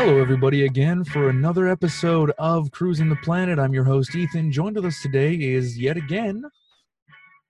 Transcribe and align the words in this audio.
Hello, 0.00 0.20
everybody, 0.20 0.64
again 0.64 1.02
for 1.02 1.28
another 1.28 1.66
episode 1.66 2.30
of 2.38 2.70
Cruising 2.70 3.08
the 3.08 3.16
Planet. 3.16 3.58
I'm 3.58 3.74
your 3.74 3.82
host, 3.82 4.14
Ethan. 4.14 4.52
Joined 4.52 4.76
with 4.76 4.84
us 4.84 5.02
today 5.02 5.34
is 5.34 5.76
yet 5.76 5.96
again. 5.96 6.44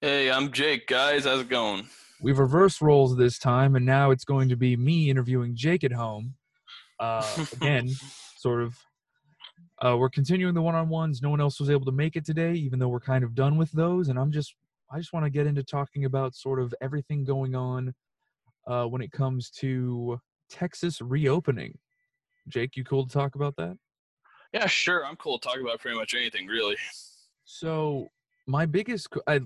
Hey, 0.00 0.30
I'm 0.30 0.50
Jake, 0.50 0.86
guys. 0.86 1.26
How's 1.26 1.40
it 1.40 1.50
going? 1.50 1.86
We've 2.22 2.38
reversed 2.38 2.80
roles 2.80 3.18
this 3.18 3.38
time, 3.38 3.76
and 3.76 3.84
now 3.84 4.12
it's 4.12 4.24
going 4.24 4.48
to 4.48 4.56
be 4.56 4.78
me 4.78 5.10
interviewing 5.10 5.56
Jake 5.56 5.84
at 5.84 5.92
home. 5.92 6.36
Uh, 6.98 7.22
again, 7.52 7.90
sort 8.38 8.62
of. 8.62 8.78
Uh, 9.84 9.98
we're 9.98 10.08
continuing 10.08 10.54
the 10.54 10.62
one-on-ones. 10.62 11.20
No 11.20 11.28
one 11.28 11.42
else 11.42 11.60
was 11.60 11.68
able 11.68 11.84
to 11.84 11.92
make 11.92 12.16
it 12.16 12.24
today, 12.24 12.54
even 12.54 12.78
though 12.78 12.88
we're 12.88 12.98
kind 12.98 13.24
of 13.24 13.34
done 13.34 13.58
with 13.58 13.70
those. 13.72 14.08
And 14.08 14.18
I'm 14.18 14.32
just, 14.32 14.54
I 14.90 14.96
just 14.96 15.12
want 15.12 15.26
to 15.26 15.30
get 15.30 15.46
into 15.46 15.62
talking 15.62 16.06
about 16.06 16.34
sort 16.34 16.62
of 16.62 16.74
everything 16.80 17.24
going 17.24 17.54
on 17.54 17.94
uh, 18.66 18.86
when 18.86 19.02
it 19.02 19.12
comes 19.12 19.50
to 19.58 20.18
Texas 20.48 21.02
reopening. 21.02 21.78
Jake, 22.48 22.76
you 22.76 22.84
cool 22.84 23.06
to 23.06 23.12
talk 23.12 23.34
about 23.34 23.56
that? 23.56 23.76
Yeah, 24.52 24.66
sure. 24.66 25.04
I'm 25.04 25.16
cool 25.16 25.38
to 25.38 25.48
talk 25.48 25.60
about 25.60 25.80
pretty 25.80 25.96
much 25.96 26.14
anything, 26.14 26.46
really. 26.46 26.76
So, 27.44 28.08
my 28.46 28.66
biggest, 28.66 29.08
a 29.26 29.40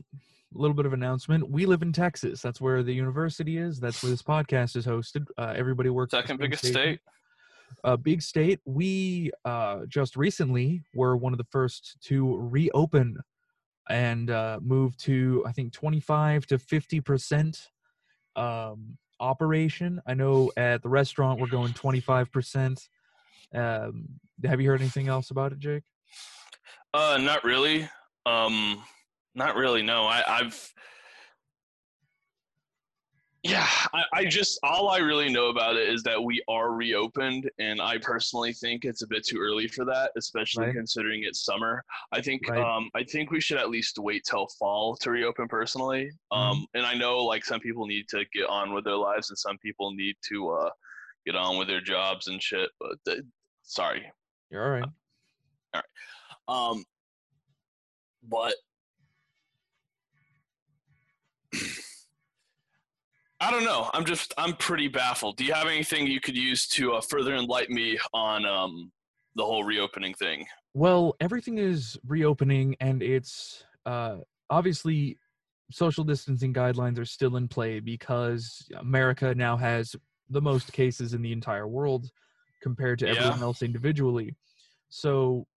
little 0.52 0.74
bit 0.74 0.86
of 0.86 0.92
announcement: 0.92 1.48
we 1.48 1.66
live 1.66 1.82
in 1.82 1.92
Texas. 1.92 2.40
That's 2.40 2.60
where 2.60 2.82
the 2.82 2.92
university 2.92 3.58
is. 3.58 3.80
That's 3.80 4.02
where 4.02 4.10
this 4.10 4.22
podcast 4.22 4.76
is 4.76 4.86
hosted. 4.86 5.26
Uh, 5.36 5.54
everybody 5.56 5.90
works. 5.90 6.12
Second 6.12 6.38
biggest 6.38 6.64
state. 6.64 7.00
Uh, 7.84 7.96
big 7.96 8.22
state. 8.22 8.60
We 8.64 9.32
uh, 9.44 9.86
just 9.88 10.16
recently 10.16 10.82
were 10.94 11.16
one 11.16 11.32
of 11.32 11.38
the 11.38 11.46
first 11.50 11.96
to 12.02 12.36
reopen 12.38 13.16
and 13.88 14.30
uh, 14.30 14.60
move 14.62 14.96
to, 14.98 15.42
I 15.46 15.52
think, 15.52 15.72
25 15.72 16.46
to 16.46 16.58
50 16.58 17.00
percent 17.00 17.68
um, 18.36 18.96
operation. 19.22 20.02
I 20.06 20.14
know 20.14 20.50
at 20.56 20.82
the 20.82 20.88
restaurant 20.88 21.40
we're 21.40 21.46
going 21.46 21.72
25%. 21.72 22.88
Um, 23.54 24.08
have 24.44 24.60
you 24.60 24.68
heard 24.68 24.80
anything 24.80 25.08
else 25.08 25.30
about 25.30 25.52
it, 25.52 25.60
Jake? 25.60 25.84
Uh, 26.92 27.18
not 27.20 27.44
really. 27.44 27.88
Um, 28.26 28.82
not 29.34 29.56
really. 29.56 29.82
No, 29.82 30.04
I, 30.04 30.22
I've. 30.26 30.72
Yeah, 33.44 33.66
I, 33.92 34.04
I 34.12 34.24
just 34.24 34.60
all 34.62 34.88
I 34.88 34.98
really 34.98 35.28
know 35.28 35.46
about 35.48 35.74
it 35.76 35.88
is 35.88 36.04
that 36.04 36.22
we 36.22 36.40
are 36.46 36.72
reopened, 36.72 37.50
and 37.58 37.82
I 37.82 37.98
personally 37.98 38.52
think 38.52 38.84
it's 38.84 39.02
a 39.02 39.06
bit 39.08 39.26
too 39.26 39.38
early 39.40 39.66
for 39.66 39.84
that, 39.84 40.12
especially 40.16 40.66
Right. 40.66 40.74
considering 40.74 41.24
it's 41.24 41.44
summer. 41.44 41.84
I 42.12 42.20
think 42.20 42.48
Right. 42.48 42.60
um 42.60 42.88
I 42.94 43.02
think 43.02 43.32
we 43.32 43.40
should 43.40 43.58
at 43.58 43.68
least 43.68 43.98
wait 43.98 44.22
till 44.30 44.46
fall 44.60 44.94
to 44.98 45.10
reopen 45.10 45.48
personally. 45.48 46.12
Um, 46.30 46.66
and 46.74 46.86
I 46.86 46.94
know 46.94 47.18
like 47.24 47.44
some 47.44 47.58
people 47.58 47.86
need 47.88 48.08
to 48.10 48.24
get 48.32 48.48
on 48.48 48.72
with 48.72 48.84
their 48.84 48.94
lives, 48.96 49.30
and 49.30 49.38
some 49.38 49.58
people 49.58 49.92
need 49.92 50.14
to 50.28 50.50
uh 50.50 50.70
get 51.26 51.34
on 51.34 51.58
with 51.58 51.66
their 51.66 51.80
jobs 51.80 52.28
and 52.28 52.40
shit. 52.40 52.70
But 52.78 52.98
uh, 53.08 53.22
sorry, 53.62 54.04
You're 54.50 54.64
all 54.64 54.70
right, 54.70 54.88
all 55.74 55.82
right. 55.82 56.70
um, 56.70 56.84
but 58.22 58.54
I 63.42 63.50
don't 63.50 63.64
know. 63.64 63.90
I'm 63.92 64.04
just 64.04 64.32
I'm 64.38 64.54
pretty 64.54 64.86
baffled. 64.86 65.36
Do 65.36 65.44
you 65.44 65.52
have 65.52 65.66
anything 65.66 66.06
you 66.06 66.20
could 66.20 66.36
use 66.36 66.68
to 66.68 66.92
uh, 66.92 67.00
further 67.00 67.34
enlighten 67.34 67.74
me 67.74 67.98
on 68.14 68.46
um, 68.46 68.92
the 69.34 69.44
whole 69.44 69.64
reopening 69.64 70.14
thing? 70.14 70.46
Well, 70.74 71.16
everything 71.20 71.58
is 71.58 71.98
reopening, 72.06 72.76
and 72.78 73.02
it's 73.02 73.64
uh, 73.84 74.18
obviously 74.48 75.18
social 75.72 76.04
distancing 76.04 76.54
guidelines 76.54 77.00
are 77.00 77.04
still 77.04 77.34
in 77.36 77.48
play 77.48 77.80
because 77.80 78.64
America 78.78 79.34
now 79.34 79.56
has 79.56 79.96
the 80.30 80.40
most 80.40 80.72
cases 80.72 81.12
in 81.12 81.20
the 81.20 81.32
entire 81.32 81.66
world 81.66 82.08
compared 82.62 83.00
to 83.00 83.08
everyone 83.08 83.38
Yeah. 83.38 83.44
else 83.44 83.62
individually. 83.62 84.36
So, 84.88 85.48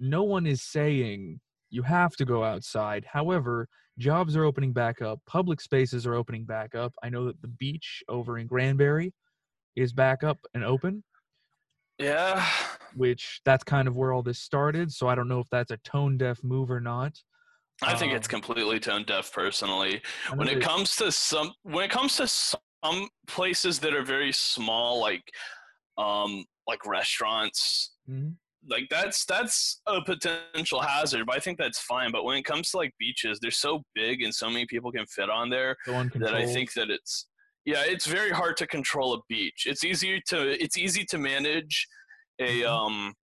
no 0.00 0.24
one 0.24 0.46
is 0.46 0.62
saying 0.62 1.38
you 1.74 1.82
have 1.82 2.16
to 2.16 2.24
go 2.24 2.44
outside. 2.44 3.04
However, 3.06 3.68
jobs 3.98 4.36
are 4.36 4.44
opening 4.44 4.72
back 4.72 5.02
up, 5.02 5.20
public 5.26 5.60
spaces 5.60 6.06
are 6.06 6.14
opening 6.14 6.44
back 6.46 6.74
up. 6.74 6.94
I 7.02 7.08
know 7.10 7.26
that 7.26 7.42
the 7.42 7.48
beach 7.48 8.02
over 8.08 8.38
in 8.38 8.46
Granbury 8.46 9.14
is 9.76 9.92
back 9.92 10.24
up 10.24 10.38
and 10.54 10.64
open 10.64 11.04
Yeah, 11.98 12.44
which 12.92 13.40
that's 13.44 13.64
kind 13.64 13.88
of 13.88 13.96
where 13.96 14.12
all 14.12 14.22
this 14.22 14.38
started. 14.38 14.92
So 14.92 15.08
I 15.08 15.14
don't 15.14 15.28
know 15.28 15.40
if 15.40 15.48
that's 15.50 15.70
a 15.70 15.76
tone 15.78 16.16
deaf 16.16 16.42
move 16.44 16.70
or 16.70 16.80
not. 16.80 17.22
I 17.82 17.94
think 17.94 18.12
it's 18.12 18.26
Um, 18.26 18.30
completely 18.30 18.80
tone 18.80 19.04
deaf 19.04 19.32
personally. 19.32 20.02
When 20.36 20.48
it 20.48 20.60
comes 20.60 20.96
to 20.96 21.12
some 21.12 21.54
when 21.62 21.84
it 21.84 21.90
comes 21.90 22.16
to 22.16 22.28
some 22.28 23.08
places 23.26 23.80
that 23.80 23.94
are 23.94 24.04
very 24.04 24.32
small, 24.32 25.00
like 25.00 25.30
um 25.98 26.44
like 26.66 26.86
restaurants, 26.86 27.96
Mhm. 28.06 28.36
Like 28.68 28.86
that's 28.90 29.24
that's 29.26 29.80
a 29.86 30.00
potential 30.02 30.80
hazard 30.80 31.24
but 31.26 31.36
i 31.36 31.38
think 31.38 31.58
that's 31.58 31.78
fine 31.80 32.10
but 32.10 32.24
when 32.24 32.36
it 32.36 32.44
comes 32.44 32.70
to 32.70 32.76
like 32.78 32.92
beaches 32.98 33.38
they're 33.40 33.50
so 33.50 33.82
big 33.94 34.22
and 34.22 34.34
so 34.34 34.48
many 34.48 34.64
people 34.66 34.90
can 34.90 35.06
fit 35.06 35.28
on 35.30 35.50
there 35.50 35.76
that 36.14 36.34
i 36.34 36.46
think 36.46 36.72
that 36.72 36.90
it's 36.90 37.26
yeah 37.66 37.82
it's 37.86 38.06
very 38.06 38.30
hard 38.30 38.56
to 38.56 38.66
control 38.66 39.14
a 39.14 39.18
beach 39.28 39.64
it's 39.66 39.84
easier 39.84 40.18
to 40.26 40.62
it's 40.62 40.78
easy 40.78 41.04
to 41.04 41.18
manage 41.18 41.86
a 42.40 42.60
Mhm. 42.62 42.66
um 42.68 43.14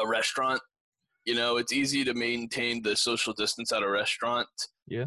a 0.00 0.06
restaurant 0.06 0.60
you 1.24 1.34
know 1.34 1.56
it's 1.56 1.72
easy 1.72 2.04
to 2.04 2.14
maintain 2.14 2.82
the 2.82 2.96
social 2.96 3.32
distance 3.32 3.72
at 3.72 3.82
a 3.82 3.88
restaurant 3.88 4.48
Yeah. 4.88 5.06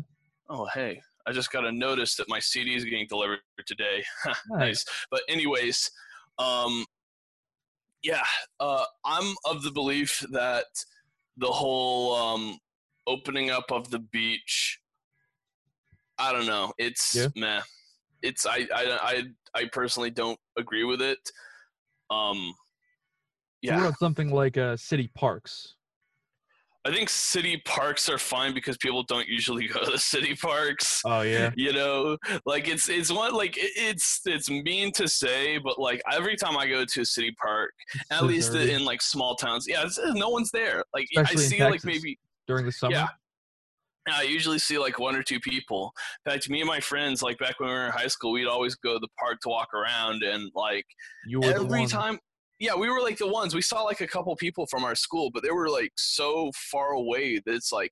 oh 0.50 0.66
hey 0.74 1.02
i 1.28 1.32
just 1.34 1.52
got 1.52 1.66
a 1.66 1.72
notice 1.72 2.16
that 2.16 2.30
my 2.30 2.40
cd 2.40 2.74
is 2.76 2.86
getting 2.86 3.06
delivered 3.10 3.40
today 3.66 4.04
Nice. 4.50 4.86
but 5.12 5.22
anyways, 5.28 5.92
um, 6.40 6.86
yeah, 8.08 8.24
uh, 8.62 8.86
I'm 9.04 9.36
of 9.44 9.64
the 9.64 9.72
belief 9.72 10.26
that 10.32 10.66
the 11.36 11.48
whole 11.48 12.16
um, 12.16 12.58
opening 13.06 13.50
up 13.50 13.70
of 13.70 13.90
the 13.90 14.00
beach, 14.00 14.80
I 16.18 16.32
don't 16.32 16.46
know, 16.46 16.72
it's 16.78 17.16
Yeah. 17.16 17.28
meh. 17.36 17.62
It's 18.22 18.46
I, 18.46 18.68
I 18.74 19.00
I 19.02 19.24
I 19.54 19.70
personally 19.74 20.10
don't 20.10 20.40
agree 20.58 20.86
with 20.86 21.02
it. 21.02 21.20
Um, 22.10 22.54
So 23.66 23.74
what 23.74 23.82
yeah, 23.82 23.88
about 23.90 24.00
something 24.00 24.32
like 24.32 24.58
uh, 24.58 24.78
city 24.78 25.12
parks? 25.14 25.76
I 26.88 26.94
think 26.94 27.10
city 27.10 27.62
parks 27.66 28.08
are 28.08 28.18
fine 28.18 28.54
because 28.54 28.78
people 28.78 29.04
don't 29.04 29.28
usually 29.28 29.68
go 29.68 29.84
to 29.84 29.92
the 29.92 30.00
city 30.00 30.36
parks. 30.36 31.02
Oh 31.04 31.22
yeah. 31.22 31.52
you 31.58 31.74
know 31.74 32.18
like 32.46 32.68
it's 32.68 32.88
it's 32.88 33.12
one 33.12 33.34
like 33.34 33.56
it's 33.58 34.22
it's 34.26 34.50
mean 34.50 34.92
to 34.94 35.08
say 35.08 35.58
but 35.58 35.80
like 35.80 36.02
every 36.12 36.36
time 36.36 36.58
i 36.58 36.68
go 36.68 36.86
to 36.86 37.02
a 37.02 37.06
city 37.06 37.36
park 37.42 37.72
at 38.12 38.24
least 38.24 38.52
Deserted. 38.52 38.76
in 38.76 38.86
like 38.86 39.02
small 39.02 39.36
towns 39.36 39.66
yeah 39.68 39.84
it's, 39.84 39.98
uh, 39.98 40.14
no 40.14 40.30
one's 40.30 40.52
there 40.52 40.84
like 40.94 41.08
Especially 41.16 41.44
i 41.44 41.48
see 41.48 41.64
like 41.64 41.84
maybe 41.84 42.18
during 42.48 42.66
the 42.66 42.72
summer. 42.72 42.94
Yeah. 42.94 43.08
i 44.12 44.24
usually 44.24 44.60
see 44.60 44.78
like 44.78 45.00
one 45.00 45.16
or 45.16 45.24
two 45.24 45.40
people 45.40 45.92
in 46.26 46.32
fact 46.32 46.50
me 46.50 46.62
and 46.62 46.68
my 46.68 46.80
friends 46.80 47.22
like 47.22 47.38
back 47.38 47.60
when 47.60 47.70
we 47.70 47.76
were 47.76 47.86
in 47.86 47.92
high 47.92 48.08
school 48.08 48.32
we'd 48.32 48.48
always 48.48 48.76
go 48.76 48.94
to 48.94 49.00
the 49.00 49.10
park 49.20 49.40
to 49.42 49.50
walk 49.50 49.74
around 49.74 50.24
and 50.24 50.52
like 50.56 50.86
You 51.28 51.44
every 51.44 51.86
time 51.86 52.20
yeah 52.60 52.76
we 52.76 52.90
were 52.90 53.02
like 53.02 53.18
the 53.18 53.28
ones 53.28 53.54
we 53.54 53.62
saw 53.62 53.82
like 53.84 54.02
a 54.02 54.08
couple 54.08 54.36
people 54.36 54.66
from 54.68 54.84
our 54.84 54.96
school 54.96 55.30
but 55.34 55.44
they 55.44 55.52
were 55.52 55.70
like 55.70 55.92
so 55.98 56.52
far 56.72 56.92
away 56.92 57.36
that 57.46 57.54
it's 57.54 57.72
like 57.72 57.92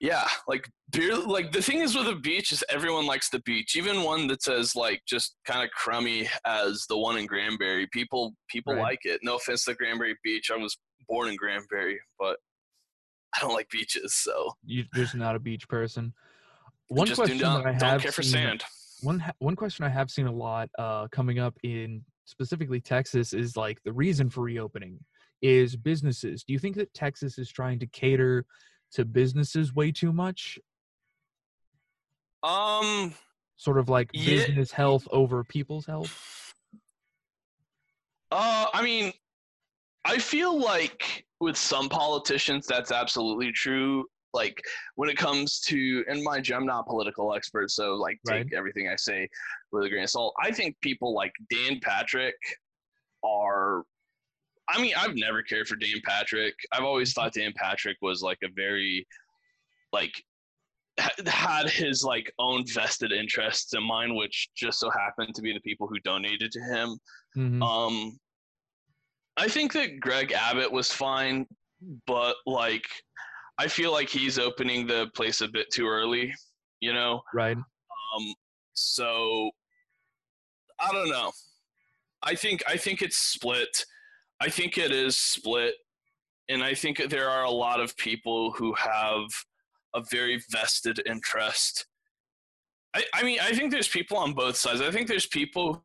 yeah 0.00 0.26
like 0.46 0.68
beer 0.92 1.16
like 1.16 1.52
the 1.52 1.62
thing 1.62 1.78
is 1.78 1.94
with 1.96 2.06
a 2.08 2.14
beach 2.14 2.52
is 2.52 2.62
everyone 2.68 3.06
likes 3.06 3.30
the 3.30 3.40
beach 3.40 3.76
even 3.76 4.02
one 4.02 4.26
that's 4.26 4.46
as 4.48 4.76
like 4.76 5.00
just 5.08 5.36
kind 5.46 5.64
of 5.64 5.70
crummy 5.70 6.28
as 6.44 6.84
the 6.88 6.96
one 6.98 7.16
in 7.16 7.24
granbury 7.26 7.88
people 7.92 8.34
people 8.50 8.74
Right. 8.74 8.82
like 8.82 8.98
it 9.04 9.20
no 9.22 9.36
offense 9.36 9.64
to 9.64 9.74
granbury 9.74 10.14
beach 10.22 10.50
i 10.52 10.56
was 10.56 10.76
born 11.08 11.28
in 11.28 11.36
granbury 11.36 11.98
but 12.18 12.36
i 13.36 13.40
don't 13.40 13.54
like 13.54 13.68
beaches 13.70 14.12
so 14.14 14.52
You're 14.64 14.84
just 14.94 15.14
not 15.14 15.34
a 15.36 15.38
beach 15.38 15.66
person. 15.68 16.12
One 16.88 17.08
question 17.14 17.38
do 17.38 17.44
not 17.44 17.64
that 17.64 17.68
I 17.68 17.78
don't 17.78 17.90
have 17.90 18.02
care 18.02 18.12
for 18.12 18.22
seen, 18.22 18.32
sand 18.32 18.64
one 19.02 19.24
one 19.38 19.56
question 19.56 19.84
I 19.84 19.88
have 19.88 20.10
seen 20.10 20.26
a 20.26 20.32
lot 20.32 20.68
uh, 20.78 21.08
coming 21.08 21.38
up 21.38 21.56
in 21.62 22.02
specifically 22.26 22.80
Texas 22.80 23.32
is 23.32 23.56
like 23.56 23.82
the 23.84 23.92
reason 23.92 24.28
for 24.28 24.42
reopening 24.42 24.98
is 25.40 25.76
businesses. 25.76 26.44
Do 26.44 26.52
you 26.52 26.58
think 26.58 26.76
that 26.76 26.92
Texas 26.92 27.38
is 27.38 27.50
trying 27.50 27.78
to 27.78 27.86
cater 27.86 28.44
to 28.92 29.04
businesses 29.04 29.74
way 29.74 29.90
too 29.90 30.12
much? 30.12 30.58
um 32.42 33.14
Sort 33.56 33.78
of 33.78 33.88
like 33.88 34.10
Yeah. 34.12 34.34
business 34.34 34.70
health 34.70 35.08
over 35.10 35.42
people's 35.42 35.86
health? 35.86 36.52
Uh, 38.30 38.66
I 38.74 38.82
mean, 38.82 39.12
I 40.04 40.18
feel 40.18 40.60
like 40.60 41.24
with 41.40 41.56
some 41.56 41.88
politicians, 41.88 42.66
that's 42.66 42.92
absolutely 42.92 43.52
true. 43.52 44.04
Like 44.36 44.62
when 44.94 45.08
it 45.08 45.16
comes 45.16 45.60
to, 45.62 46.04
and 46.08 46.22
mind 46.22 46.46
you, 46.48 46.54
I'm 46.54 46.66
not 46.66 46.80
a 46.80 46.90
political 46.90 47.34
expert, 47.34 47.70
so 47.70 47.94
like 47.94 48.20
take 48.26 48.34
Right. 48.44 48.52
everything 48.54 48.88
I 48.88 48.96
say 48.96 49.28
with 49.72 49.84
a 49.84 49.88
grain 49.88 50.04
of 50.04 50.10
salt. 50.10 50.34
I 50.40 50.52
think 50.52 50.76
people 50.82 51.14
like 51.14 51.32
Dan 51.50 51.80
Patrick 51.80 52.36
are. 53.24 53.84
I 54.68 54.80
mean, 54.82 54.92
I've 54.96 55.14
never 55.16 55.42
cared 55.42 55.68
for 55.68 55.76
Dan 55.76 56.00
Patrick. 56.04 56.54
I've 56.72 56.84
always 56.84 57.12
thought 57.12 57.32
Dan 57.32 57.52
Patrick 57.56 57.96
was 58.02 58.20
like 58.20 58.38
a 58.42 58.48
very, 58.54 59.06
like, 59.92 60.12
had 60.98 61.70
his 61.70 62.02
like 62.02 62.32
own 62.38 62.64
vested 62.66 63.12
interests 63.12 63.74
in 63.74 63.82
mind, 63.82 64.16
which 64.16 64.48
just 64.56 64.80
so 64.80 64.90
happened 64.90 65.34
to 65.36 65.42
be 65.42 65.52
the 65.52 65.60
people 65.60 65.86
who 65.86 65.98
donated 66.00 66.50
to 66.52 66.60
him. 66.60 66.98
Mhm. 67.36 67.62
Um, 67.62 68.18
I 69.36 69.46
think 69.48 69.72
that 69.74 70.00
Greg 70.00 70.32
Abbott 70.32 70.72
was 70.72 70.90
fine, 70.90 71.46
but 72.06 72.36
like 72.46 72.86
I 73.58 73.68
feel 73.68 73.92
like 73.92 74.08
he's 74.08 74.38
opening 74.38 74.86
the 74.86 75.08
place 75.14 75.40
a 75.40 75.48
bit 75.48 75.70
too 75.72 75.88
early, 75.88 76.34
you 76.80 76.92
know? 76.92 77.22
Right. 77.34 77.56
Um 77.56 78.34
so 78.74 79.50
I 80.78 80.92
don't 80.92 81.08
know. 81.08 81.32
I 82.22 82.34
think 82.34 82.62
I 82.68 82.76
think 82.76 83.02
it's 83.02 83.16
split. 83.16 83.84
I 84.40 84.50
think 84.50 84.76
it 84.76 84.92
is 84.92 85.16
split 85.16 85.74
and 86.48 86.62
I 86.62 86.74
think 86.74 87.08
there 87.08 87.28
are 87.28 87.44
a 87.44 87.50
lot 87.50 87.80
of 87.80 87.96
people 87.96 88.52
who 88.52 88.74
have 88.74 89.26
a 89.94 90.02
very 90.10 90.42
vested 90.50 91.00
interest. 91.06 91.86
I, 92.94 93.04
I 93.14 93.22
mean, 93.22 93.38
I 93.40 93.52
think 93.52 93.72
there's 93.72 93.88
people 93.88 94.16
on 94.16 94.32
both 94.32 94.56
sides. 94.56 94.80
I 94.80 94.90
think 94.90 95.08
there's 95.08 95.26
people 95.26 95.84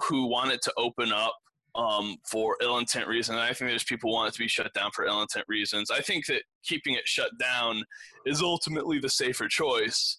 who 0.00 0.26
want 0.26 0.52
it 0.52 0.62
to 0.62 0.72
open 0.76 1.12
up 1.12 1.34
um, 1.74 2.16
for 2.28 2.56
ill 2.62 2.78
intent 2.78 3.06
reasons. 3.06 3.38
I 3.38 3.52
think 3.52 3.70
there's 3.70 3.84
people 3.84 4.12
want 4.12 4.28
it 4.28 4.34
to 4.34 4.40
be 4.40 4.48
shut 4.48 4.72
down 4.74 4.90
for 4.94 5.04
ill 5.04 5.22
intent 5.22 5.46
reasons. 5.48 5.90
I 5.90 6.00
think 6.00 6.26
that 6.26 6.42
keeping 6.64 6.94
it 6.94 7.06
shut 7.06 7.30
down 7.38 7.82
is 8.26 8.42
ultimately 8.42 8.98
the 8.98 9.08
safer 9.08 9.48
choice. 9.48 10.18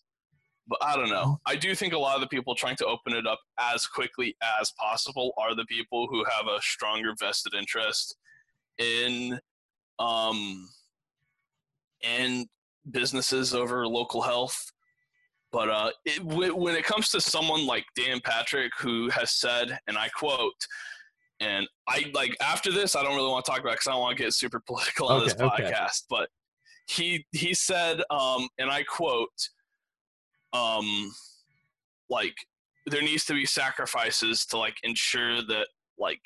But 0.68 0.80
I 0.82 0.96
don't 0.96 1.10
know. 1.10 1.40
I 1.46 1.56
do 1.56 1.76
think 1.76 1.94
a 1.94 1.98
lot 1.98 2.16
of 2.16 2.22
the 2.22 2.28
people 2.28 2.56
trying 2.56 2.78
to 2.78 2.86
open 2.86 3.14
it 3.14 3.28
up 3.28 3.40
as 3.60 3.86
quickly 3.86 4.38
as 4.60 4.72
possible 4.80 5.34
are 5.38 5.56
the 5.56 5.66
people 5.66 6.08
who 6.10 6.24
have 6.24 6.48
a 6.48 6.62
stronger 6.62 7.14
vested 7.20 7.54
interest 7.54 8.16
in 8.78 9.40
um, 10.00 10.70
in 12.02 12.48
businesses 12.90 13.54
over 13.54 13.88
local 13.88 14.22
health. 14.22 14.72
But 15.52 15.70
uh, 15.70 15.92
it, 16.06 16.24
when 16.24 16.76
it 16.76 16.86
comes 16.86 17.10
to 17.10 17.20
someone 17.20 17.66
like 17.66 17.84
Dan 17.96 18.22
Patrick, 18.24 18.72
who 18.80 19.10
has 19.10 19.32
said, 19.32 19.78
and 19.88 19.98
I 19.98 20.08
quote, 20.10 20.54
and 21.42 21.68
I 21.88 22.10
like 22.14 22.38
after 22.42 22.72
this, 22.72 22.96
I 22.96 23.04
don't 23.04 23.16
really 23.16 23.30
want 23.30 23.44
to 23.44 23.52
talk 23.52 23.60
about 23.60 23.74
because 23.74 23.88
I 23.88 23.92
don't 23.92 24.02
want 24.02 24.18
to 24.18 24.24
get 24.24 24.34
super 24.34 24.60
political 24.66 25.08
on 25.08 25.18
okay, 25.18 25.26
this 25.26 25.34
podcast. 25.34 26.06
Okay. 26.06 26.08
But 26.10 26.30
he 26.88 27.26
he 27.32 27.54
said, 27.54 28.02
um, 28.10 28.48
and 28.58 28.70
I 28.70 28.84
quote, 28.84 29.30
um, 30.54 31.12
like 32.10 32.36
there 32.86 33.02
needs 33.02 33.26
to 33.26 33.34
be 33.34 33.46
sacrifices 33.46 34.46
to 34.48 34.58
like 34.58 34.76
ensure 34.84 35.42
that 35.48 35.68
like 35.98 36.22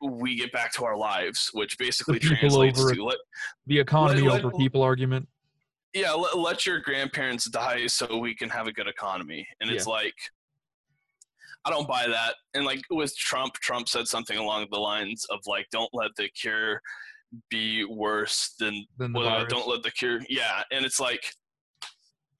we 0.00 0.36
get 0.36 0.52
back 0.52 0.72
to 0.74 0.84
our 0.84 0.96
lives, 0.96 1.50
which 1.52 1.76
basically 1.78 2.18
translates 2.18 2.78
to 2.78 3.04
let, 3.04 3.18
the 3.66 3.78
economy 3.78 4.22
let, 4.22 4.44
over 4.44 4.52
let, 4.52 4.58
people 4.58 4.82
argument. 4.82 5.28
Yeah, 5.94 6.12
let, 6.12 6.66
your 6.66 6.80
grandparents 6.80 7.46
die 7.46 7.86
so 7.86 8.18
we 8.18 8.34
can 8.34 8.48
have 8.50 8.68
a 8.68 8.72
good 8.72 8.86
economy. 8.86 9.46
And 9.60 9.70
it's 9.70 9.86
like, 9.86 10.14
I 11.68 11.70
don't 11.70 11.88
buy 11.88 12.06
that. 12.08 12.34
And 12.54 12.64
like 12.64 12.80
with 12.90 13.16
Trump, 13.16 13.54
Trump 13.54 13.88
said 13.88 14.08
something 14.08 14.38
along 14.38 14.66
the 14.70 14.78
lines 14.78 15.26
of 15.30 15.40
like, 15.46 15.66
don't 15.70 15.90
let 15.92 16.10
the 16.16 16.28
cure 16.28 16.80
be 17.50 17.84
worse 17.84 18.54
than, 18.58 18.86
than 18.96 19.12
the 19.12 19.18
well, 19.18 19.46
don't 19.46 19.68
let 19.68 19.82
the 19.82 19.90
cure. 19.90 20.20
Yeah. 20.28 20.62
And 20.72 20.84
it's 20.84 20.98
like, 20.98 21.34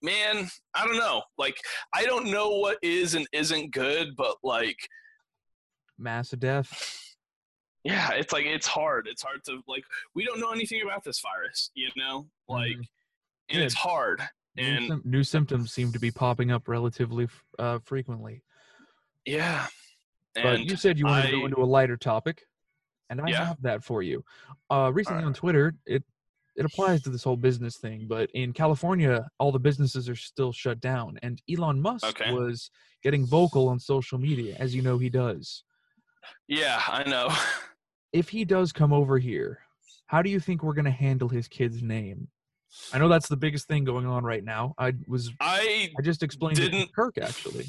man, 0.03 0.49
I 0.75 0.87
don't 0.87 0.97
know. 0.97 1.23
Like, 1.37 1.57
I 1.95 2.05
don't 2.05 2.31
know 2.31 2.51
what 2.51 2.79
is 2.83 3.15
and 3.15 3.27
isn't 3.33 3.73
good, 3.73 4.17
but 4.17 4.37
like, 4.43 4.79
mass 5.99 6.31
death 6.31 7.09
yeah 7.85 8.11
it's 8.13 8.33
like 8.33 8.45
it's 8.45 8.67
hard 8.67 9.07
it's 9.11 9.23
hard 9.23 9.43
to 9.45 9.61
like 9.67 9.85
we 10.15 10.25
don't 10.25 10.41
know 10.41 10.51
anything 10.51 10.83
about 10.83 11.03
this 11.05 11.21
virus 11.21 11.71
you 11.75 11.89
know 11.97 12.27
like 12.49 12.73
mm-hmm. 12.73 12.81
and 13.51 13.59
yeah. 13.59 13.65
it's 13.65 13.75
hard 13.75 14.21
and 14.57 14.89
new, 14.89 15.01
new, 15.05 15.23
symptoms 15.23 15.73
seem 15.73 15.93
to 15.93 16.01
be 16.01 16.11
popping 16.11 16.51
up 16.51 16.67
relatively 16.69 17.29
uh, 17.59 17.79
frequently 17.85 18.43
yeah 19.29 19.67
but 20.35 20.61
you 20.61 20.77
said 20.77 20.99
you 20.99 21.07
wanted 21.07 21.27
I, 21.27 21.31
to 21.31 21.39
go 21.39 21.45
into 21.47 21.63
a 21.63 21.65
lighter 21.65 21.97
topic 21.97 22.43
and 23.11 23.21
i 23.21 23.29
yeah. 23.29 23.47
have 23.47 23.63
that 23.63 23.83
for 23.83 24.03
you 24.03 24.25
uh, 24.71 24.91
recently 24.93 25.23
right. 25.23 25.29
on 25.29 25.35
twitter 25.35 25.75
it 25.87 26.03
it 26.57 26.65
applies 26.65 27.03
to 27.03 27.11
this 27.11 27.23
whole 27.23 27.37
business 27.37 27.77
thing 27.77 28.07
but 28.09 28.31
in 28.35 28.53
california 28.53 29.27
all 29.39 29.53
the 29.53 29.59
businesses 29.59 30.09
are 30.09 30.17
still 30.17 30.53
shut 30.53 30.81
down 30.81 31.19
and 31.23 31.41
elon 31.51 31.81
musk 31.81 32.07
okay. 32.07 32.33
was 32.33 32.71
getting 33.03 33.25
vocal 33.27 33.69
on 33.69 33.79
social 33.79 34.19
media 34.19 34.57
as 34.59 34.75
you 34.75 34.83
know 34.83 34.99
he 34.99 35.09
does 35.09 35.65
yeah, 36.47 36.81
I 36.87 37.09
know. 37.09 37.29
if 38.13 38.29
he 38.29 38.45
does 38.45 38.73
come 38.73 38.93
over 38.93 39.19
here, 39.19 39.61
how 40.07 40.23
do 40.23 40.31
you 40.31 40.41
think 40.41 40.63
we're 40.63 40.75
going 40.75 40.85
to 40.85 40.91
handle 40.91 41.29
his 41.29 41.49
kid's 41.49 41.83
name? 41.83 42.29
I 42.93 42.99
know 42.99 43.09
that's 43.09 43.29
the 43.29 43.37
biggest 43.37 43.67
thing 43.67 43.85
going 43.85 44.07
on 44.07 44.25
right 44.25 44.45
now. 44.45 44.75
I 44.79 44.93
was 45.07 45.31
I 45.41 45.91
I 45.99 46.03
just 46.03 46.23
explained 46.23 46.59
it 46.59 46.71
to 46.71 46.87
Kirk 46.93 47.17
actually. 47.17 47.67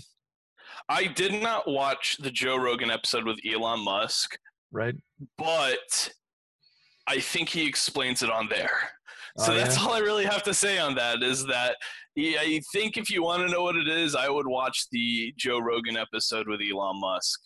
I 0.90 1.06
did 1.06 1.42
not 1.42 1.68
watch 1.68 2.18
the 2.20 2.32
Joe 2.32 2.58
Rogan 2.58 2.90
episode 2.90 3.26
with 3.26 3.40
Elon 3.50 3.84
Musk. 3.84 4.38
Right. 4.72 4.96
But 5.38 6.12
I 7.08 7.20
think 7.20 7.50
he 7.50 7.68
explains 7.68 8.24
it 8.24 8.32
on 8.32 8.50
there. 8.50 8.72
So 9.38 9.54
oh, 9.54 9.56
that's 9.56 9.78
yeah? 9.78 9.84
all 9.86 9.94
I 9.94 10.00
really 10.00 10.26
have 10.26 10.44
to 10.44 10.54
say 10.54 10.80
on 10.80 10.96
that 10.96 11.22
is 11.22 11.46
that 11.46 11.76
yeah, 12.16 12.40
I 12.42 12.60
think 12.74 12.98
if 12.98 13.10
you 13.10 13.24
want 13.24 13.48
to 13.48 13.54
know 13.54 13.62
what 13.62 13.76
it 13.76 13.88
is, 13.88 14.16
I 14.16 14.28
would 14.28 14.48
watch 14.48 14.88
the 14.92 15.34
Joe 15.38 15.60
Rogan 15.60 15.96
episode 15.96 16.48
with 16.48 16.60
Elon 16.62 17.00
Musk 17.00 17.40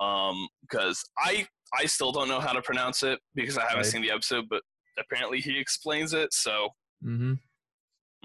um 0.00 0.48
because 0.62 1.02
i 1.18 1.46
i 1.78 1.86
still 1.86 2.12
don't 2.12 2.28
know 2.28 2.40
how 2.40 2.52
to 2.52 2.62
pronounce 2.62 3.02
it 3.02 3.18
because 3.34 3.56
i 3.56 3.62
haven't 3.62 3.78
right. 3.78 3.86
seen 3.86 4.02
the 4.02 4.10
episode 4.10 4.44
but 4.50 4.62
apparently 4.98 5.40
he 5.40 5.58
explains 5.58 6.12
it 6.12 6.32
so 6.32 6.68
mm-hmm. 7.04 7.34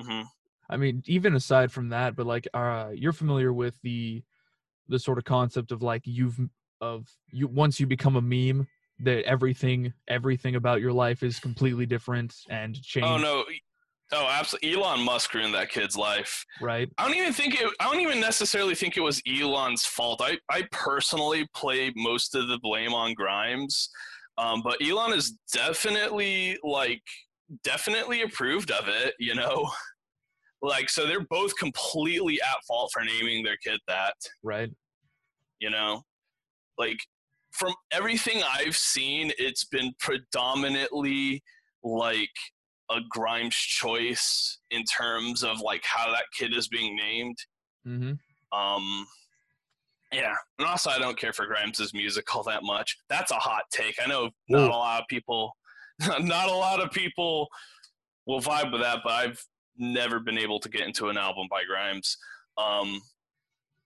Mm-hmm. 0.02 0.22
i 0.70 0.78
mean 0.78 1.04
even 1.06 1.36
aside 1.36 1.72
from 1.72 1.90
that 1.90 2.16
but 2.16 2.26
like 2.26 2.48
uh 2.54 2.90
you're 2.94 3.14
familiar 3.14 3.54
with 3.54 3.76
the 3.84 4.24
the 4.90 5.00
sort 5.00 5.18
of 5.18 5.24
concept 5.24 5.72
of 5.72 5.82
like 5.82 6.02
you've 6.06 6.40
of 6.82 7.08
you 7.32 7.48
once 7.48 7.80
you 7.80 7.88
become 7.88 8.16
a 8.16 8.22
meme 8.22 8.68
that 9.00 9.24
everything 9.24 9.94
everything 10.08 10.56
about 10.56 10.82
your 10.82 10.92
life 10.92 11.24
is 11.24 11.40
completely 11.40 11.86
different 11.86 12.36
and 12.50 12.82
change 12.82 13.06
oh 13.06 13.18
no 13.18 13.44
Oh, 14.12 14.28
absolutely. 14.28 14.74
Elon 14.74 15.02
Musk 15.02 15.34
ruined 15.36 15.54
that 15.54 15.70
kid's 15.70 15.96
life. 15.96 16.44
Right. 16.60 16.90
I 16.98 17.06
don't 17.06 17.16
even 17.16 17.34
think 17.34 17.62
it. 17.62 17.70
I 17.80 17.84
don't 17.84 18.00
even 18.00 18.20
necessarily 18.20 18.74
think 18.74 18.98
it 18.98 19.02
was 19.02 19.22
Elon's 19.28 19.86
fault. 19.86 20.22
I, 20.24 20.40
I 20.50 20.68
personally 20.72 21.48
play 21.54 21.94
most 21.96 22.34
of 22.34 22.48
the 22.48 22.58
blame 22.60 22.94
on 22.94 23.14
Grimes, 23.14 23.90
um, 24.38 24.62
but 24.64 24.78
Elon 24.82 25.14
is 25.14 25.38
definitely 25.54 26.58
like 26.64 27.04
definitely 27.64 28.24
approved 28.24 28.72
of 28.72 28.88
it. 28.88 29.14
You 29.20 29.36
know, 29.36 29.70
like 30.62 30.90
so 30.90 31.06
they're 31.06 31.26
both 31.30 31.56
completely 31.58 32.40
at 32.42 32.64
fault 32.68 32.92
for 32.94 33.04
naming 33.04 33.44
their 33.44 33.58
kid 33.58 33.80
that. 33.88 34.16
Right. 34.44 34.70
You 35.60 35.70
know, 35.70 36.04
like 36.78 36.98
from 37.52 37.74
everything 37.92 38.42
I've 38.58 38.76
seen, 38.76 39.32
it's 39.38 39.66
been 39.66 39.94
predominantly 40.00 41.44
like 41.84 42.30
a 42.92 43.00
Grimes 43.10 43.56
choice 43.56 44.60
in 44.72 44.84
terms 44.84 45.44
of 45.44 45.60
like 45.62 45.84
how 45.86 46.12
that 46.12 46.26
kid 46.38 46.56
is 46.56 46.68
being 46.68 46.96
named. 46.96 47.38
Mm-hmm. 47.88 48.58
Um, 48.58 49.06
yeah, 50.12 50.34
and 50.58 50.68
also 50.68 50.90
I 50.90 50.98
don't 50.98 51.20
care 51.20 51.34
for 51.34 51.46
Grimes's 51.46 51.94
music 51.94 52.36
all 52.36 52.44
that 52.44 52.64
much. 52.64 52.98
That's 53.10 53.32
a 53.32 53.36
hot 53.36 53.64
take. 53.72 53.96
I 54.04 54.08
know 54.08 54.32
not 54.48 54.62
Ooh. 54.62 54.70
a 54.70 54.76
lot 54.76 55.02
of 55.02 55.08
people, 55.08 55.56
not 56.20 56.50
a 56.50 56.54
lot 56.54 56.82
of 56.82 56.92
people 56.92 57.48
will 58.26 58.42
vibe 58.42 58.72
with 58.72 58.82
that, 58.82 59.00
but 59.04 59.14
I've 59.14 59.46
never 59.80 60.20
been 60.20 60.38
able 60.38 60.60
to 60.60 60.70
get 60.70 60.86
into 60.86 61.08
an 61.08 61.18
album 61.18 61.48
by 61.50 61.64
Grimes. 61.64 62.18
Um, 62.58 63.02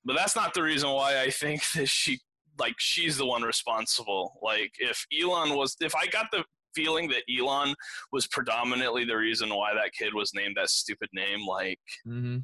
but 0.03 0.15
that's 0.15 0.35
not 0.35 0.53
the 0.53 0.63
reason 0.63 0.89
why 0.89 1.21
I 1.21 1.29
think 1.29 1.62
that 1.75 1.88
she 1.88 2.19
like 2.59 2.75
she's 2.77 3.17
the 3.17 3.25
one 3.25 3.43
responsible. 3.43 4.39
Like 4.41 4.73
if 4.79 5.05
Elon 5.19 5.55
was, 5.55 5.75
if 5.81 5.95
I 5.95 6.07
got 6.07 6.27
the 6.31 6.43
feeling 6.73 7.07
that 7.09 7.23
Elon 7.29 7.75
was 8.12 8.27
predominantly 8.27 9.05
the 9.05 9.17
reason 9.17 9.50
why 9.50 9.73
that 9.73 9.93
kid 9.93 10.13
was 10.13 10.33
named 10.33 10.55
that 10.57 10.69
stupid 10.69 11.09
name. 11.13 11.45
Like, 11.45 11.79
mm-hmm. 12.07 12.39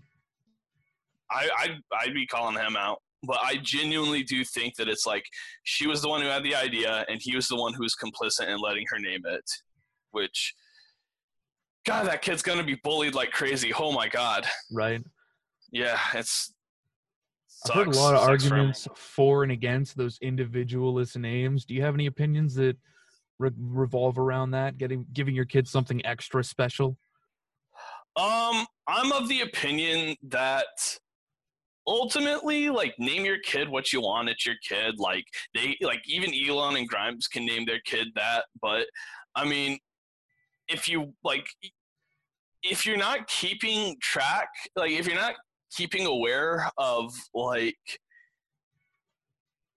I, 1.32 1.50
I'd, 1.60 1.80
I'd 2.00 2.14
be 2.14 2.26
calling 2.26 2.56
him 2.56 2.76
out. 2.76 3.00
But 3.24 3.40
I 3.44 3.58
genuinely 3.58 4.24
do 4.24 4.46
think 4.46 4.76
that 4.76 4.88
it's 4.88 5.06
like 5.06 5.26
she 5.64 5.88
was 5.88 6.02
the 6.02 6.08
one 6.08 6.22
who 6.22 6.28
had 6.28 6.44
the 6.44 6.56
idea, 6.56 7.06
and 7.10 7.20
he 7.22 7.36
was 7.36 7.50
the 7.50 7.58
one 7.58 7.74
who 7.74 7.84
was 7.84 7.94
complicit 7.94 8.48
in 8.48 8.62
letting 8.62 8.86
her 8.90 8.98
name 8.98 9.22
it. 9.26 9.44
Which, 10.12 10.54
God, 11.86 12.08
that 12.08 12.22
kid's 12.22 12.42
gonna 12.42 12.64
be 12.64 12.80
bullied 12.84 13.16
like 13.16 13.32
crazy. 13.32 13.74
Oh 13.78 13.92
my 13.92 14.08
God. 14.08 14.46
Right. 14.72 15.02
Yeah, 15.72 15.98
it's 16.14 16.54
Sucks. 17.48 17.72
I've 17.72 17.86
heard 17.86 17.96
a 17.96 18.00
lot 18.00 18.14
of 18.14 18.22
Sucks 18.22 18.30
arguments 18.30 18.84
for, 18.86 18.96
for, 18.96 19.44
and 19.44 19.52
against 19.52 19.98
those 19.98 20.18
individualist 20.22 21.18
names. 21.18 21.66
Do 21.66 21.74
you 21.74 21.82
have 21.82 21.94
any 21.94 22.06
opinions 22.06 22.56
that 22.56 22.78
re- 23.38 23.52
revolve 23.58 24.18
around 24.18 24.52
that? 24.52 24.78
Getting 24.78 25.06
giving 25.12 25.36
your 25.36 25.46
kids 25.46 25.70
something 25.70 26.06
extra 26.06 26.44
special. 26.44 26.98
Um, 28.16 28.66
I'm 28.88 29.12
of 29.12 29.30
the 29.30 29.42
opinion 29.42 30.16
that 30.30 31.00
ultimately 31.88 32.70
like 32.70 32.94
name 33.00 33.26
your 33.26 33.40
kid 33.40 33.68
what 33.68 33.92
you 33.92 34.02
want 34.02 34.30
it's 34.30 34.46
your 34.46 34.56
kid 34.68 35.00
like 35.00 35.26
they 35.56 35.76
like 35.82 36.02
even 36.08 36.32
elon 36.48 36.76
and 36.76 36.88
grimes 36.88 37.28
can 37.28 37.44
name 37.46 37.66
their 37.66 37.80
kid 37.84 38.08
that 38.16 38.46
but 38.62 38.86
i 39.36 39.44
mean 39.44 39.76
if 40.70 40.88
you 40.88 41.14
like 41.24 41.48
if 42.64 42.86
you're 42.86 42.98
not 42.98 43.28
keeping 43.28 43.96
track 44.02 44.48
like 44.76 44.92
if 44.92 45.08
you're 45.08 45.16
not 45.16 45.36
keeping 45.76 46.06
aware 46.06 46.70
of 46.78 47.14
like 47.34 47.78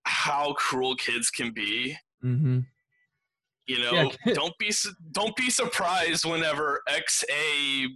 how 0.04 0.52
cruel 0.54 0.94
kids 0.96 1.30
can 1.30 1.52
be 1.52 1.96
mm-hmm 2.24 2.60
You 3.66 3.78
know, 3.78 3.92
Yeah. 4.26 4.34
don't 4.34 4.56
be 4.58 4.72
su- 4.72 4.92
don't 5.12 5.34
be 5.36 5.48
surprised 5.50 6.24
whenever 6.24 6.80
XA 6.90 7.86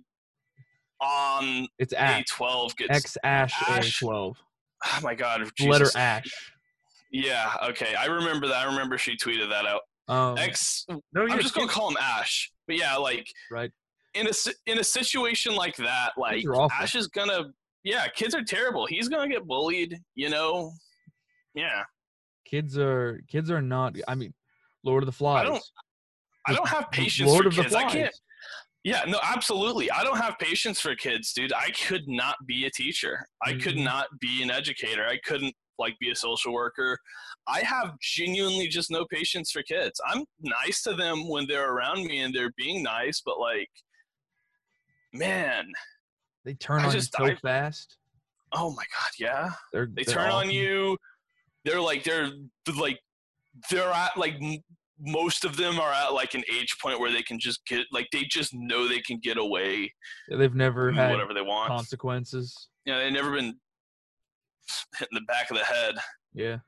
on 1.01 1.67
It's 1.79 1.93
Ash. 1.93 2.25
A12 2.31 2.77
gets 2.77 2.97
X 2.97 3.17
Ash 3.25 3.53
Ash. 3.69 4.01
A12. 4.01 4.35
Oh 4.85 4.99
my 5.03 5.15
god, 5.15 5.43
The 5.59 5.69
letter 5.69 5.91
Ash. 5.97 6.27
Yeah, 7.11 7.53
okay. 7.71 7.95
I 7.95 8.07
remember 8.07 8.47
that. 8.47 8.57
I 8.57 8.65
remember 8.71 8.97
she 8.99 9.17
tweeted 9.17 9.49
that 9.51 9.67
out. 9.67 9.81
Um, 10.09 10.39
X 10.39 10.87
no, 10.89 11.27
I'm 11.29 11.41
just 11.41 11.55
gonna 11.55 11.69
call 11.69 11.91
him 11.91 11.97
Ash. 12.01 12.51
But 12.67 12.77
yeah, 12.79 12.97
like 12.97 13.27
right. 13.51 13.71
in 14.15 14.27
a 14.27 14.33
in 14.67 14.79
a 14.79 14.85
situation 14.85 15.55
like 15.55 15.77
that, 15.77 16.13
like. 16.17 16.45
Ash 16.81 16.95
is 16.95 17.09
gonna 17.09 17.45
yeah, 17.85 18.09
kids 18.09 18.35
are 18.35 18.43
terrible. 18.43 18.87
He's 18.87 19.09
gonna 19.09 19.29
get 19.29 19.47
bullied, 19.47 19.97
you 20.17 20.29
know. 20.29 20.73
Yeah. 21.55 21.85
Kids 22.45 22.77
are 22.79 23.21
kids 23.29 23.51
are 23.51 23.63
not. 23.63 23.97
I 24.09 24.15
mean, 24.15 24.35
Lord 24.85 25.03
of 25.03 25.07
the 25.07 25.13
Flies. 25.13 25.47
don't- 25.47 25.63
I 26.49 26.53
don't 26.55 26.69
have 26.69 26.91
patience 26.93 27.29
Lord 27.29 27.43
for 27.43 27.49
of 27.49 27.57
the 27.57 27.63
kids. 27.63 27.75
I 27.75 27.81
Flies. 27.83 27.93
can't 27.93 28.15
Yeah, 28.85 29.03
no, 29.09 29.19
absolutely. 29.23 29.91
I 29.91 30.05
don't 30.05 30.17
have 30.19 30.39
patience 30.39 30.81
for 30.81 30.95
kids, 30.95 31.33
dude. 31.33 31.53
I 31.53 31.71
could 31.71 32.07
not 32.07 32.37
be 32.47 32.67
a 32.67 32.71
teacher. 32.71 33.27
I 33.43 33.55
could 33.55 33.75
Mhm. 33.75 33.83
not 33.85 34.07
be 34.21 34.43
an 34.45 34.51
educator. 34.53 35.05
I 35.09 35.19
couldn't 35.25 35.57
like 35.79 35.99
be 35.99 36.11
a 36.11 36.15
social 36.17 36.53
worker. 36.53 36.99
I 37.47 37.61
have 37.61 37.99
genuinely 38.01 38.69
just 38.69 38.91
no 38.91 39.05
patience 39.11 39.51
for 39.51 39.63
kids. 39.63 40.01
I'm 40.07 40.25
nice 40.41 40.83
to 40.83 40.95
them 40.95 41.29
when 41.29 41.47
they're 41.47 41.73
around 41.73 42.05
me 42.05 42.21
and 42.21 42.35
they're 42.35 42.53
being 42.57 42.83
nice, 42.83 43.23
but 43.25 43.39
like 43.39 43.69
man, 45.13 45.67
They 46.45 46.55
turn 46.55 46.81
I 46.81 46.87
on 46.87 46.93
just- 46.93 47.13
you 47.19 47.27
so 47.27 47.33
I- 47.33 47.37
fast. 47.37 47.97
oh 48.53 48.71
my 48.71 48.85
god, 48.85 49.11
yeah. 49.19 49.51
They're, 49.73 49.87
They 49.93 50.05
they're 50.05 50.15
turn 50.15 50.31
on 50.31 50.51
you. 50.51 50.97
They're 51.65 51.81
like 51.81 52.05
they're 52.05 52.31
like 52.79 53.01
they're 53.71 53.91
at 53.91 54.17
like 54.17 54.35
most 55.01 55.45
of 55.45 55.57
them 55.57 55.79
are 55.81 55.93
at 55.93 56.13
like 56.13 56.35
an 56.35 56.45
age 56.53 56.77
point 56.81 57.01
where 57.01 57.11
they 57.11 57.23
can 57.23 57.39
just 57.39 57.65
get 57.67 57.87
like 57.93 58.07
they 58.13 58.23
just 58.31 58.55
know 58.55 58.87
they 58.89 59.01
can 59.01 59.19
get 59.23 59.37
away 59.37 59.93
They've 60.29 60.55
never 60.55 60.93
had 60.93 61.11
whatever 61.11 61.35
they 61.35 61.43
want. 61.43 61.69
consequences. 61.69 62.69
Yeah, 62.85 62.99
they've 62.99 63.13
never 63.13 63.33
been 63.33 63.59
hit 64.99 65.09
in 65.13 65.15
the 65.15 65.21
back 65.23 65.51
of 65.51 65.57
the 65.57 65.65
head. 65.65 65.97
Yeah. 66.35 66.59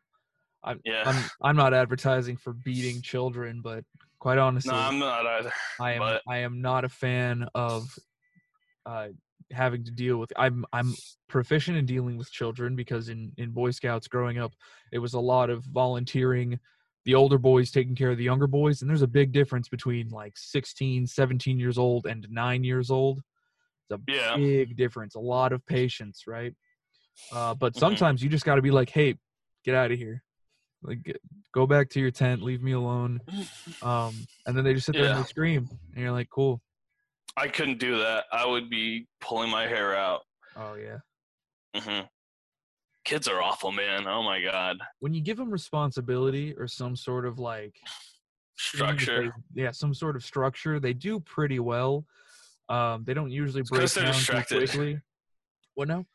I'm, 0.64 0.81
Yeah. 0.85 1.02
I'm 1.07 1.25
I'm 1.43 1.57
not 1.57 1.73
advertising 1.75 2.37
for 2.37 2.52
beating 2.52 3.00
children, 3.02 3.61
but 3.62 3.85
quite 4.19 4.38
honestly, 4.38 4.73
no, 4.73 4.78
I'm 4.78 4.99
not 4.99 5.25
either. 5.26 5.52
I 5.81 5.93
am 5.93 5.99
but- 6.00 6.23
I 6.28 6.38
am 6.38 6.61
not 6.61 6.85
a 6.85 6.88
fan 6.88 7.47
of 7.55 7.87
uh, 8.87 9.09
having 9.52 9.85
to 9.85 9.90
deal 9.93 10.17
with. 10.19 10.33
I'm 10.37 10.64
I'm 10.73 10.95
proficient 11.28 11.76
in 11.76 11.87
dealing 11.87 12.17
with 12.17 12.31
children 12.33 12.75
because 12.75 13.09
in 13.09 13.33
in 13.37 13.50
Boy 13.52 13.71
Scouts 13.71 14.09
growing 14.09 14.38
up, 14.38 14.52
it 14.93 14.99
was 14.99 15.14
a 15.14 15.21
lot 15.21 15.49
of 15.50 15.64
volunteering. 15.64 16.59
The 17.05 17.14
older 17.14 17.38
boys 17.38 17.71
taking 17.71 17.95
care 17.95 18.11
of 18.11 18.19
the 18.19 18.25
younger 18.25 18.47
boys, 18.49 18.83
and 18.83 18.90
there's 18.90 19.02
a 19.02 19.07
big 19.07 19.33
difference 19.33 19.69
between 19.69 20.09
like 20.11 20.33
16, 20.37 21.07
17 21.07 21.59
years 21.59 21.78
old 21.78 22.05
and 22.07 22.26
nine 22.28 22.64
years 22.64 22.90
old. 22.90 23.23
It's 23.88 23.99
a 23.99 24.12
Yeah. 24.12 24.37
big 24.37 24.76
difference. 24.76 25.14
A 25.14 25.21
lot 25.21 25.52
of 25.55 25.64
patience, 25.64 26.25
right? 26.26 26.55
Uh, 27.32 27.54
but 27.54 27.75
sometimes 27.76 28.22
you 28.22 28.28
just 28.28 28.44
got 28.44 28.56
to 28.56 28.62
be 28.62 28.70
like, 28.70 28.90
"Hey, 28.90 29.16
get 29.64 29.75
out 29.75 29.90
of 29.92 29.98
here! 29.98 30.22
Like, 30.82 31.02
get, 31.02 31.20
go 31.52 31.66
back 31.66 31.90
to 31.90 32.00
your 32.00 32.10
tent. 32.10 32.42
Leave 32.42 32.62
me 32.62 32.72
alone." 32.72 33.20
Um, 33.82 34.14
and 34.46 34.56
then 34.56 34.64
they 34.64 34.75
just 34.75 34.87
sit 34.87 34.94
there 34.94 35.04
and 35.12 35.25
they 35.25 35.28
scream, 35.28 35.68
and 35.92 36.02
you're 36.02 36.12
like, 36.12 36.28
"Cool." 36.30 36.60
I 37.37 37.48
couldn't 37.48 37.78
do 37.78 37.98
that. 37.98 38.25
I 38.32 38.46
would 38.46 38.68
be 38.68 39.06
pulling 39.20 39.50
my 39.50 39.66
hair 39.66 39.94
out. 39.94 40.22
Oh 40.56 40.75
yeah. 40.75 40.98
Mm-hmm. 41.76 42.06
Kids 43.04 43.28
are 43.28 43.40
awful, 43.40 43.70
man. 43.70 44.06
Oh 44.08 44.22
my 44.22 44.42
god. 44.42 44.78
When 44.98 45.14
you 45.14 45.20
give 45.20 45.37
them 45.37 45.50
responsibility 45.50 46.54
or 46.58 46.66
some 46.66 46.96
sort 46.96 47.26
of 47.26 47.38
like 47.38 47.76
Structure. 48.56 49.32
they- 49.54 49.62
yeah, 49.62 49.70
some 49.70 49.94
sort 49.94 50.16
of 50.16 50.25
structure, 50.25 50.80
they 50.80 50.92
do 50.92 51.20
pretty 51.20 51.60
well. 51.60 52.04
Um, 52.68 53.04
they 53.04 53.14
don't 53.14 53.30
usually 53.30 53.62
break 53.62 53.90
down 53.92 54.12
too 54.14 54.42
quickly. 54.56 55.00
What 55.75 55.88
now? 55.88 56.06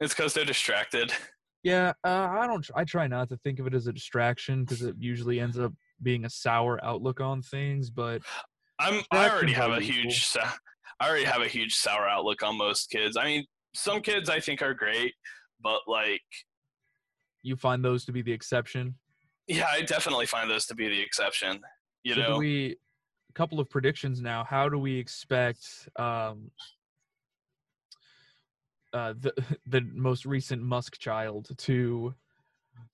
It's 0.00 0.14
because 0.14 0.34
they're 0.34 0.44
distracted. 0.44 1.12
Yeah, 1.62 1.94
uh, 2.04 2.28
I 2.30 2.46
don't. 2.46 2.64
I 2.76 2.84
try 2.84 3.08
not 3.08 3.28
to 3.30 3.36
think 3.38 3.58
of 3.58 3.66
it 3.66 3.74
as 3.74 3.88
a 3.88 3.92
distraction 3.92 4.64
because 4.64 4.82
it 4.82 4.94
usually 5.00 5.40
ends 5.40 5.58
up 5.58 5.72
being 6.00 6.24
a 6.24 6.30
sour 6.30 6.78
outlook 6.84 7.20
on 7.20 7.42
things. 7.42 7.90
But 7.90 8.22
I'm. 8.78 9.02
I 9.10 9.28
already 9.28 9.52
have 9.54 9.72
a 9.72 9.80
huge. 9.80 10.36
I 11.00 11.08
already 11.08 11.24
have 11.24 11.42
a 11.42 11.48
huge 11.48 11.74
sour 11.74 12.06
outlook 12.08 12.44
on 12.44 12.56
most 12.56 12.88
kids. 12.88 13.16
I 13.16 13.24
mean, 13.24 13.46
some 13.74 14.00
kids 14.00 14.30
I 14.30 14.38
think 14.38 14.62
are 14.62 14.74
great, 14.74 15.14
but 15.60 15.80
like, 15.88 16.22
you 17.42 17.56
find 17.56 17.84
those 17.84 18.04
to 18.04 18.12
be 18.12 18.22
the 18.22 18.32
exception. 18.32 18.94
yeah, 19.48 19.66
I 19.68 19.82
definitely 19.82 20.26
find 20.26 20.48
those 20.48 20.66
to 20.66 20.76
be 20.76 20.88
the 20.88 21.00
exception. 21.00 21.60
You 22.04 22.14
so 22.14 22.20
do 22.20 22.28
know, 22.28 22.38
we 22.38 22.76
a 23.28 23.32
couple 23.32 23.58
of 23.58 23.68
predictions 23.68 24.20
now. 24.20 24.44
How 24.44 24.68
do 24.68 24.78
we 24.78 24.96
expect 24.96 25.66
um, 25.98 26.52
uh, 28.96 29.14
the 29.20 29.32
the 29.66 29.82
most 29.92 30.26
recent 30.26 30.62
Musk 30.62 30.98
child 30.98 31.50
to 31.58 32.14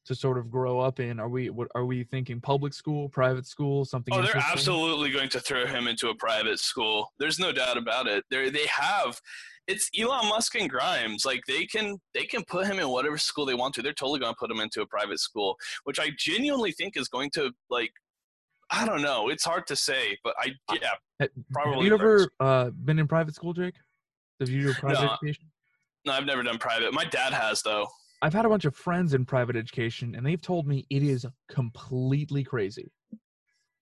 to 0.04 0.14
sort 0.14 0.38
of 0.38 0.50
grow 0.50 0.80
up 0.80 1.00
in? 1.00 1.20
Are 1.20 1.28
we 1.28 1.50
what 1.50 1.68
are 1.74 1.84
we 1.84 2.04
thinking? 2.04 2.40
Public 2.40 2.74
school, 2.74 3.08
private 3.08 3.46
school, 3.46 3.84
something? 3.84 4.12
Oh, 4.14 4.22
they're 4.22 4.36
absolutely 4.36 5.10
going 5.10 5.28
to 5.30 5.40
throw 5.40 5.66
him 5.66 5.86
into 5.86 6.08
a 6.08 6.14
private 6.14 6.58
school. 6.58 7.12
There's 7.18 7.38
no 7.38 7.52
doubt 7.52 7.78
about 7.78 8.06
it. 8.08 8.24
They 8.30 8.50
they 8.50 8.66
have 8.66 9.20
it's 9.68 9.88
Elon 9.96 10.28
Musk 10.28 10.56
and 10.56 10.68
Grimes. 10.68 11.24
Like 11.24 11.42
they 11.46 11.66
can 11.66 11.98
they 12.14 12.24
can 12.24 12.42
put 12.44 12.66
him 12.66 12.80
in 12.80 12.88
whatever 12.88 13.16
school 13.16 13.46
they 13.46 13.54
want 13.54 13.74
to. 13.74 13.82
They're 13.82 13.92
totally 13.92 14.18
going 14.18 14.32
to 14.32 14.38
put 14.38 14.50
him 14.50 14.60
into 14.60 14.82
a 14.82 14.86
private 14.86 15.20
school, 15.20 15.56
which 15.84 16.00
I 16.00 16.10
genuinely 16.18 16.72
think 16.72 16.96
is 16.96 17.08
going 17.08 17.30
to 17.34 17.52
like 17.70 17.92
I 18.70 18.86
don't 18.86 19.02
know. 19.02 19.28
It's 19.28 19.44
hard 19.44 19.66
to 19.68 19.76
say, 19.76 20.18
but 20.24 20.34
I 20.38 20.52
yeah, 20.72 20.78
Ha- 20.88 20.96
Have 21.20 21.30
probably 21.52 21.86
you 21.86 21.94
ever 21.94 22.28
uh, 22.40 22.70
been 22.70 22.98
in 22.98 23.06
private 23.06 23.34
school, 23.34 23.52
Jake? 23.52 23.74
Have 24.40 24.48
you 24.48 24.62
do 24.62 24.74
private 24.74 25.02
No. 25.02 25.12
education? 25.12 25.51
No, 26.04 26.12
I've 26.12 26.26
never 26.26 26.42
done 26.42 26.58
private. 26.58 26.92
My 26.92 27.04
dad 27.04 27.32
has 27.32 27.62
though. 27.62 27.86
I've 28.22 28.32
had 28.32 28.44
a 28.44 28.48
bunch 28.48 28.64
of 28.64 28.76
friends 28.76 29.14
in 29.14 29.24
private 29.24 29.56
education, 29.56 30.14
and 30.14 30.24
they've 30.24 30.40
told 30.40 30.66
me 30.66 30.86
it 30.90 31.02
is 31.02 31.26
completely 31.48 32.44
crazy. 32.44 32.92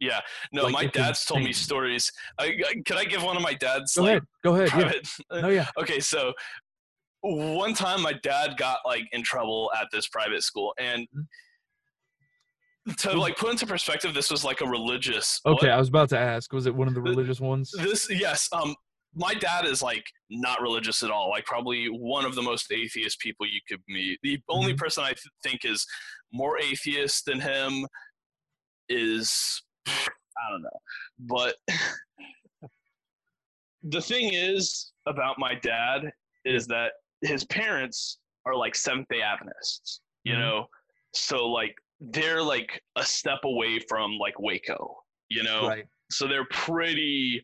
Yeah, 0.01 0.21
no, 0.51 0.63
Like, 0.65 0.73
my 0.73 0.87
dad's 0.87 1.27
told 1.27 1.43
me 1.43 1.53
stories. 1.53 2.11
I, 2.39 2.45
I, 2.67 2.75
can 2.87 2.97
I 2.97 3.05
give 3.05 3.23
one 3.23 3.37
of 3.37 3.43
my 3.43 3.53
dad's 3.53 3.95
Go 3.95 4.03
like 4.03 4.11
ahead, 4.11 4.23
go 4.43 4.55
ahead. 4.55 4.69
Yeah. 4.69 4.73
private? 4.73 5.09
No, 5.43 5.49
yeah. 5.51 5.69
okay, 5.79 6.01
so 6.01 6.33
one 7.21 7.75
time 7.75 8.01
my 8.01 8.15
dad 8.15 8.57
got 8.57 8.79
like 8.87 9.05
in 9.13 9.23
trouble 9.23 9.71
at 9.79 9.89
this 9.93 10.09
private 10.09 10.43
school, 10.43 10.73
and 10.79 11.07
to 12.97 13.13
like 13.13 13.37
put 13.37 13.51
into 13.51 13.67
perspective, 13.67 14.15
this 14.15 14.31
was 14.31 14.43
like 14.43 14.63
a 14.63 14.67
religious. 14.67 15.39
Okay, 15.45 15.67
what? 15.67 15.75
I 15.75 15.79
was 15.79 15.89
about 15.89 16.09
to 16.11 16.19
ask. 16.19 16.51
Was 16.53 16.67
it 16.67 16.75
one 16.75 16.89
of 16.89 16.95
The- 16.95 17.03
religious 17.03 17.41
ones? 17.41 17.71
This 17.77 18.09
yes, 18.11 18.49
um, 18.53 18.75
my 19.15 19.35
dad 19.35 19.65
is 19.65 19.83
like 19.83 20.05
not 20.31 20.61
religious 20.63 21.03
at 21.03 21.11
all. 21.11 21.31
Like 21.31 21.45
probably 21.45 21.87
one 21.87 22.25
of 22.25 22.35
the 22.35 22.43
most 22.43 22.71
atheist 22.73 23.19
people 23.21 23.47
you 23.47 23.61
could 23.69 23.81
meet. 23.89 24.19
The 24.23 24.41
only 24.49 24.73
Mhm. 24.75 24.79
person 24.79 25.03
I 25.05 25.09
th- 25.09 25.25
think 25.43 25.65
is 25.65 25.85
more 26.33 26.59
atheist 26.61 27.25
than 27.27 27.41
him 27.41 27.87
is 28.89 29.63
I 29.87 30.51
don't 30.51 30.63
know, 30.63 30.81
but 31.19 31.57
the 33.83 34.01
thing 34.01 34.33
is 34.33 34.93
about 35.07 35.39
my 35.39 35.55
dad 35.55 36.11
is 36.45 36.67
that 36.69 36.93
his 37.23 37.45
parents 37.47 38.19
are 38.47 38.55
like 38.55 38.75
Seventh 38.75 39.09
Day 39.11 39.23
Adventists, 39.23 40.01
you 40.25 40.35
Mhm. 40.35 40.39
know, 40.41 40.67
so 41.15 41.47
like 41.49 41.77
they're 42.01 42.43
like 42.43 42.83
a 42.97 43.05
step 43.05 43.41
away 43.45 43.79
from 43.81 44.17
like 44.19 44.39
Waco, 44.39 44.97
you 45.29 45.43
know, 45.43 45.67
Right. 45.69 45.87
so 46.11 46.27
they're 46.27 46.47
pretty 46.47 47.43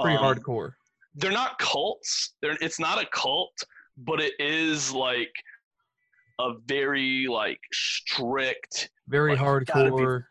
Pretty 0.00 0.16
um, 0.16 0.24
hardcore. 0.24 0.74
They're 1.14 1.32
not 1.32 1.58
cults. 1.58 2.34
They're 2.42 2.56
it's 2.60 2.80
not 2.80 3.02
a 3.02 3.06
cult, 3.12 3.52
but 3.96 4.20
it 4.20 4.32
is 4.38 4.92
like 4.92 5.32
a 6.40 6.52
very 6.66 7.26
like 7.28 7.60
strict, 7.72 8.90
Very 9.08 9.36
like, 9.36 9.40
hardcore. 9.40 10.24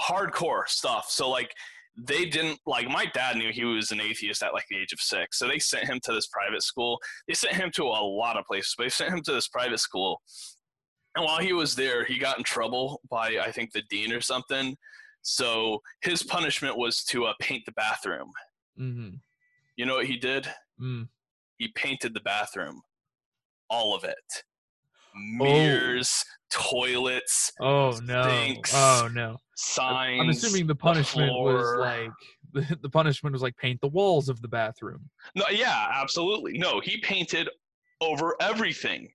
hardcore 0.00 0.66
stuff. 0.66 1.06
So 1.08 1.28
like 1.28 1.52
they 1.96 2.24
didn't 2.24 2.58
like 2.66 2.88
my 2.88 3.06
dad 3.06 3.36
knew 3.36 3.50
he 3.52 3.64
was 3.64 3.90
an 3.90 4.00
atheist 4.00 4.42
at 4.42 4.54
like 4.54 4.64
the 4.70 4.78
age 4.78 4.92
of 4.92 5.00
six. 5.00 5.38
So 5.38 5.46
they 5.48 5.58
sent 5.58 5.86
him 5.86 6.00
to 6.04 6.12
this 6.12 6.28
private 6.28 6.62
school. 6.62 6.98
They 7.28 7.34
sent 7.34 7.54
him 7.54 7.70
to 7.74 7.84
a 7.84 8.02
lot 8.02 8.38
of 8.38 8.46
places, 8.46 8.74
but 8.76 8.84
they 8.84 8.90
sent 8.90 9.12
him 9.12 9.22
to 9.22 9.32
this 9.32 9.48
private 9.48 9.80
school. 9.80 10.20
And 11.16 11.24
while 11.24 11.40
he 11.40 11.52
was 11.52 11.74
there, 11.74 12.04
he 12.04 12.18
got 12.18 12.38
in 12.38 12.44
trouble 12.44 13.00
by 13.10 13.38
I 13.42 13.50
think 13.50 13.72
the 13.72 13.82
dean 13.90 14.12
or 14.12 14.20
something. 14.20 14.76
So 15.22 15.80
his 16.02 16.22
punishment 16.22 16.78
was 16.78 17.04
to 17.06 17.26
uh, 17.26 17.34
paint 17.40 17.64
the 17.66 17.72
bathroom. 17.72 18.30
hmm 18.78 19.08
You 19.80 19.86
know 19.86 19.94
what 19.94 20.04
he 20.04 20.18
did? 20.18 20.46
Mm. 20.78 21.08
he 21.56 21.68
painted 21.68 22.12
the 22.12 22.20
bathroom 22.20 22.82
all 23.70 23.94
of 23.94 24.04
it 24.04 24.44
mirrors 25.14 26.22
toilets 26.50 27.50
Oh 27.62 27.98
no! 28.04 28.22
Stinks. 28.22 28.72
Oh 28.74 29.08
no! 29.10 29.38
signs 29.56 30.20
I'm 30.20 30.28
assuming 30.28 30.66
the 30.66 30.74
punishment 30.74 31.32
was 31.32 31.78
like 31.78 32.10
the, 32.52 32.78
the 32.82 32.90
punishment 32.90 33.32
was 33.32 33.40
like 33.40 33.56
paint 33.56 33.80
the 33.80 33.88
walls 33.88 34.28
of 34.28 34.42
the 34.42 34.48
bathroom. 34.48 35.08
no 35.34 35.44
yeah 35.50 35.88
absolutely 35.94 36.58
no 36.58 36.80
he 36.80 36.98
painted 36.98 37.48
over 38.02 38.36
everything 38.42 39.08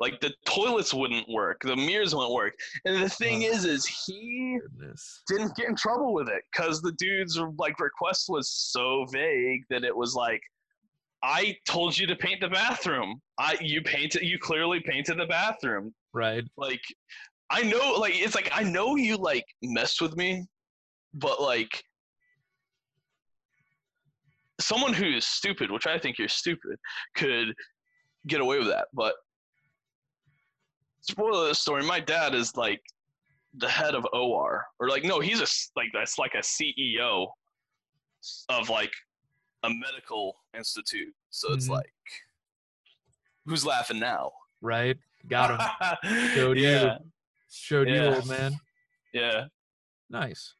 Like 0.00 0.18
the 0.20 0.32
toilets 0.46 0.94
wouldn't 0.94 1.28
work, 1.28 1.60
the 1.62 1.76
mirrors 1.76 2.14
wouldn't 2.14 2.32
work. 2.32 2.54
And 2.86 3.02
the 3.02 3.08
thing 3.08 3.44
Oh. 3.44 3.48
is, 3.48 3.64
is 3.66 3.86
he 3.86 4.58
Goodness. 4.62 5.22
didn't 5.28 5.54
get 5.56 5.68
in 5.68 5.76
trouble 5.76 6.14
with 6.14 6.28
it 6.28 6.42
because 6.50 6.80
the 6.80 6.92
dude's 6.92 7.38
like 7.58 7.78
request 7.78 8.26
was 8.30 8.50
so 8.50 9.04
vague 9.12 9.62
that 9.68 9.84
it 9.84 9.94
was 9.94 10.14
like, 10.14 10.40
I 11.22 11.54
told 11.66 11.98
you 11.98 12.06
to 12.06 12.16
paint 12.16 12.40
the 12.40 12.48
bathroom. 12.48 13.20
I 13.38 13.58
you 13.60 13.82
painted 13.82 14.22
you 14.22 14.38
clearly 14.38 14.80
painted 14.80 15.18
the 15.18 15.26
bathroom. 15.26 15.94
Right. 16.14 16.44
Like 16.56 16.80
I 17.50 17.62
know 17.62 17.96
like 17.98 18.14
it's 18.16 18.34
like 18.34 18.48
I 18.54 18.62
know 18.62 18.96
you 18.96 19.18
like 19.18 19.44
messed 19.62 20.00
with 20.00 20.16
me, 20.16 20.46
but 21.12 21.42
like 21.42 21.84
someone 24.60 24.94
who's 24.94 25.26
stupid, 25.26 25.70
which 25.70 25.86
I 25.86 25.98
think 25.98 26.18
you're 26.18 26.28
stupid, 26.28 26.78
could 27.14 27.48
get 28.26 28.40
away 28.40 28.58
with 28.58 28.68
that. 28.68 28.86
But 28.94 29.14
spoiler 31.00 31.42
of 31.42 31.48
the 31.48 31.54
story, 31.54 31.82
my 31.84 32.00
dad 32.00 32.34
is 32.34 32.56
like 32.56 32.80
the 33.54 33.68
head 33.68 33.94
of 33.94 34.06
OR, 34.12 34.64
or 34.78 34.88
like 34.88 35.04
no, 35.04 35.20
he's 35.20 35.40
a 35.40 35.46
like 35.76 35.88
that's 35.92 36.18
like 36.18 36.34
a 36.34 36.38
CEO 36.42 37.26
of 38.48 38.68
like 38.68 38.92
a 39.64 39.70
medical 39.70 40.36
institute. 40.56 41.14
So 41.30 41.52
it's 41.52 41.66
Mhm. 41.68 41.70
like, 41.72 41.92
who's 43.46 43.64
laughing 43.66 43.98
now? 43.98 44.30
Right. 44.60 44.96
Got 45.28 45.60
him. 46.02 46.10
Showed 46.34 46.58
you. 46.58 46.64
yeah, 46.68 46.98
Showed 47.50 47.88
you, 47.88 48.02
old 48.04 48.26
man. 48.28 48.52
yeah. 49.12 49.46
Nice. 50.08 50.54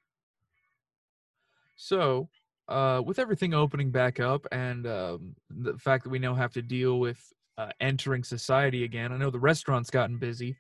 So, 1.76 2.28
uh, 2.68 3.02
with 3.04 3.18
everything 3.18 3.54
opening 3.54 3.90
back 3.90 4.20
up 4.20 4.46
and 4.52 4.86
um, 4.86 5.34
the 5.48 5.76
fact 5.78 6.04
that 6.04 6.10
we 6.10 6.18
now 6.18 6.34
have 6.34 6.52
to 6.52 6.62
deal 6.62 7.00
with 7.00 7.32
uh, 7.60 7.70
entering 7.80 8.24
society 8.24 8.84
again, 8.84 9.12
I 9.12 9.16
know 9.16 9.30
the 9.30 9.38
restaurant's 9.38 9.90
gotten 9.90 10.16
busy. 10.16 10.56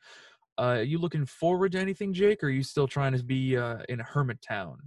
Uh, 0.58 0.62
are 0.62 0.82
you 0.82 0.98
looking 0.98 1.24
forward 1.24 1.72
to 1.72 1.78
anything, 1.78 2.12
Jake, 2.12 2.42
or 2.42 2.48
are 2.48 2.50
you 2.50 2.62
still 2.62 2.86
trying 2.86 3.16
to 3.16 3.24
be 3.24 3.56
uh, 3.56 3.78
in 3.88 4.00
a 4.00 4.04
hermit 4.04 4.42
town? 4.42 4.78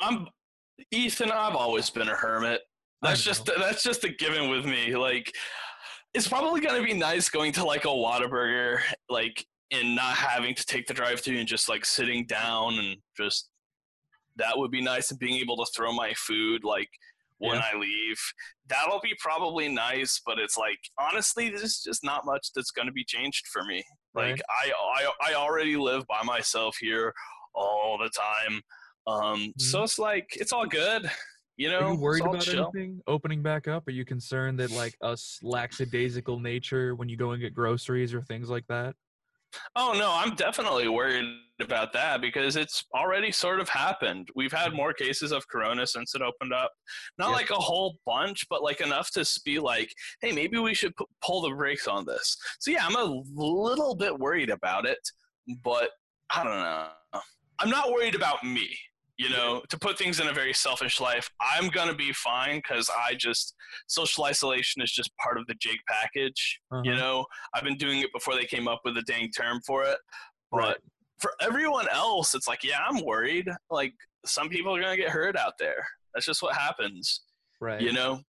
I'm 0.00 0.28
Ethan. 0.92 1.30
I've 1.30 1.56
always 1.56 1.90
been 1.90 2.08
a 2.08 2.14
hermit. 2.14 2.60
That's 3.02 3.22
just 3.22 3.46
that's 3.58 3.82
just 3.82 4.04
a 4.04 4.10
given 4.10 4.48
with 4.48 4.64
me. 4.64 4.96
Like, 4.96 5.32
it's 6.14 6.28
probably 6.28 6.60
gonna 6.60 6.82
be 6.82 6.94
nice 6.94 7.28
going 7.28 7.52
to 7.52 7.64
like 7.64 7.84
a 7.84 7.88
Whataburger, 7.88 8.78
like, 9.08 9.44
and 9.72 9.96
not 9.96 10.14
having 10.14 10.54
to 10.54 10.64
take 10.64 10.86
the 10.86 10.94
drive-through 10.94 11.38
and 11.38 11.48
just 11.48 11.68
like 11.68 11.84
sitting 11.84 12.24
down 12.26 12.74
and 12.74 12.96
just 13.16 13.48
that 14.36 14.56
would 14.56 14.70
be 14.70 14.82
nice 14.82 15.10
and 15.10 15.18
being 15.18 15.40
able 15.40 15.56
to 15.56 15.66
throw 15.74 15.92
my 15.92 16.12
food 16.14 16.64
like 16.64 16.88
when 17.38 17.56
Yeah. 17.56 17.64
I 17.72 17.76
leave. 17.78 18.18
That'll 18.68 19.00
be 19.00 19.14
probably 19.20 19.68
nice, 19.68 20.20
but 20.24 20.38
it's 20.38 20.56
like 20.56 20.78
honestly, 20.98 21.48
there's 21.50 21.80
just 21.80 22.04
not 22.04 22.24
much 22.24 22.48
that's 22.54 22.70
gonna 22.70 22.92
be 22.92 23.04
changed 23.04 23.46
for 23.52 23.64
me. 23.64 23.82
Like 24.14 24.40
I, 24.48 24.70
I 24.96 25.30
I 25.32 25.34
already 25.34 25.76
live 25.76 26.06
by 26.06 26.22
myself 26.22 26.76
here 26.80 27.12
all 27.54 27.98
the 27.98 28.10
time. 28.10 28.60
Um 29.06 29.52
so 29.58 29.82
it's 29.82 29.98
like 29.98 30.28
it's 30.34 30.52
all 30.52 30.66
good. 30.66 31.10
You 31.56 31.70
know, 31.70 31.80
Mm-hmm. 31.82 31.86
Are 31.90 31.94
you 31.94 32.00
worried 32.00 32.22
about 32.24 32.40
chill. 32.42 32.70
anything 32.74 33.00
opening 33.06 33.42
back 33.42 33.68
up? 33.68 33.86
Are 33.86 33.92
you 33.92 34.04
concerned 34.04 34.58
that 34.58 34.70
like 34.72 34.96
us 35.02 35.38
lackadaisical 35.42 36.40
nature 36.40 36.94
when 36.96 37.08
you 37.08 37.16
go 37.16 37.30
and 37.32 37.40
get 37.40 37.54
groceries 37.54 38.12
or 38.14 38.22
things 38.22 38.48
like 38.50 38.66
that? 38.68 38.96
Oh 39.76 39.94
no, 39.96 40.10
I'm 40.12 40.34
definitely 40.34 40.88
worried 40.88 41.26
about 41.60 41.92
that 41.92 42.20
because 42.20 42.56
it's 42.56 42.84
already 42.94 43.30
sort 43.30 43.60
of 43.60 43.68
happened. 43.68 44.28
We've 44.34 44.52
had 44.52 44.68
mm-hmm. 44.68 44.76
more 44.76 44.92
cases 44.92 45.32
of 45.32 45.46
corona 45.48 45.86
since 45.86 46.14
it 46.14 46.22
opened 46.22 46.52
up. 46.52 46.72
Not 47.18 47.30
Yeah. 47.30 47.36
like 47.36 47.50
a 47.50 47.54
whole 47.54 47.96
bunch, 48.06 48.46
but 48.48 48.62
like 48.62 48.80
enough 48.80 49.10
to 49.12 49.28
be 49.44 49.58
like, 49.58 49.92
hey, 50.20 50.32
maybe 50.32 50.58
we 50.58 50.74
should 50.74 50.96
pu- 50.96 51.06
pull 51.22 51.42
the 51.42 51.50
brakes 51.50 51.86
on 51.86 52.04
this. 52.04 52.36
So 52.58 52.70
yeah, 52.70 52.86
I'm 52.86 52.96
a 52.96 53.22
little 53.34 53.94
bit 53.94 54.18
worried 54.18 54.50
about 54.50 54.86
it, 54.86 54.98
but 55.62 55.90
I 56.34 56.42
don't 56.42 56.52
know. 56.52 57.20
I'm 57.60 57.70
not 57.70 57.92
worried 57.92 58.14
about 58.14 58.42
me. 58.42 58.76
You 59.16 59.30
know, 59.30 59.62
to 59.68 59.78
put 59.78 59.96
things 59.96 60.18
in 60.18 60.26
a 60.26 60.32
very 60.32 60.52
selfish 60.52 61.00
life, 61.00 61.30
I'm 61.40 61.68
gonna 61.68 61.94
be 61.94 62.12
fine 62.12 62.56
because 62.56 62.90
I 62.90 63.14
just 63.14 63.54
social 63.86 64.24
isolation 64.24 64.82
is 64.82 64.90
just 64.90 65.10
part 65.18 65.38
of 65.38 65.46
the 65.46 65.54
Jake 65.60 65.80
package. 65.88 66.60
You 66.82 66.92
Uh-huh. 66.92 67.00
know, 67.00 67.26
I've 67.54 67.62
been 67.62 67.76
doing 67.76 68.00
it 68.00 68.12
before 68.12 68.34
they 68.34 68.44
came 68.44 68.66
up 68.66 68.80
with 68.84 68.96
a 68.96 69.02
dang 69.02 69.30
term 69.30 69.60
for 69.66 69.84
it. 69.84 69.98
But 70.50 70.58
Right. 70.58 70.76
for 71.20 71.32
everyone 71.40 71.88
else, 71.90 72.34
it's 72.34 72.48
like, 72.48 72.64
yeah, 72.64 72.80
I'm 72.88 73.04
worried. 73.04 73.48
Like 73.70 73.94
some 74.26 74.48
people 74.48 74.74
are 74.74 74.80
gonna 74.80 74.96
get 74.96 75.10
hurt 75.10 75.36
out 75.36 75.54
there. 75.60 75.86
That's 76.12 76.26
just 76.26 76.42
what 76.42 76.56
happens. 76.56 77.22
Right. 77.60 77.80
You 77.80 77.92
know, 77.92 78.20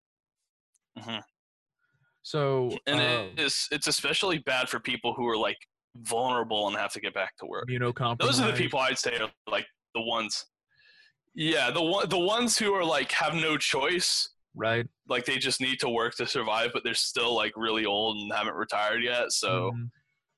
So, 2.23 2.75
and 2.87 2.99
um, 2.99 3.01
it 3.37 3.39
is 3.39 3.67
it's 3.71 3.87
especially 3.87 4.39
bad 4.39 4.69
for 4.69 4.79
people 4.79 5.13
who 5.13 5.27
are 5.27 5.37
like 5.37 5.57
vulnerable 5.97 6.67
and 6.67 6.75
have 6.75 6.91
to 6.93 6.99
get 6.99 7.13
back 7.13 7.35
to 7.37 7.45
work. 7.45 7.65
you 7.69 7.79
know 7.79 7.91
Those 8.19 8.39
are 8.39 8.47
the 8.51 8.57
people 8.57 8.79
I'd 8.79 8.97
say 8.97 9.17
are 9.17 9.31
like 9.47 9.65
the 9.93 10.01
ones. 10.01 10.45
Yeah, 11.35 11.69
the 11.71 11.81
one 11.83 12.07
the 12.09 12.17
ones 12.19 12.57
who 12.57 12.73
are 12.73 12.85
like 12.85 13.11
have 13.11 13.33
no 13.35 13.57
choice. 13.57 14.29
right? 14.55 14.87
Like 15.09 15.25
they 15.25 15.37
just 15.37 15.59
need 15.59 15.79
to 15.81 15.89
work 15.89 16.15
to 16.15 16.25
survive, 16.25 16.71
but 16.73 16.83
they're 16.85 16.93
still 16.93 17.35
like 17.35 17.51
really 17.57 17.85
old 17.85 18.17
and 18.17 18.31
haven't 18.33 18.55
retired 18.55 19.03
yet. 19.03 19.31
So 19.33 19.71
Mhm. 19.75 19.89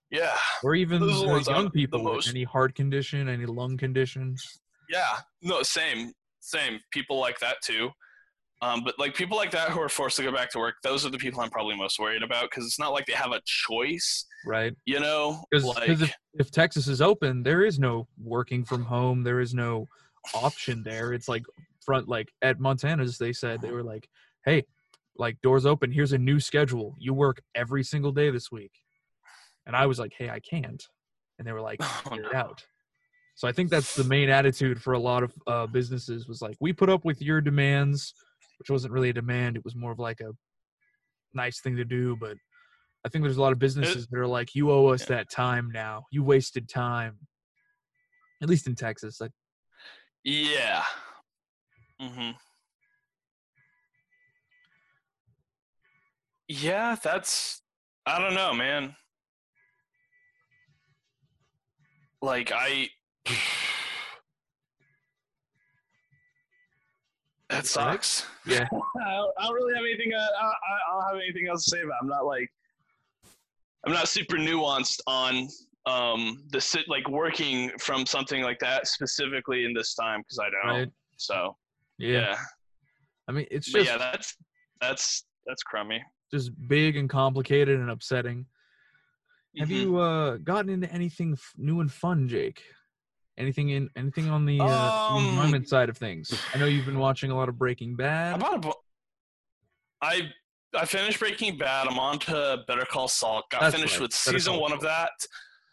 yeah, 0.10 0.36
or 0.64 0.74
even 0.74 1.00
those 1.02 1.22
the 1.22 1.28
ones 1.28 1.48
young 1.48 1.66
the 1.66 1.70
people 1.72 2.04
with 2.04 2.28
any 2.28 2.44
heart 2.44 2.74
condition, 2.74 3.30
any 3.30 3.46
lung 3.46 3.78
condition. 3.78 4.36
Yeah, 4.90 5.18
no, 5.44 5.62
same, 5.64 6.14
same. 6.40 6.80
People 6.92 7.20
like 7.20 7.38
that 7.40 7.58
too. 7.62 7.92
Um, 8.64 8.84
but 8.84 8.98
like 8.98 9.14
people 9.14 9.38
like 9.38 9.52
that 9.52 9.70
who 9.70 9.80
are 9.80 9.90
forced 9.90 10.18
to 10.18 10.24
go 10.24 10.32
back 10.32 10.50
to 10.54 10.58
work, 10.58 10.76
those 10.82 11.06
are 11.06 11.12
the 11.12 11.20
people 11.20 11.42
I'm 11.42 11.52
probably 11.52 11.76
most 11.78 12.00
worried 12.00 12.24
about 12.24 12.50
because 12.50 12.66
it's 12.66 12.80
not 12.80 12.92
like 12.92 13.06
they 13.06 13.14
have 13.14 13.32
a 13.34 13.42
choice, 13.46 14.26
Right. 14.48 14.74
you 14.86 15.00
know. 15.00 15.44
Because 15.52 15.66
Like, 15.66 15.90
if, 15.90 16.12
if 16.40 16.50
Texas 16.50 16.88
is 16.88 17.00
open, 17.04 17.44
there 17.44 17.64
is 17.64 17.78
no 17.78 18.08
working 18.18 18.66
from 18.66 18.84
home. 18.84 19.22
There 19.24 19.42
is 19.42 19.54
no 19.54 19.88
option 20.34 20.84
there. 20.84 21.14
It's 21.14 21.28
like 21.28 21.44
front 21.86 22.08
like 22.08 22.30
at 22.42 22.60
Montana's, 22.60 23.18
they 23.18 23.34
said 23.34 23.62
they 23.62 23.72
were 23.72 23.84
like, 23.84 24.08
"Hey, 24.46 24.66
like 25.18 25.42
doors 25.42 25.66
open. 25.66 25.92
Here's 25.92 26.14
a 26.14 26.18
new 26.18 26.40
schedule. 26.40 26.96
You 27.00 27.14
work 27.14 27.42
every 27.56 27.84
single 27.84 28.12
day 28.12 28.30
this 28.30 28.52
week." 28.52 28.72
And 29.66 29.76
I 29.76 29.86
was 29.86 30.00
like, 30.00 30.14
"Hey, 30.18 30.30
I 30.30 30.40
can't." 30.40 30.84
And 31.40 31.48
they 31.48 31.52
were 31.52 31.62
like, 31.62 31.80
oh, 31.82 32.02
"Figure 32.04 32.26
it 32.26 32.34
no. 32.34 32.40
out." 32.40 32.66
So 33.36 33.48
I 33.48 33.52
think 33.52 33.70
that's 33.70 33.96
the 33.96 34.04
main 34.04 34.30
attitude 34.30 34.82
for 34.82 34.94
a 34.94 35.00
lot 35.00 35.24
of 35.24 35.34
uh, 35.46 35.68
businesses 35.68 36.28
was 36.28 36.42
like, 36.42 36.58
"We 36.60 36.74
put 36.74 36.90
up 36.90 37.06
with 37.06 37.22
your 37.22 37.42
demands," 37.42 38.14
which 38.60 38.70
wasn't 38.70 38.94
really 38.94 39.10
a 39.10 39.14
demand. 39.14 39.56
It 39.56 39.64
was 39.64 39.76
more 39.76 39.92
of 39.92 40.00
like 40.00 40.20
a 40.22 40.32
nice 41.34 41.62
thing 41.62 41.76
to 41.78 41.86
do, 41.86 42.18
but 42.20 42.36
I 43.06 43.10
think 43.10 43.24
there's 43.24 43.38
a 43.38 43.42
lot 43.42 43.54
of 43.54 43.60
businesses 43.60 44.08
that 44.08 44.20
are 44.20 44.28
like, 44.28 44.56
"You 44.56 44.72
owe 44.72 44.88
us 44.88 45.06
that 45.06 45.32
time 45.32 45.72
now. 45.72 46.06
You 46.12 46.24
wasted 46.24 46.68
time." 46.68 47.18
At 48.42 48.50
least 48.50 48.68
in 48.68 48.76
Texas, 48.76 49.20
like, 49.20 49.32
yeah. 50.28 50.84
hmm 52.02 52.32
Yeah, 56.50 56.96
that's. 57.02 57.62
I 58.06 58.20
don't 58.20 58.34
know, 58.34 58.54
man. 58.54 58.96
Like 62.22 62.52
I. 62.54 62.90
That 67.50 67.66
sucks. 67.66 68.26
Yeah. 68.46 68.66
I 68.72 69.12
don't, 69.12 69.32
I 69.40 69.46
don't 69.46 69.56
really 69.56 69.74
have 69.74 69.84
anything. 69.84 70.14
Uh, 70.14 70.18
I, 70.20 70.46
I 70.46 70.50
I 70.50 70.94
don't 70.94 71.10
have 71.14 71.22
anything 71.24 71.48
else 71.48 71.64
to 71.64 71.70
say 71.72 71.82
about. 71.82 71.94
It. 71.94 72.00
I'm 72.02 72.08
not 72.10 72.26
like. 72.26 72.50
I'm 73.86 73.94
not 73.94 74.10
super 74.10 74.36
nuanced 74.36 75.00
on 75.08 75.48
um 75.88 76.44
the 76.52 76.60
sit 76.60 76.88
like 76.88 77.08
working 77.10 77.72
from 77.80 78.06
something 78.06 78.42
like 78.44 78.60
that 78.60 78.88
specifically 78.88 79.64
in 79.66 79.74
this 79.74 79.96
time 79.96 80.20
because 80.22 80.40
I 80.40 80.50
don't. 80.50 80.78
right? 80.80 80.90
So 81.16 81.56
Yeah. 81.98 82.10
yeah, 82.20 82.38
I 83.28 83.32
mean, 83.32 83.48
it's 83.50 83.72
but 83.72 83.86
yeah, 83.86 83.98
that's 83.98 84.36
that's 84.82 85.26
that's 85.46 85.64
crummy. 85.64 86.04
just 86.32 86.52
big 86.68 86.98
and 86.98 87.10
complicated 87.10 87.80
and 87.80 87.90
upsetting. 87.90 88.46
Have 89.58 89.70
Mhm. 89.70 89.82
you 89.82 89.98
uh, 89.98 90.38
gotten 90.38 90.70
into 90.70 90.92
anything 90.92 91.34
f- 91.34 91.54
new 91.58 91.80
and 91.80 91.92
fun, 91.92 92.28
Jake? 92.28 92.62
Anything 93.38 93.70
in 93.70 93.90
anything 93.96 94.30
on 94.30 94.46
the, 94.46 94.60
uh, 94.60 94.92
Um, 95.10 95.66
side 95.66 95.90
of 95.90 95.98
things? 95.98 96.32
I 96.54 96.58
know 96.58 96.66
you've 96.66 96.86
been 96.86 97.00
watching 97.00 97.32
a 97.32 97.36
lot 97.36 97.50
of 97.50 97.58
Breaking 97.58 97.96
Bad. 97.96 98.42
A, 98.44 98.74
I 100.02 100.32
I 100.76 100.86
finished 100.86 101.20
Breaking 101.20 101.58
Bad. 101.58 101.88
I'm 101.88 101.98
on 101.98 102.20
to 102.20 102.64
Better 102.68 102.86
Call 102.86 103.08
Saul. 103.08 103.44
Got 103.50 103.62
That's 103.62 103.76
finished 103.76 103.94
right, 103.96 104.02
with 104.02 104.12
Better 104.12 104.38
season 104.38 104.54
Call 104.54 104.62
one 104.62 104.74
of 104.74 104.82
that. 104.82 105.12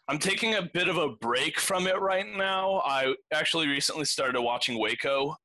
I'm 0.07 0.19
taking 0.19 0.55
a 0.55 0.61
bit 0.61 0.87
of 0.87 0.97
a 0.97 1.09
break 1.09 1.59
from 1.59 1.87
it 1.87 1.99
right 1.99 2.25
now. 2.35 2.81
I 2.85 3.15
actually 3.33 3.67
recently 3.67 4.05
started 4.05 4.39
watching 4.41 4.79
Waco. 4.79 5.35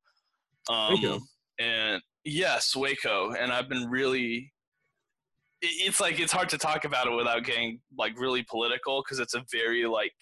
Um, 0.69 0.95
Waco? 0.95 1.21
And 1.59 2.03
yes, 2.25 2.77
Waco. 2.77 3.33
And 3.33 3.53
I've 3.53 3.69
been 3.69 3.89
really. 3.89 4.53
It's 5.63 6.01
like 6.01 6.21
it's 6.21 6.33
hard 6.33 6.49
to 6.51 6.59
talk 6.59 6.85
about 6.85 7.07
it 7.07 7.15
without 7.15 7.45
getting 7.45 7.81
like 7.99 8.19
really 8.19 8.43
political 8.43 9.03
because 9.03 9.19
it's 9.19 9.35
a 9.35 9.45
very 9.53 9.85
like 9.87 10.13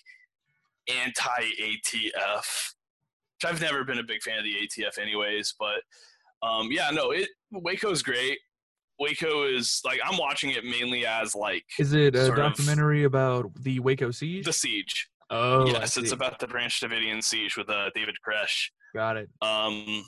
anti-ATF. 0.88 2.72
Which 3.34 3.52
I've 3.52 3.60
never 3.60 3.84
been 3.84 3.98
a 3.98 4.04
big 4.04 4.22
fan 4.22 4.38
of 4.38 4.44
the 4.44 4.54
ATF, 4.54 4.98
anyways. 4.98 5.54
But 5.58 5.82
um, 6.42 6.68
yeah, 6.70 6.90
no, 6.90 7.10
it 7.10 7.28
Waco's 7.52 8.02
great. 8.02 8.38
Waco 8.98 9.44
is 9.46 9.80
like 9.84 10.00
I'm 10.04 10.18
watching 10.18 10.50
it 10.50 10.64
mainly 10.64 11.06
as 11.06 11.34
like 11.34 11.64
Is 11.78 11.92
it 11.92 12.14
a 12.14 12.26
sort 12.26 12.38
of- 12.38 12.56
documentary 12.56 13.04
about 13.04 13.52
the 13.62 13.80
Waco 13.80 14.10
siege? 14.10 14.44
the 14.44 14.52
siege. 14.52 15.08
oh, 15.30 15.66
yes, 15.66 15.96
it's 15.96 16.12
about 16.12 16.38
the 16.38 16.46
Branch 16.48 16.80
Davidian 16.80 17.22
siege 17.22 17.56
with 17.56 17.68
uh, 17.70 17.90
David 17.94 18.16
Koresh. 18.26 18.68
Got 18.94 19.18
it. 19.18 19.28
Um, 19.42 20.04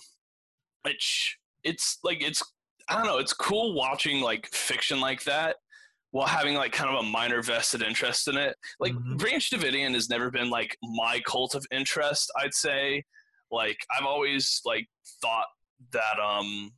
which 0.82 1.36
it's 1.62 1.98
like 2.02 2.22
it's 2.22 2.42
I 2.88 2.94
don't 2.96 3.06
know, 3.06 3.18
it's 3.18 3.32
cool 3.34 3.74
watching 3.74 4.20
like 4.20 4.46
fiction 4.48 5.00
like 5.00 5.22
that 5.24 5.56
while 6.12 6.26
having 6.26 6.54
like 6.54 6.72
kind 6.72 6.90
of 6.92 7.00
a 7.00 7.08
minor 7.08 7.40
vested 7.42 7.82
interest 7.82 8.26
in 8.28 8.36
it. 8.36 8.56
Like 8.80 8.94
Mhm. 8.94 9.18
Branch 9.18 9.48
Davidian 9.50 9.94
has 9.94 10.08
never 10.08 10.30
been 10.30 10.50
like 10.50 10.76
my 10.82 11.20
cult 11.26 11.54
of 11.54 11.64
interest. 11.70 12.32
I'd 12.36 12.54
say, 12.54 13.04
like 13.52 13.76
I've 13.96 14.06
always 14.06 14.60
like 14.64 14.88
thought 15.22 15.46
that 15.92 16.18
um. 16.20 16.72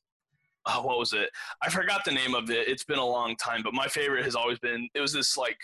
Oh, 0.66 0.82
what 0.82 0.98
was 0.98 1.12
it? 1.12 1.28
I 1.62 1.68
forgot 1.68 2.04
the 2.04 2.12
name 2.12 2.34
of 2.34 2.50
it. 2.50 2.68
It's 2.68 2.84
been 2.84 2.98
a 2.98 3.04
long 3.04 3.36
time, 3.36 3.62
but 3.62 3.74
my 3.74 3.88
favorite 3.88 4.24
has 4.24 4.36
always 4.36 4.58
been 4.58 4.88
it 4.94 5.00
was 5.00 5.12
this 5.12 5.36
like 5.36 5.58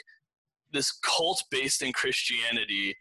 this 0.73 0.93
cult 0.93 1.43
based 1.51 1.83
in 1.83 1.93
Christianity, 1.93 2.97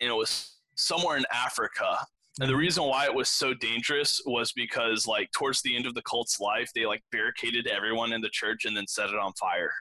and 0.00 0.10
it 0.10 0.14
was 0.14 0.56
somewhere 0.76 1.16
in 1.16 1.24
Africa. 1.32 1.98
And 2.40 2.48
the 2.48 2.56
reason 2.56 2.84
why 2.84 3.04
it 3.04 3.14
was 3.14 3.28
so 3.28 3.52
dangerous 3.52 4.20
was 4.24 4.52
because, 4.52 5.06
like, 5.06 5.30
towards 5.32 5.60
the 5.60 5.76
end 5.76 5.84
of 5.84 5.94
the 5.94 6.02
cult's 6.02 6.40
life, 6.40 6.70
they 6.74 6.86
like 6.86 7.02
barricaded 7.12 7.66
everyone 7.66 8.12
in 8.12 8.22
the 8.22 8.30
church 8.30 8.64
and 8.64 8.74
then 8.76 8.86
set 8.86 9.10
it 9.10 9.16
on 9.16 9.32
fire. 9.34 9.72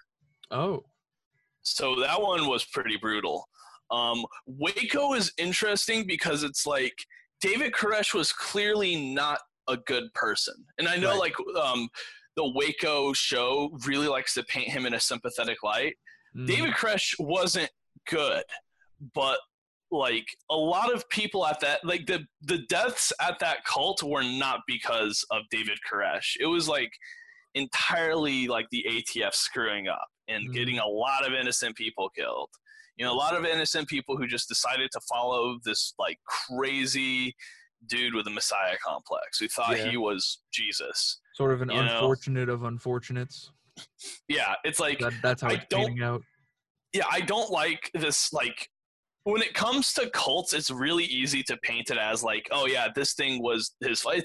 Oh, 0.52 0.84
So 1.62 1.96
that 2.02 2.22
one 2.22 2.48
was 2.48 2.66
pretty 2.66 2.98
brutal. 2.98 3.48
Um, 3.92 4.26
Waco 4.46 5.14
is 5.14 5.32
interesting 5.38 6.06
because 6.06 6.44
it's 6.44 6.66
like 6.66 6.94
David 7.40 7.72
Koresh 7.72 8.14
was 8.14 8.34
clearly 8.34 9.14
not 9.14 9.40
a 9.70 9.78
good 9.78 10.14
person, 10.14 10.56
and 10.78 10.88
I 10.88 10.98
know 10.98 11.12
Right. 11.12 11.34
like 11.38 11.58
um, 11.64 11.88
the 12.36 12.50
Waco 12.54 13.14
show 13.14 13.70
really 13.86 14.08
likes 14.08 14.34
to 14.36 14.44
paint 14.44 14.70
him 14.70 14.86
in 14.86 14.94
a 14.94 15.00
sympathetic 15.00 15.62
light. 15.64 15.96
mhm. 16.36 16.48
David 16.48 16.74
Koresh 16.74 17.16
wasn't 17.20 17.72
good, 18.08 18.44
but 19.14 19.40
like 19.92 20.28
a 20.52 20.56
lot 20.56 20.94
of 20.94 21.08
people 21.10 21.46
at 21.48 21.60
that 21.62 21.84
like 21.84 22.06
the 22.06 22.24
the 22.42 22.60
deaths 22.70 23.12
at 23.20 23.40
that 23.40 23.64
cult 23.66 24.04
were 24.04 24.22
not 24.24 24.60
because 24.68 25.26
of 25.32 25.42
David 25.50 25.80
Koresh. 25.92 26.36
It 26.40 26.46
was 26.46 26.68
like 26.68 26.92
entirely 27.56 28.48
like 28.48 28.68
the 28.72 28.86
ATF 28.88 29.34
screwing 29.34 29.88
up 29.88 30.08
and 30.28 30.50
Mhm. 30.50 30.54
getting 30.54 30.80
a 30.80 30.86
lot 30.88 31.26
of 31.26 31.34
innocent 31.34 31.76
people 31.76 32.10
killed. 32.10 32.50
You 32.98 33.06
know, 33.06 33.12
a 33.12 33.16
lot 33.16 33.36
of 33.36 33.46
innocent 33.46 33.88
people 33.88 34.16
who 34.18 34.28
just 34.28 34.48
decided 34.48 34.92
to 34.92 35.02
follow 35.10 35.58
this 35.64 35.94
like 35.98 36.20
crazy 36.26 37.36
dude 37.88 38.14
with 38.14 38.28
a 38.28 38.32
messiah 38.32 38.76
complex 38.86 39.40
who 39.40 39.48
thought 39.48 39.78
Yeah. 39.78 39.90
he 39.90 39.98
was 39.98 40.40
Jesus. 40.52 41.20
Sort 41.36 41.54
of 41.54 41.62
an 41.62 41.70
you 41.70 41.76
know. 41.76 41.82
unfortunate 41.94 42.50
of 42.50 42.64
unfortunates. 42.64 43.52
Yeah, 44.28 44.56
it's 44.64 44.80
like 44.80 45.00
That, 45.00 45.14
that's 45.24 45.42
how 45.42 45.50
I 45.50 45.54
it's 45.54 45.66
don't- 45.70 46.02
out. 46.02 46.22
yeah, 46.94 47.06
I 47.10 47.22
don't 47.22 47.50
like 47.50 47.90
this 47.94 48.34
like 48.34 48.70
when 49.24 49.42
it 49.42 49.54
comes 49.54 49.94
to 49.94 50.10
cults, 50.12 50.54
it's 50.54 50.72
really 50.72 51.04
easy 51.04 51.44
to 51.44 51.58
paint 51.58 51.92
it 51.92 51.98
as 51.98 52.24
like, 52.24 52.48
oh 52.52 52.66
yeah, 52.68 52.88
this 52.96 53.14
thing 53.14 53.42
was 53.44 53.76
his 53.82 54.02
fault. 54.02 54.24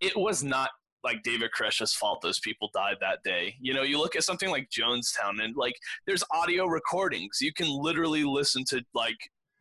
It 0.00 0.16
was 0.16 0.42
not 0.42 0.70
like 1.04 1.22
David 1.22 1.50
Koresh's 1.56 1.94
fault 1.94 2.20
those 2.20 2.40
people 2.40 2.68
died 2.74 2.96
that 3.00 3.20
day. 3.22 3.54
You 3.60 3.72
know, 3.74 3.82
you 3.82 3.98
look 3.98 4.16
at 4.16 4.24
something 4.24 4.50
like 4.50 4.68
Jonestown 4.70 5.42
and 5.42 5.54
like 5.56 5.74
there's 6.06 6.24
audio 6.32 6.66
recordings. 6.66 7.38
You 7.40 7.52
can 7.52 7.68
literally 7.68 8.24
listen 8.24 8.64
to 8.68 8.82
like 8.92 9.16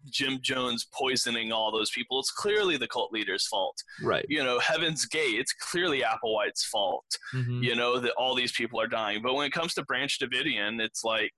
Jim 0.10 0.40
Jones 0.42 0.88
poisoning 0.94 1.52
all 1.52 1.72
those 1.72 1.92
people. 1.92 2.20
It's 2.20 2.32
clearly 2.32 2.78
the 2.78 2.88
cult 2.88 3.12
leader's 3.12 3.46
fault. 3.48 3.76
Right. 4.02 4.26
You 4.30 4.44
know, 4.44 4.58
Heaven's 4.60 5.06
Gate, 5.06 5.40
it's 5.40 5.54
clearly 5.54 6.02
Applewhite's 6.02 6.64
fault 6.66 7.06
Mhm. 7.34 7.64
you 7.64 7.76
know 7.76 8.00
that 8.00 8.14
all 8.18 8.34
these 8.36 8.52
people 8.52 8.80
are 8.82 8.88
dying 8.88 9.22
but 9.22 9.34
when 9.36 9.46
it 9.46 9.52
comes 9.52 9.74
to 9.76 9.84
branch 9.84 10.18
davidian 10.20 10.80
it's 10.82 11.04
like 11.04 11.32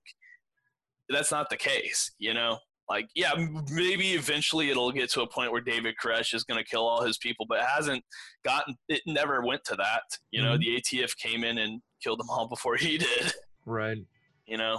that's 1.08 1.30
not 1.30 1.50
the 1.50 1.56
case 1.56 2.12
you 2.18 2.32
know 2.32 2.58
like 2.88 3.08
yeah 3.14 3.32
maybe 3.70 4.12
eventually 4.12 4.70
it'll 4.70 4.90
get 4.92 5.10
to 5.10 5.20
a 5.22 5.26
point 5.26 5.52
where 5.52 5.60
david 5.60 5.94
koresh 6.02 6.32
is 6.34 6.44
going 6.44 6.58
to 6.62 6.64
kill 6.68 6.86
all 6.86 7.02
his 7.04 7.18
people 7.18 7.44
but 7.48 7.58
it 7.58 7.64
hasn't 7.66 8.02
gotten 8.44 8.74
it 8.88 9.02
never 9.06 9.42
went 9.44 9.62
to 9.64 9.76
that 9.76 10.02
you 10.30 10.40
know 10.42 10.56
Mhm. 10.56 10.60
the 10.60 10.80
atf 11.00 11.16
came 11.18 11.44
in 11.44 11.58
and 11.58 11.82
killed 12.02 12.18
them 12.20 12.30
all 12.30 12.48
before 12.54 12.76
he 12.76 12.96
did 12.98 13.32
Right. 13.66 13.98
you 14.46 14.56
know 14.56 14.78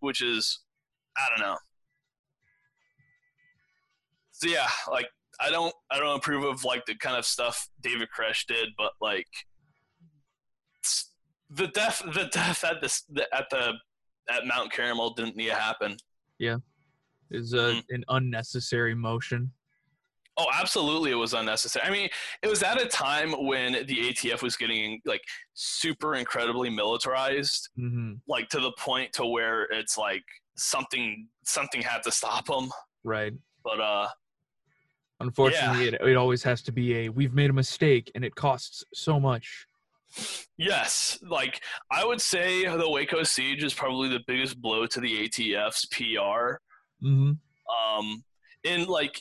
which 0.00 0.20
is 0.22 0.60
i 1.16 1.28
don't 1.30 1.40
know 1.46 1.56
so 4.38 4.48
yeah 4.48 4.68
like 4.90 5.06
i 5.40 5.50
don't 5.50 5.72
i 5.90 5.98
don't 5.98 6.16
approve 6.16 6.44
of 6.44 6.62
like 6.64 6.84
the 6.86 6.94
kind 6.96 7.16
of 7.16 7.24
stuff 7.24 7.68
david 7.80 8.08
koresh 8.16 8.44
did 8.46 8.68
but 8.76 8.92
like 9.00 9.26
the 11.50 11.68
death 11.68 12.02
the 12.14 12.24
death 12.32 12.64
at 12.64 12.80
this 12.80 13.02
the, 13.10 13.22
at 13.34 13.48
the 13.50 13.72
at 14.28 14.46
mount 14.46 14.72
Carmel 14.72 15.14
didn't 15.14 15.36
need 15.36 15.48
to 15.48 15.54
happen 15.54 15.96
Yeah, 16.38 16.56
Is 17.30 17.54
uh, 17.54 17.74
Mhm. 17.76 17.84
an 17.90 18.04
unnecessary 18.08 18.94
motion. 18.94 19.52
oh 20.38 20.46
absolutely 20.52 21.10
it 21.12 21.14
was 21.14 21.32
unnecessary 21.34 21.86
i 21.86 21.90
mean 21.90 22.08
it 22.42 22.48
was 22.48 22.62
at 22.62 22.80
a 22.82 22.86
time 22.86 23.30
when 23.46 23.72
the 23.86 23.96
atf 24.12 24.42
was 24.42 24.56
getting 24.56 25.00
like 25.06 25.22
super 25.54 26.16
incredibly 26.16 26.68
militarized 26.68 27.68
hmm 27.76 28.14
like 28.28 28.48
to 28.50 28.60
the 28.60 28.72
point 28.78 29.12
to 29.14 29.24
where 29.24 29.62
it's 29.78 29.96
like 29.96 30.24
something 30.56 31.28
something 31.44 31.80
had 31.80 32.02
to 32.02 32.10
stop 32.10 32.44
them 32.46 32.68
Right. 33.04 33.32
but 33.64 33.80
uh 33.80 34.08
Unfortunately, 35.20 35.88
it, 35.88 35.94
it 35.94 36.16
always 36.16 36.42
has 36.42 36.62
to 36.62 36.72
be 36.72 36.94
a 36.96 37.08
we've 37.08 37.32
made 37.34 37.50
a 37.50 37.52
mistake 37.52 38.10
and 38.14 38.24
it 38.24 38.34
costs 38.34 38.84
so 38.92 39.18
much. 39.18 39.66
yes 40.56 41.18
like 41.28 41.60
i 41.90 42.04
would 42.04 42.20
say 42.20 42.64
the 42.64 42.88
waco 42.88 43.22
siege 43.24 43.62
is 43.64 43.74
probably 43.74 44.08
the 44.08 44.20
biggest 44.26 44.60
blow 44.62 44.86
to 44.86 45.00
the 45.00 45.24
atf's 45.28 45.84
pr 45.86 46.56
hmm 47.00 47.32
um 47.90 48.24
and 48.64 48.86
like 48.86 49.20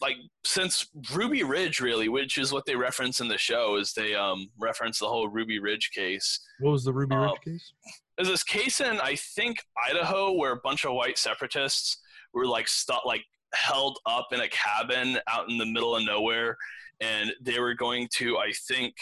like 0.00 0.16
since 0.44 0.86
ruby 1.12 1.42
ridge 1.42 1.80
really 1.80 2.08
which 2.08 2.38
is 2.38 2.52
what 2.52 2.64
they 2.66 2.76
reference 2.76 3.20
in 3.20 3.28
the 3.28 3.36
show 3.36 3.76
is 3.76 3.92
they 3.92 4.14
um 4.14 4.48
reference 4.58 4.98
the 5.00 5.08
whole 5.08 5.28
ruby 5.28 5.58
ridge 5.58 5.90
case 5.94 6.38
What 6.60 6.70
was 6.70 6.84
the 6.84 6.92
Ruby 6.92 7.14
Uh, 7.16 7.22
Ridge 7.32 7.40
case? 7.44 7.72
Is 8.18 8.28
this 8.28 8.44
case 8.44 8.80
in 8.80 9.00
I 9.00 9.16
think 9.16 9.58
Idaho 9.90 10.32
where 10.32 10.52
a 10.52 10.60
bunch 10.62 10.84
of 10.84 10.92
white 10.94 11.18
separatists 11.18 11.98
were 12.32 12.46
like 12.46 12.68
stuck 12.68 13.04
like 13.04 13.24
held 13.54 13.98
up 14.06 14.28
in 14.32 14.40
a 14.40 14.48
cabin 14.48 15.18
out 15.28 15.48
in 15.50 15.58
the 15.58 15.66
middle 15.66 15.94
of 15.96 16.04
nowhere 16.04 16.56
and 17.00 17.32
they 17.40 17.58
were 17.60 17.74
going 17.74 18.08
to 18.14 18.38
I 18.38 18.52
think 18.68 18.94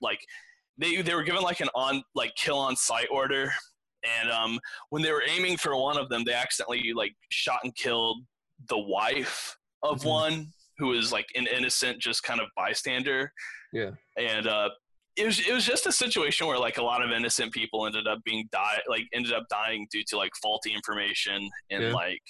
like 0.00 0.20
they 0.78 1.00
they 1.02 1.14
were 1.14 1.22
given 1.22 1.42
like 1.42 1.60
an 1.60 1.68
on 1.74 2.02
like 2.14 2.34
kill 2.36 2.58
on 2.58 2.76
sight 2.76 3.06
order 3.10 3.50
and 4.20 4.30
um 4.30 4.58
when 4.90 5.02
they 5.02 5.12
were 5.12 5.22
aiming 5.28 5.56
for 5.56 5.76
one 5.76 5.98
of 5.98 6.08
them 6.08 6.24
they 6.24 6.32
accidentally 6.32 6.92
like 6.94 7.12
shot 7.30 7.60
and 7.64 7.74
killed 7.76 8.18
the 8.68 8.78
wife 8.78 9.56
of 9.82 10.00
Mhm. 10.00 10.04
one 10.06 10.46
who 10.78 10.88
was 10.88 11.12
like 11.12 11.26
an 11.34 11.46
innocent 11.46 12.00
just 12.00 12.22
kind 12.22 12.40
of 12.40 12.48
bystander 12.56 13.32
Yeah. 13.72 13.92
and 14.18 14.46
uh 14.46 14.70
it 15.16 15.24
was 15.24 15.38
it 15.46 15.52
was 15.52 15.64
just 15.64 15.86
a 15.86 15.92
situation 15.92 16.46
where 16.46 16.58
like 16.58 16.76
a 16.76 16.82
lot 16.82 17.02
of 17.02 17.10
innocent 17.10 17.52
people 17.52 17.86
ended 17.86 18.06
up 18.06 18.22
being 18.24 18.46
die 18.52 18.80
like 18.86 19.04
ended 19.14 19.32
up 19.32 19.44
dying 19.48 19.86
due 19.90 20.04
to 20.08 20.16
like 20.18 20.32
faulty 20.42 20.74
information 20.74 21.48
and 21.70 21.82
Yeah. 21.84 21.92
like 21.94 22.22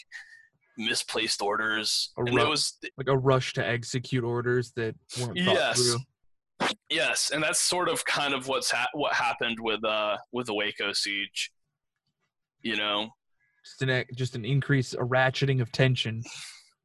misplaced 0.78 1.40
orders 1.42 2.12
A 2.18 2.22
and 2.22 2.34
ru- 2.34 2.42
it 2.42 2.48
was 2.48 2.78
Like 2.96 3.08
a 3.08 3.16
rush 3.16 3.52
to 3.54 3.66
execute 3.66 4.24
orders 4.24 4.72
that 4.76 4.94
weren't 5.20 5.36
yes 5.36 5.78
through. 5.80 6.70
yes 6.90 7.30
and 7.32 7.42
that's 7.42 7.60
sort 7.60 7.88
of 7.88 8.04
kind 8.04 8.34
of 8.34 8.48
what's 8.48 8.70
ha- 8.70 8.88
what 8.94 9.12
happened 9.14 9.58
with 9.60 9.84
uh 9.84 10.16
with 10.32 10.46
the 10.46 10.54
waco 10.54 10.92
siege 10.92 11.50
you 12.62 12.76
know 12.76 13.08
Just 13.64 13.82
an 13.82 14.04
just 14.14 14.34
an 14.36 14.44
increase, 14.44 14.92
a 14.94 14.98
ratcheting 14.98 15.60
of 15.60 15.70
tension. 15.72 16.22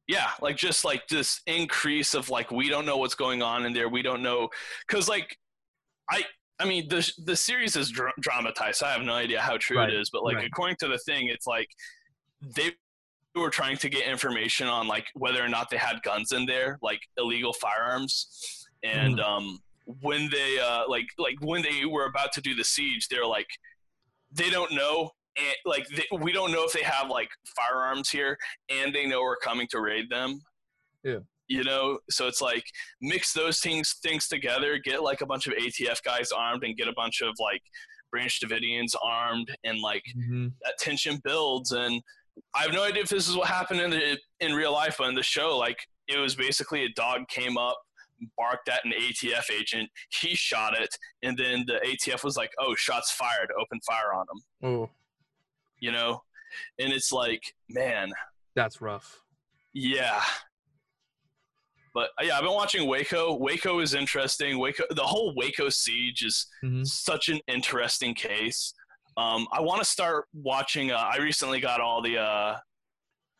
yeah 0.08 0.30
like 0.40 0.56
just 0.56 0.84
like 0.84 1.06
this 1.08 1.40
increase 1.46 2.14
of 2.14 2.28
like 2.30 2.50
we 2.50 2.68
don't 2.68 2.86
know 2.86 2.96
what's 2.98 3.14
going 3.14 3.42
on 3.42 3.64
in 3.66 3.72
there 3.72 3.88
we 3.88 4.02
don't 4.02 4.22
know 4.22 4.48
because 4.86 5.08
like 5.08 5.36
i 6.10 6.22
i 6.58 6.64
mean 6.64 6.88
the 6.88 7.10
the 7.24 7.36
series 7.36 7.76
is 7.76 7.90
dra- 7.90 8.12
dramatized 8.20 8.78
so 8.78 8.86
i 8.86 8.92
have 8.92 9.02
no 9.02 9.14
idea 9.14 9.40
how 9.40 9.56
true 9.58 9.78
Right, 9.78 9.90
it 9.92 9.98
is 10.00 10.10
but 10.12 10.22
like 10.24 10.36
right. 10.36 10.46
according 10.46 10.76
to 10.80 10.88
the 10.88 10.98
thing 10.98 11.28
it's 11.28 11.46
like 11.46 11.68
they 12.56 12.72
were 13.40 13.50
trying 13.50 13.76
to 13.78 13.88
get 13.88 14.06
information 14.06 14.66
on 14.68 14.86
like 14.86 15.06
whether 15.14 15.42
or 15.42 15.48
not 15.48 15.70
they 15.70 15.76
had 15.76 16.02
guns 16.02 16.32
in 16.32 16.44
there 16.46 16.78
like 16.82 17.00
illegal 17.16 17.52
firearms 17.52 18.66
and 18.82 19.18
Mm. 19.18 19.24
um 19.24 19.58
when 20.00 20.28
they 20.30 20.58
uh 20.60 20.82
like 20.88 21.06
like 21.18 21.36
when 21.40 21.62
they 21.62 21.84
were 21.86 22.06
about 22.06 22.32
to 22.32 22.40
do 22.40 22.54
the 22.54 22.64
siege 22.64 23.08
they're 23.08 23.26
like 23.26 23.48
they 24.32 24.48
don't 24.50 24.72
know 24.72 25.10
and 25.36 25.56
like 25.64 25.86
they, 25.88 26.04
we 26.18 26.30
don't 26.30 26.52
know 26.52 26.64
if 26.64 26.72
they 26.72 26.82
have 26.82 27.08
like 27.08 27.28
firearms 27.56 28.10
here 28.10 28.36
and 28.70 28.94
they 28.94 29.06
know 29.06 29.20
we're 29.22 29.36
coming 29.36 29.66
to 29.70 29.80
raid 29.80 30.08
them 30.10 30.40
Yeah. 31.02 31.18
you 31.48 31.64
know 31.64 31.98
so 32.10 32.28
it's 32.28 32.40
like 32.42 32.64
mix 33.00 33.32
those 33.32 33.60
things 33.60 33.96
things 34.02 34.28
together 34.28 34.78
get 34.78 35.02
like 35.02 35.20
a 35.22 35.26
bunch 35.26 35.46
of 35.46 35.54
atf 35.54 36.02
guys 36.04 36.30
armed 36.32 36.64
and 36.64 36.76
get 36.76 36.86
a 36.88 36.92
bunch 36.94 37.22
of 37.22 37.34
like 37.40 37.62
branch 38.10 38.40
davidians 38.40 38.94
armed 39.02 39.48
and 39.64 39.80
like 39.80 40.04
hmm 40.14 40.48
that 40.62 40.74
tension 40.78 41.18
builds 41.24 41.72
and 41.72 42.00
i 42.54 42.62
have 42.62 42.72
no 42.72 42.82
idea 42.84 43.02
if 43.02 43.08
this 43.08 43.28
is 43.28 43.36
what 43.36 43.48
happened 43.48 43.80
in 43.80 43.90
the 43.90 44.18
in 44.40 44.52
real 44.54 44.72
life 44.72 44.96
but 44.98 45.08
in 45.08 45.14
the 45.14 45.22
show 45.22 45.56
like 45.58 45.78
it 46.08 46.18
was 46.18 46.34
basically 46.34 46.84
a 46.84 46.88
dog 46.90 47.26
came 47.28 47.56
up 47.56 47.76
barked 48.38 48.68
at 48.68 48.84
an 48.84 48.92
ATF 48.92 49.50
agent. 49.50 49.90
He 50.20 50.34
shot 50.36 50.78
it, 50.80 50.96
and 51.24 51.36
then 51.36 51.64
the 51.66 51.80
ATF 51.84 52.22
was 52.22 52.36
like, 52.36 52.50
"Oh, 52.56 52.74
shots 52.76 53.10
fired! 53.10 53.50
Open 53.60 53.80
fire 53.80 54.12
on 54.14 54.26
him." 54.32 54.68
Oh, 54.68 54.90
You 55.80 55.90
know, 55.90 56.22
and 56.78 56.92
it's 56.92 57.10
like, 57.10 57.42
man, 57.68 58.12
that's 58.54 58.80
rough. 58.80 59.20
yeah. 59.72 60.22
But 61.94 62.10
uh, 62.18 62.22
yeah, 62.24 62.36
I've 62.36 62.44
been 62.44 62.52
watching 62.54 62.88
Waco. 62.88 63.34
Waco 63.36 63.80
is 63.80 63.92
interesting. 63.94 64.58
Waco, 64.58 64.84
the 64.90 65.02
whole 65.02 65.34
Waco 65.36 65.68
siege 65.68 66.22
is 66.22 66.46
Mhm. 66.64 66.86
such 66.86 67.28
an 67.28 67.40
interesting 67.48 68.14
case. 68.14 68.72
Um, 69.16 69.46
I 69.52 69.60
want 69.60 69.80
to 69.80 69.84
start 69.84 70.26
watching. 70.32 70.90
Uh, 70.90 70.96
I 70.96 71.18
recently 71.18 71.60
got 71.60 71.80
all 71.80 72.00
the 72.02 72.18
uh, 72.18 72.56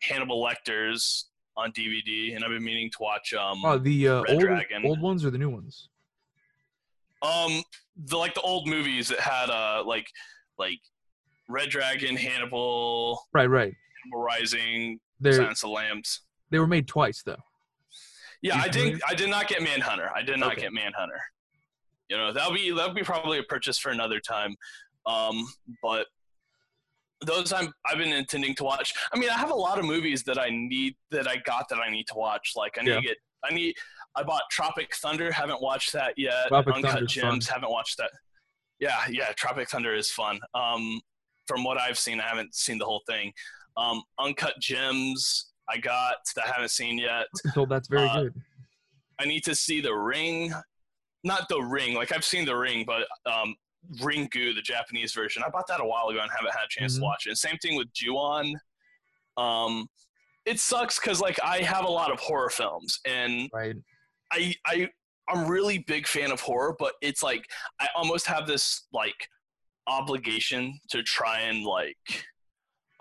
Hannibal 0.02 0.42
Lecters 0.42 1.24
on 1.56 1.72
DVD, 1.72 2.34
and 2.34 2.44
I've 2.44 2.50
been 2.50 2.64
meaning 2.64 2.90
to 2.90 2.96
watch. 3.00 3.32
Um, 3.32 3.62
Oh, 3.64 3.78
the 3.78 4.08
uh, 4.08 4.22
Red 4.22 4.30
old 4.32 4.40
Dragon. 4.42 4.82
old 4.86 5.00
ones 5.00 5.24
or 5.24 5.30
the 5.30 5.38
new 5.38 5.50
ones? 5.50 5.88
um, 7.22 7.62
the 8.06 8.16
like 8.16 8.34
the 8.34 8.40
old 8.40 8.66
movies 8.66 9.08
that 9.08 9.20
had 9.20 9.48
uh 9.50 9.84
like 9.86 10.06
like 10.58 10.78
Red 11.48 11.68
Dragon, 11.70 12.16
Hannibal, 12.16 13.20
Right, 13.32 13.46
right. 13.46 13.72
Hannibal 14.02 14.24
Rising, 14.24 14.98
They 15.20 15.32
Silence 15.32 15.62
of 15.62 15.68
the 15.68 15.74
Lambs. 15.74 16.20
they 16.50 16.58
were 16.58 16.66
made 16.66 16.88
twice 16.88 17.22
though. 17.22 17.36
Yeah, 18.40 18.56
You 18.56 18.60
I 18.62 18.68
familiar? 18.68 18.90
didn't. 18.90 19.02
I 19.08 19.14
did 19.14 19.30
not 19.30 19.46
get 19.48 19.62
Manhunter. 19.62 20.10
I 20.14 20.22
did 20.22 20.38
not 20.38 20.52
Okay. 20.52 20.62
get 20.62 20.72
Manhunter. 20.72 21.20
You 22.08 22.16
know 22.16 22.32
that'll 22.32 22.52
be 22.54 22.70
that'll 22.72 22.94
be 22.94 23.02
probably 23.04 23.38
a 23.38 23.42
purchase 23.44 23.78
for 23.78 23.90
another 23.90 24.18
time. 24.18 24.56
Um, 25.06 25.46
but 25.82 26.06
those 27.24 27.52
I'm 27.52 27.72
I've 27.86 27.98
been 27.98 28.12
intending 28.12 28.54
to 28.56 28.64
watch. 28.64 28.94
I 29.12 29.18
mean, 29.18 29.30
I 29.30 29.34
have 29.34 29.50
a 29.50 29.54
lot 29.54 29.78
of 29.78 29.84
movies 29.84 30.22
that 30.24 30.38
I 30.38 30.48
need 30.50 30.96
that 31.10 31.28
I 31.28 31.36
got 31.38 31.68
that 31.68 31.78
I 31.78 31.90
need 31.90 32.06
to 32.08 32.14
watch. 32.14 32.52
Like 32.56 32.76
I 32.78 32.82
need 32.82 32.90
Yeah. 32.90 32.96
to 32.96 33.02
get. 33.02 33.16
I 33.44 33.52
need. 33.54 33.74
I 34.14 34.22
bought 34.22 34.42
Tropic 34.50 34.94
Thunder. 34.96 35.32
Haven't 35.32 35.60
watched 35.62 35.92
that 35.94 36.14
yet. 36.16 36.48
Tropic 36.48 36.74
Uncut 36.74 36.90
Thunder's 36.92 37.14
fun. 37.14 37.30
Gems. 37.32 37.48
Haven't 37.48 37.70
watched 37.70 37.96
that. 37.98 38.10
Yeah, 38.78 38.98
yeah. 39.10 39.32
Tropic 39.32 39.68
Thunder 39.70 39.94
is 39.94 40.10
fun. 40.10 40.38
Um, 40.54 41.00
from 41.46 41.64
what 41.64 41.80
I've 41.80 41.98
seen, 41.98 42.20
I 42.20 42.24
haven't 42.28 42.54
seen 42.54 42.78
the 42.78 42.84
whole 42.84 43.02
thing. 43.08 43.32
Um, 43.76 44.02
Uncut 44.18 44.54
Gems. 44.60 45.50
I 45.68 45.78
got 45.78 46.16
that 46.36 46.46
I 46.46 46.50
haven't 46.50 46.70
seen 46.72 46.98
yet. 46.98 47.26
I'm 47.56 47.68
that's 47.68 47.88
very 47.88 48.08
Uh, 48.08 48.22
good. 48.24 48.34
I 49.20 49.24
need 49.24 49.44
to 49.44 49.54
see 49.54 49.80
the 49.80 49.94
ring. 49.94 50.52
Not 51.24 51.48
the 51.48 51.60
ring, 51.60 51.94
like 51.94 52.12
I've 52.12 52.24
seen 52.24 52.44
the 52.44 52.56
ring, 52.56 52.84
but 52.84 53.06
um 53.32 53.54
Ringu, 54.00 54.54
the 54.54 54.62
Japanese 54.62 55.12
version. 55.12 55.42
I 55.44 55.48
bought 55.50 55.66
that 55.68 55.80
a 55.80 55.84
while 55.84 56.08
ago 56.08 56.20
and 56.20 56.30
haven't 56.30 56.52
had 56.54 56.64
a 56.64 56.68
chance 56.68 56.94
Mhm. 56.94 56.98
to 56.98 57.02
watch 57.02 57.26
it. 57.26 57.36
Same 57.36 57.56
thing 57.58 57.76
with 57.76 57.92
Ju-on. 57.92 58.54
Um 59.36 59.88
it 60.44 60.58
sucks 60.60 60.98
because 60.98 61.20
like 61.20 61.38
I 61.44 61.58
have 61.62 61.84
a 61.84 61.90
lot 61.90 62.10
of 62.12 62.18
horror 62.20 62.50
films 62.50 62.98
and 63.06 63.48
Right. 63.52 63.76
I 64.32 64.54
I 64.66 64.88
I'm 65.28 65.46
really 65.46 65.78
big 65.78 66.06
fan 66.06 66.32
of 66.32 66.40
horror, 66.40 66.74
but 66.78 66.94
it's 67.00 67.22
like 67.22 67.48
I 67.80 67.88
almost 67.94 68.26
have 68.26 68.46
this 68.46 68.86
like 68.92 69.28
obligation 69.86 70.78
to 70.90 71.02
try 71.02 71.40
and 71.40 71.64
like 71.64 71.96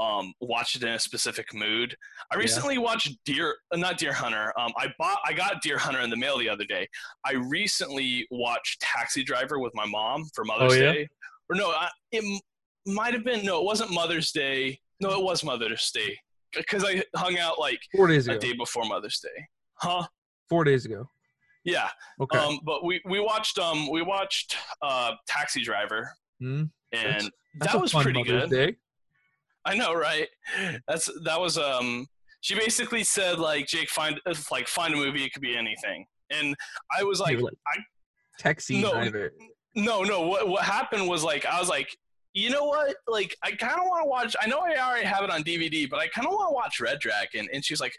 um 0.01 0.33
watch 0.41 0.75
it 0.75 0.83
in 0.83 0.89
a 0.89 0.99
specific 0.99 1.53
mood. 1.53 1.95
I 2.31 2.35
Yeah. 2.35 2.39
recently 2.41 2.77
watched 2.77 3.09
Deer 3.25 3.55
uh, 3.73 3.77
not 3.77 3.97
Deer 3.97 4.13
Hunter. 4.13 4.51
Um 4.59 4.71
I 4.77 4.87
bought 4.97 5.19
I 5.25 5.33
got 5.33 5.61
Deer 5.61 5.77
Hunter 5.77 5.99
in 6.01 6.09
the 6.09 6.17
mail 6.17 6.37
the 6.37 6.49
other 6.49 6.65
day. 6.65 6.87
I 7.25 7.33
recently 7.33 8.25
watched 8.31 8.81
Taxi 8.81 9.23
Driver 9.23 9.59
with 9.59 9.73
my 9.75 9.85
mom 9.85 10.25
for 10.33 10.43
Mother's 10.45 10.73
Oh, 10.73 10.75
yeah? 10.75 10.91
Day. 10.93 11.07
Or 11.49 11.55
no, 11.55 11.69
I, 11.69 11.89
it 12.11 12.41
might 12.85 13.13
have 13.13 13.23
been 13.23 13.45
no, 13.45 13.59
it 13.59 13.65
wasn't 13.65 13.91
Mother's 13.91 14.31
Day. 14.31 14.79
No, 15.01 15.09
it 15.11 15.23
was 15.23 15.43
Mother's 15.43 15.91
Day. 15.91 16.17
Cuz 16.67 16.83
I 16.83 17.03
hung 17.15 17.37
out 17.37 17.59
like 17.59 17.79
Four 17.95 18.07
days 18.07 18.27
ago. 18.27 18.37
a 18.37 18.39
day 18.39 18.53
before 18.53 18.85
Mother's 18.85 19.19
Day. 19.19 19.45
Huh? 19.75 20.07
Four 20.49 20.63
days 20.63 20.85
ago. 20.85 21.07
Yeah. 21.63 21.89
Okay. 22.19 22.37
Um, 22.39 22.59
but 22.63 22.83
we, 22.83 23.01
we 23.05 23.19
watched 23.19 23.59
um 23.59 23.89
we 23.89 24.01
watched 24.01 24.57
uh 24.81 25.11
Taxi 25.27 25.61
Driver 25.63 26.11
Hmm, 26.39 26.63
and 26.91 27.03
That's- 27.03 27.29
that's 27.59 27.73
that 27.73 27.81
was 27.81 27.93
pretty 27.93 28.23
Mother's 28.23 28.49
good. 28.49 28.71
Day. 28.71 28.75
I 29.65 29.75
know, 29.75 29.93
right? 29.93 30.27
That's 30.87 31.09
that 31.23 31.39
was 31.39 31.57
um 31.57 32.07
she 32.41 32.55
basically 32.55 33.03
said 33.03 33.37
like 33.39 33.67
Jake 33.67 33.89
find 33.89 34.19
like 34.51 34.67
find 34.67 34.93
a 34.93 34.97
movie 34.97 35.23
it 35.23 35.33
could 35.33 35.41
be 35.41 35.55
anything. 35.55 36.05
And 36.31 36.55
I 36.97 37.03
was 37.03 37.19
like 37.19 37.39
like, 37.39 37.53
I 37.67 37.77
Taxi 38.39 38.81
No, 38.81 38.91
driver. 38.93 39.33
no 39.75 40.03
no 40.03 40.21
what 40.27 40.47
what 40.47 40.63
happened 40.63 41.07
was 41.07 41.23
like 41.23 41.45
I 41.45 41.59
was 41.59 41.69
like 41.69 41.89
you 42.33 42.49
know 42.49 42.63
what? 42.63 42.95
Like 43.07 43.35
I 43.43 43.51
kind 43.51 43.73
of 43.73 43.85
want 43.87 44.03
to 44.05 44.07
watch. 44.09 44.35
I 44.41 44.47
know 44.47 44.59
I 44.59 44.77
already 44.77 45.05
have 45.05 45.23
it 45.25 45.29
on 45.29 45.43
DVD, 45.43 45.89
but 45.89 45.99
I 45.99 46.07
kind 46.07 46.25
of 46.25 46.33
want 46.33 46.49
to 46.49 46.53
watch 46.53 46.79
Red 46.79 46.99
Dragon. 46.99 47.45
And 47.51 47.63
she's 47.63 47.81
like, 47.81 47.93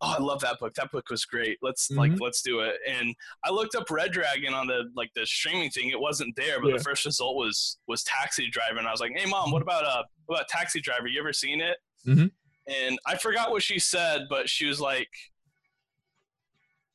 "Oh, 0.00 0.14
I 0.18 0.22
love 0.22 0.40
that 0.40 0.58
book. 0.60 0.74
That 0.74 0.90
book 0.92 1.08
was 1.10 1.24
great. 1.24 1.58
Let's 1.62 1.90
like 1.90 2.12
Mhm. 2.12 2.20
let's 2.20 2.42
do 2.42 2.60
it." 2.60 2.76
And 2.86 3.14
I 3.44 3.50
looked 3.50 3.74
up 3.74 3.90
Red 3.90 4.12
Dragon 4.12 4.52
on 4.54 4.66
the 4.66 4.90
like 4.94 5.10
the 5.14 5.24
streaming 5.26 5.70
thing. 5.70 5.90
It 5.90 5.98
wasn't 6.00 6.36
there, 6.36 6.60
but 6.60 6.68
Yeah. 6.70 6.76
the 6.78 6.84
first 6.84 7.04
result 7.04 7.36
was 7.36 7.78
was 7.86 8.02
Taxi 8.04 8.48
Driver, 8.50 8.78
and 8.78 8.86
I 8.86 8.90
was 8.90 9.00
like, 9.00 9.12
"Hey, 9.16 9.26
mom, 9.28 9.50
what 9.52 9.62
about 9.62 9.84
uh 9.84 10.02
what 10.26 10.36
about 10.36 10.48
Taxi 10.48 10.80
Driver? 10.80 11.06
You 11.06 11.20
ever 11.20 11.32
seen 11.32 11.60
it?" 11.60 11.78
Mhm. 12.06 12.30
And 12.66 12.98
I 13.06 13.16
forgot 13.16 13.50
what 13.52 13.62
she 13.62 13.78
said, 13.78 14.26
but 14.28 14.48
she 14.50 14.66
was 14.66 14.80
like, 14.80 15.08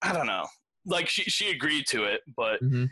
I 0.01 0.13
don't 0.13 0.27
know. 0.27 0.47
Like 0.85 1.07
she 1.07 1.23
she 1.23 1.49
agreed 1.51 1.85
to 1.87 2.03
it, 2.05 2.21
but 2.35 2.61
Mhm. 2.61 2.89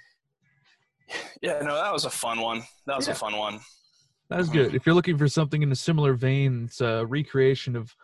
yeah, 1.41 1.60
no, 1.62 1.76
that 1.76 1.91
was 1.91 2.06
a 2.06 2.10
fun 2.10 2.39
one. 2.39 2.63
That 2.86 2.98
was 2.98 3.08
Yeah. 3.08 3.13
a 3.13 3.15
fun 3.15 3.36
one. 3.36 3.60
That's 4.30 4.48
Mhm. 4.50 4.54
good. 4.54 4.76
If 4.76 4.86
you're 4.86 4.93
looking 4.95 5.17
for 5.17 5.28
something 5.28 5.63
in 5.63 5.72
a 5.72 5.76
similar 5.76 6.13
vein, 6.13 6.65
it's 6.65 6.82
a 6.82 7.06
recreation 7.06 7.76
of 7.76 7.95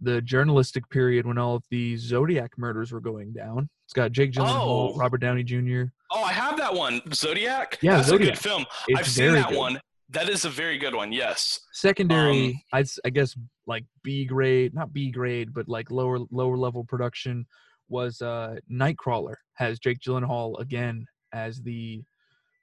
the 0.00 0.20
journalistic 0.22 0.88
period 0.90 1.26
when 1.26 1.38
all 1.38 1.56
of 1.56 1.64
the 1.70 1.96
Zodiac 1.96 2.52
murders 2.56 2.92
were 2.92 3.00
going 3.00 3.32
down. 3.32 3.68
It's 3.84 3.92
got 3.92 4.12
Jake 4.12 4.32
Gyllenhaal, 4.32 4.92
Oh. 4.92 4.94
Robert 4.96 5.18
Downey 5.18 5.42
Jr. 5.42 5.84
Oh, 6.10 6.22
I 6.22 6.32
have 6.32 6.56
that 6.58 6.72
one. 6.72 7.00
Zodiac. 7.12 7.78
Yeah, 7.82 7.96
that's 7.96 8.10
a 8.10 8.18
good 8.18 8.38
film. 8.38 8.64
It's 8.86 9.00
I've 9.00 9.08
seen 9.08 9.32
that 9.32 9.48
good. 9.48 9.58
one. 9.58 9.80
That 10.10 10.28
is 10.28 10.44
a 10.44 10.50
very 10.50 10.78
good 10.78 10.94
one. 10.94 11.12
Yes. 11.12 11.60
Secondary, 11.72 12.62
Um, 12.72 12.80
s- 12.80 12.98
I 13.04 13.10
guess 13.10 13.36
like 13.66 13.84
B 14.02 14.24
grade, 14.24 14.72
not 14.74 14.92
B 14.92 15.10
grade, 15.10 15.52
but 15.52 15.68
like 15.68 15.90
lower 15.90 16.18
lower 16.30 16.56
level 16.56 16.84
production 16.84 17.44
was 17.90 18.22
uh 18.22 18.56
Nightcrawler 18.70 19.34
has 19.54 19.78
Jake 19.78 19.98
Gyllenhaal 20.00 20.58
again 20.60 21.06
as 21.32 21.60
the 21.60 22.02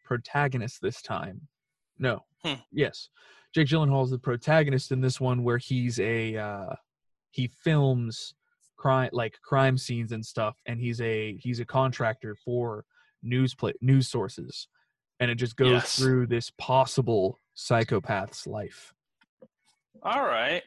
protagonist 0.04 0.82
this 0.82 1.02
time. 1.02 1.42
No. 2.00 2.24
Hmm. 2.44 2.56
Yes. 2.72 3.10
Jake 3.54 3.68
Gyllenhaal 3.68 4.04
is 4.06 4.12
the 4.12 4.20
protagonist 4.20 4.92
in 4.92 5.02
this 5.02 5.20
one 5.22 5.44
where 5.44 5.58
he's 5.58 6.00
a 6.00 6.38
uh 6.38 6.74
he 7.36 7.48
films 7.48 8.34
crime 8.78 9.10
like 9.14 9.40
crime 9.42 9.78
scenes 9.78 10.12
and 10.12 10.26
stuff 10.26 10.56
and 10.66 10.80
he's 10.80 11.00
a 11.02 11.36
he's 11.38 11.60
a 11.60 11.66
contractor 11.66 12.36
for 12.44 12.86
news 13.24 13.54
play 13.56 13.74
news 13.82 14.08
sources 14.08 14.68
and 15.20 15.30
it 15.32 15.36
just 15.36 15.56
goes 15.56 15.72
Yes. 15.72 15.96
through 16.00 16.28
this 16.28 16.52
possible 16.58 17.40
psychopath's 17.56 18.46
life. 18.48 18.94
All 20.04 20.24
right. 20.24 20.62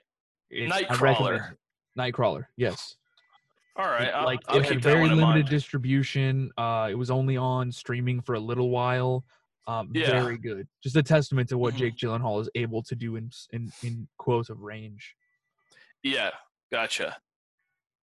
It's- 0.50 0.70
Nightcrawler. 0.72 1.56
Nightcrawler, 1.98 2.46
yes. 2.56 2.96
All 3.76 3.84
right. 3.86 4.08
I'll, 4.12 4.24
like 4.24 4.40
I'll 4.48 4.62
had 4.62 4.82
very 4.82 5.08
limited 5.08 5.48
distribution. 5.48 6.50
Uh, 6.56 6.88
it 6.90 6.94
was 6.94 7.10
only 7.10 7.36
on 7.36 7.70
streaming 7.70 8.20
for 8.20 8.34
a 8.34 8.40
little 8.40 8.70
while. 8.70 9.24
Um, 9.66 9.90
Yeah. 9.94 10.10
Very 10.22 10.38
good. 10.38 10.66
Just 10.82 10.96
a 10.96 11.02
testament 11.02 11.48
to 11.50 11.58
what 11.58 11.74
Mhm. 11.74 11.78
Jake 11.78 11.96
Gyllenhaal 11.96 12.40
is 12.40 12.48
able 12.54 12.82
to 12.84 12.96
do 12.96 13.16
in 13.16 13.30
in 13.52 13.70
in 13.82 14.08
quotes 14.16 14.48
of 14.50 14.60
range. 14.60 15.14
Yeah. 16.02 16.30
Gotcha. 16.72 17.16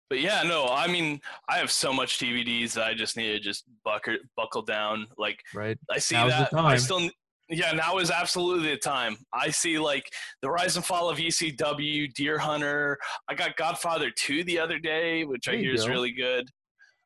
But 0.10 0.22
yeah, 0.22 0.42
no, 0.44 0.68
I 0.68 0.88
mean, 0.88 1.22
I 1.48 1.58
have 1.60 1.70
so 1.72 1.94
much 1.94 2.18
DVDs 2.18 2.74
that 2.74 2.86
I 2.86 2.94
just 2.96 3.16
need 3.16 3.28
to 3.32 3.40
just 3.40 3.66
buckle 3.86 4.18
buckle 4.36 4.64
down. 4.64 5.06
Like 5.18 5.40
Right. 5.54 5.78
I 5.92 6.00
see 6.00 6.16
Now's 6.16 6.32
the 6.32 6.48
that. 6.52 6.60
I 6.66 6.78
still, 6.78 7.10
yeah, 7.48 7.72
now 7.74 8.00
is 8.00 8.10
absolutely 8.10 8.70
the 8.72 8.78
time. 8.78 9.18
I 9.34 9.52
see 9.52 9.78
like 9.78 10.12
the 10.42 10.50
rise 10.50 10.76
and 10.78 10.84
fall 10.86 11.10
of 11.10 11.20
ECW, 11.20 12.12
Deer 12.16 12.40
Hunter. 12.40 12.98
I 13.28 13.36
got 13.36 13.56
Godfather 13.56 14.10
2 14.10 14.44
the 14.46 14.58
other 14.60 14.80
day, 14.80 15.26
which 15.26 15.48
I 15.48 15.52
There 15.52 15.60
you 15.60 15.66
hear 15.68 15.76
is 15.76 15.88
really 15.88 16.12
good. 16.12 16.50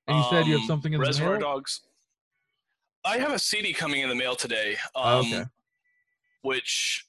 And 0.07 0.17
you 0.17 0.23
said 0.29 0.45
you 0.47 0.53
have 0.53 0.61
Um, 0.61 0.67
something 0.67 0.93
in 0.93 0.99
the 0.99 1.05
Reservoir 1.05 1.33
mail? 1.33 1.41
Dogs. 1.41 1.81
I 3.05 3.17
have 3.17 3.33
a 3.33 3.39
CD 3.39 3.73
coming 3.73 3.99
in 4.01 4.07
the 4.07 4.15
mail 4.15 4.35
today. 4.35 4.75
Um, 4.95 5.03
Oh, 5.05 5.19
okay. 5.19 5.43
Which 6.41 7.05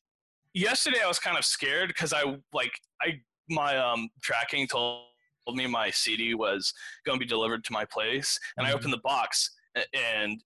yesterday 0.54 1.00
I 1.04 1.06
was 1.08 1.18
kind 1.20 1.38
of 1.38 1.44
scared 1.44 1.88
because 1.88 2.12
I 2.12 2.22
like 2.52 2.72
I 3.00 3.20
my 3.48 3.76
um 3.78 4.08
tracking 4.22 4.66
told 4.66 5.04
me 5.52 5.66
my 5.66 5.90
CD 5.90 6.34
was 6.34 6.72
going 7.04 7.18
to 7.18 7.24
be 7.24 7.28
delivered 7.28 7.64
to 7.64 7.72
my 7.72 7.84
place, 7.84 8.38
and 8.56 8.66
I 8.66 8.70
Mhm. 8.70 8.74
opened 8.76 8.92
the 8.92 8.98
box 8.98 9.50
and 9.92 10.42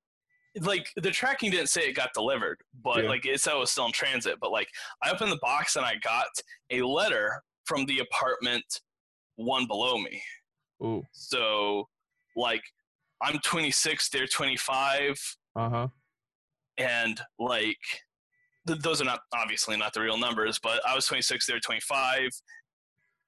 like 0.61 0.91
the 0.97 1.11
tracking 1.11 1.51
didn't 1.51 1.69
say 1.69 1.83
it 1.89 1.93
got 1.93 2.13
delivered, 2.15 2.59
but 2.83 3.05
Yeah. 3.05 3.11
like 3.11 3.27
it 3.27 3.41
said 3.41 3.55
it 3.55 3.59
was 3.59 3.71
still 3.71 3.87
in 3.87 3.93
transit. 3.93 4.39
But 4.41 4.51
like 4.51 4.69
I 5.03 5.11
opened 5.11 5.31
the 5.31 5.39
box 5.41 5.77
and 5.77 5.85
I 5.87 5.97
got 5.97 6.27
a 6.71 6.83
letter 6.83 7.45
from 7.65 7.85
the 7.87 8.01
apartment 8.01 8.65
one 9.37 9.67
below 9.67 9.99
me. 9.99 10.23
Ooh. 10.83 11.05
So 11.13 11.89
like 12.35 12.63
I'm 13.23 13.39
26, 13.41 14.09
they're 14.09 14.27
25, 14.27 15.21
Uh 15.55 15.69
huh. 15.71 15.89
and 16.79 17.21
like 17.39 17.79
th- 18.67 18.81
those 18.81 19.01
are 19.01 19.05
not 19.05 19.21
obviously 19.35 19.77
not 19.77 19.93
the 19.93 20.01
real 20.01 20.17
numbers, 20.19 20.59
but 20.59 20.85
I 20.87 20.95
was 20.95 21.07
26, 21.07 21.47
they're 21.47 21.61
25, 21.61 22.31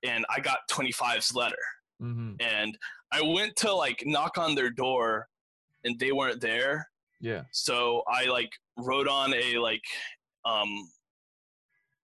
and 0.02 0.24
I 0.30 0.40
got 0.40 0.58
25's 0.70 1.34
letter, 1.34 1.56
Mm-hmm. 2.02 2.36
and 2.40 2.78
I 3.12 3.20
went 3.22 3.56
to 3.56 3.74
like 3.74 4.02
knock 4.06 4.38
on 4.38 4.54
their 4.54 4.70
door 4.70 5.28
and 5.84 5.98
they 6.00 6.12
weren't 6.12 6.40
there. 6.40 6.88
Yeah. 7.20 7.42
So 7.52 8.02
I 8.08 8.24
like 8.24 8.48
wrote 8.78 9.06
on 9.06 9.34
a 9.34 9.58
like 9.58 9.82
um 10.46 10.70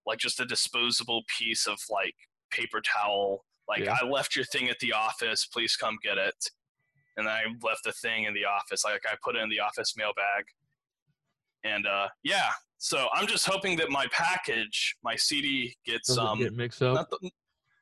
like 0.06 0.18
just 0.18 0.38
a 0.38 0.44
disposable 0.44 1.22
piece 1.38 1.66
of 1.66 1.78
like 1.90 2.14
paper 2.50 2.82
towel. 2.82 3.46
Like 3.66 3.84
Yeah. 3.84 3.96
I 3.98 4.04
left 4.06 4.36
your 4.36 4.44
thing 4.44 4.68
at 4.68 4.78
the 4.80 4.92
office, 4.92 5.46
please 5.46 5.76
come 5.76 5.96
get 6.02 6.18
it. 6.18 6.34
And 7.16 7.26
I 7.26 7.44
left 7.62 7.84
the 7.84 7.92
thing 7.92 8.24
in 8.24 8.34
the 8.34 8.44
office. 8.44 8.84
Like 8.84 9.00
I 9.10 9.14
put 9.24 9.34
it 9.36 9.38
in 9.42 9.48
the 9.48 9.60
office 9.60 9.94
mailbag. 9.96 10.44
And 11.64 11.86
uh 11.86 12.08
yeah. 12.22 12.50
So 12.76 13.06
I'm 13.14 13.26
just 13.26 13.46
hoping 13.46 13.76
that 13.78 13.88
my 13.88 14.06
package, 14.12 14.96
my 15.02 15.16
CD 15.16 15.74
gets 15.86 16.08
Doesn't 16.08 16.26
um 16.26 16.38
get 16.38 16.52
mixed 16.52 16.82
up. 16.82 16.94
not 16.94 17.08
the, 17.08 17.30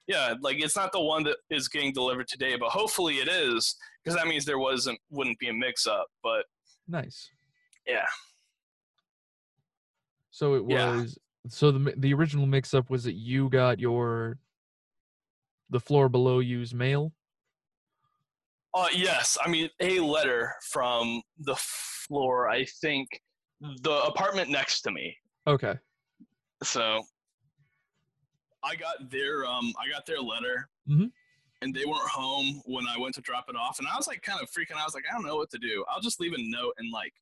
yeah, 0.06 0.34
like 0.40 0.56
it's 0.62 0.76
not 0.76 0.92
the 0.92 1.00
one 1.00 1.22
that 1.24 1.36
is 1.50 1.68
getting 1.68 1.92
delivered 1.92 2.28
today, 2.28 2.56
but 2.56 2.70
hopefully 2.70 3.14
it 3.16 3.28
is 3.28 3.76
because 4.02 4.16
that 4.16 4.26
means 4.26 4.44
there 4.44 4.58
wasn't 4.58 4.98
wouldn't 5.10 5.38
be 5.38 5.48
a 5.48 5.52
mix 5.52 5.86
up. 5.86 6.06
But 6.22 6.44
nice. 6.88 7.30
yeah, 7.86 8.06
So 10.30 10.54
it 10.54 10.64
Yeah. 10.68 10.96
was. 10.96 11.18
So 11.48 11.70
the 11.70 11.92
the 11.98 12.14
original 12.14 12.46
mix 12.46 12.72
up 12.74 12.88
was 12.90 13.04
that 13.04 13.14
you 13.14 13.48
got 13.50 13.78
your 13.78 14.38
the 15.70 15.80
floor 15.80 16.08
below 16.08 16.38
you's 16.40 16.72
mail. 16.74 17.12
uh, 18.74 18.88
yes, 18.92 19.38
I 19.44 19.48
mean 19.48 19.68
a 19.80 20.00
letter 20.00 20.52
from 20.70 21.22
the 21.38 21.56
floor. 21.58 22.48
I 22.48 22.64
think 22.80 23.08
the 23.60 24.02
apartment 24.04 24.50
next 24.50 24.82
to 24.82 24.90
me. 24.90 25.16
Okay. 25.46 25.74
So 26.62 27.02
I 28.64 28.76
got 28.76 29.10
their 29.10 29.44
um 29.46 29.72
I 29.78 29.90
got 29.90 30.06
their 30.06 30.20
letter. 30.20 30.68
Mhm. 30.88 31.10
And 31.62 31.74
they 31.74 31.84
weren't 31.86 32.08
home 32.10 32.60
when 32.66 32.86
I 32.86 32.98
went 32.98 33.14
to 33.14 33.20
drop 33.22 33.46
it 33.48 33.56
off, 33.56 33.78
and 33.78 33.88
I 33.88 33.96
was 33.96 34.06
like 34.06 34.20
kind 34.22 34.40
of 34.42 34.50
freaking. 34.50 34.72
out. 34.74 34.80
I 34.80 34.84
was 34.84 34.94
like, 34.94 35.04
I 35.10 35.14
don't 35.14 35.24
know 35.26 35.36
what 35.36 35.50
to 35.50 35.58
do. 35.58 35.84
I'll 35.88 36.00
just 36.00 36.20
leave 36.20 36.32
a 36.34 36.38
note 36.38 36.74
and 36.78 36.90
like 36.92 37.12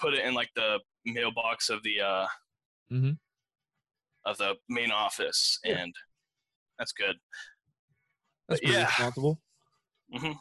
put 0.00 0.14
it 0.14 0.24
in 0.24 0.34
like 0.34 0.50
the 0.56 0.78
mailbox 1.04 1.68
of 1.70 1.82
the 1.84 2.00
uh 2.00 2.26
mm-hmm. 2.90 3.10
of 4.24 4.38
the 4.38 4.54
main 4.68 4.90
office, 4.90 5.60
Yeah. 5.64 5.78
and 5.78 5.94
that's 6.78 6.92
good. 6.92 7.16
That's 8.48 8.60
But 8.60 8.66
pretty 8.66 8.72
yeah. 8.80 8.86
responsible. 8.86 9.40
Mhm. 10.12 10.36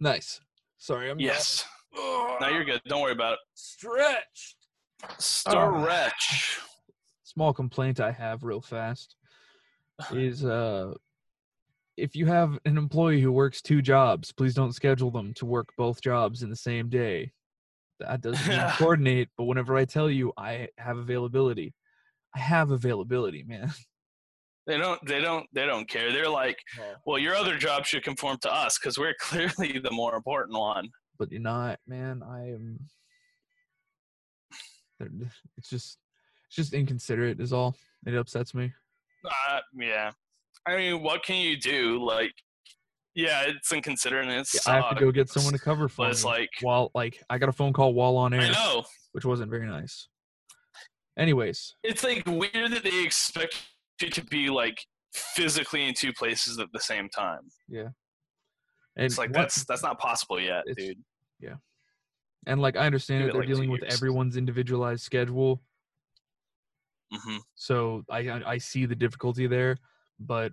Nice. 0.00 0.40
Sorry, 0.78 1.10
I'm 1.10 1.20
Yes. 1.20 1.64
Ugh. 1.96 2.38
No, 2.40 2.48
you're 2.48 2.64
good. 2.64 2.80
Don't 2.86 3.00
worry 3.02 3.12
about 3.12 3.34
it. 3.34 3.38
stretched. 3.54 4.56
Stretch. 5.18 6.60
Small 7.24 7.52
complaint 7.52 8.00
I 8.00 8.12
have 8.12 8.42
real 8.42 8.60
fast 8.60 9.16
is 10.12 10.44
uh 10.44 10.92
if 11.96 12.16
you 12.16 12.26
have 12.26 12.58
an 12.64 12.78
employee 12.78 13.20
who 13.20 13.30
works 13.30 13.60
two 13.60 13.82
jobs, 13.82 14.32
please 14.32 14.54
don't 14.54 14.74
schedule 14.74 15.10
them 15.10 15.34
to 15.34 15.46
work 15.46 15.68
both 15.76 16.00
jobs 16.00 16.42
in 16.42 16.48
the 16.48 16.56
same 16.56 16.88
day. 16.88 17.30
That 18.00 18.22
doesn't 18.22 18.70
coordinate, 18.78 19.28
but 19.36 19.44
whenever 19.44 19.76
I 19.76 19.84
tell 19.84 20.10
you 20.10 20.32
I 20.36 20.68
have 20.78 20.96
availability, 20.96 21.74
I 22.34 22.38
have 22.40 22.70
availability, 22.70 23.44
man. 23.44 23.72
They 24.64 24.78
don't. 24.78 25.04
They 25.06 25.20
don't. 25.20 25.46
They 25.52 25.66
don't 25.66 25.88
care. 25.88 26.12
They're 26.12 26.28
like, 26.28 26.56
well, 27.04 27.18
your 27.18 27.34
other 27.34 27.58
job 27.58 27.84
should 27.84 28.04
conform 28.04 28.38
to 28.42 28.54
us 28.54 28.78
because 28.78 28.96
we're 28.96 29.14
clearly 29.20 29.80
the 29.80 29.90
more 29.90 30.14
important 30.14 30.56
one. 30.56 30.88
But 31.18 31.32
you're 31.32 31.40
not, 31.40 31.80
man. 31.88 32.22
I 32.22 32.50
am. 32.50 32.78
It's 35.56 35.68
just, 35.68 35.98
it's 36.46 36.56
just 36.56 36.74
inconsiderate. 36.74 37.40
Is 37.40 37.52
all. 37.52 37.76
It 38.06 38.14
upsets 38.14 38.54
me. 38.54 38.72
Uh, 39.24 39.60
yeah. 39.78 40.10
I 40.66 40.76
mean, 40.76 41.02
what 41.02 41.22
can 41.24 41.36
you 41.36 41.56
do? 41.56 42.04
Like, 42.04 42.32
yeah, 43.14 43.42
it's 43.46 43.72
inconsiderate 43.72 44.26
and 44.28 44.40
it's. 44.40 44.66
I 44.66 44.76
have 44.80 44.96
to 44.96 45.04
go 45.04 45.10
get 45.12 45.28
someone 45.28 45.52
to 45.52 45.58
cover 45.58 45.88
for 45.88 45.98
But 45.98 46.04
me. 46.04 46.10
it's 46.10 46.24
like, 46.24 46.50
while 46.62 46.90
like 46.94 47.22
I 47.30 47.38
got 47.38 47.48
a 47.48 47.52
phone 47.52 47.72
call 47.72 47.94
while 47.94 48.16
on 48.16 48.32
air. 48.34 48.40
I 48.42 48.50
know. 48.50 48.84
which 49.12 49.24
wasn't 49.24 49.50
very 49.50 49.66
nice. 49.66 50.08
Anyways, 51.18 51.74
It's 51.82 52.02
like 52.02 52.22
weird 52.26 52.72
that 52.72 52.82
they 52.84 53.04
expect 53.04 53.60
you 54.00 54.08
to 54.10 54.24
be 54.24 54.48
like 54.48 54.78
physically 55.12 55.86
in 55.86 55.92
two 55.94 56.12
places 56.14 56.58
at 56.58 56.68
the 56.72 56.80
same 56.80 57.08
time. 57.10 57.40
and 57.70 57.90
It's 58.96 59.18
like 59.18 59.28
what- 59.30 59.34
that's 59.42 59.64
that's 59.66 59.82
not 59.82 59.98
possible 59.98 60.40
yet, 60.40 60.64
dude. 60.76 60.76
dude. 61.40 61.56
And 62.46 62.60
like 62.60 62.76
I 62.76 62.86
understand 62.86 63.22
give 63.22 63.28
that 63.28 63.32
they're 63.32 63.42
like, 63.42 63.48
dealing 63.48 63.70
with 63.70 63.82
years. 63.82 63.94
everyone's 63.94 64.36
individualized 64.36 65.02
schedule, 65.02 65.62
hmm 67.10 67.38
so 67.54 68.04
I 68.10 68.42
I 68.44 68.58
see 68.58 68.86
the 68.86 68.96
difficulty 68.96 69.46
there. 69.46 69.78
But 70.18 70.52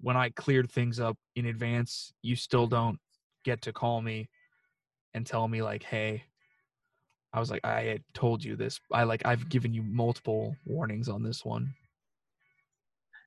when 0.00 0.16
I 0.16 0.30
cleared 0.30 0.70
things 0.70 1.00
up 1.00 1.16
in 1.34 1.46
advance, 1.46 2.12
you 2.22 2.36
still 2.36 2.66
don't 2.66 2.98
get 3.44 3.62
to 3.62 3.72
call 3.72 4.02
me 4.02 4.28
and 5.14 5.26
tell 5.26 5.48
me 5.48 5.62
like, 5.62 5.82
hey. 5.82 6.24
I 7.32 7.40
was 7.40 7.50
like, 7.50 7.66
I 7.66 7.82
had 7.82 8.02
told 8.14 8.42
you 8.42 8.56
this. 8.56 8.80
I 8.90 9.02
like, 9.02 9.26
I've 9.26 9.50
given 9.50 9.74
you 9.74 9.82
multiple 9.82 10.56
warnings 10.64 11.06
on 11.06 11.22
this 11.22 11.44
one. 11.44 11.74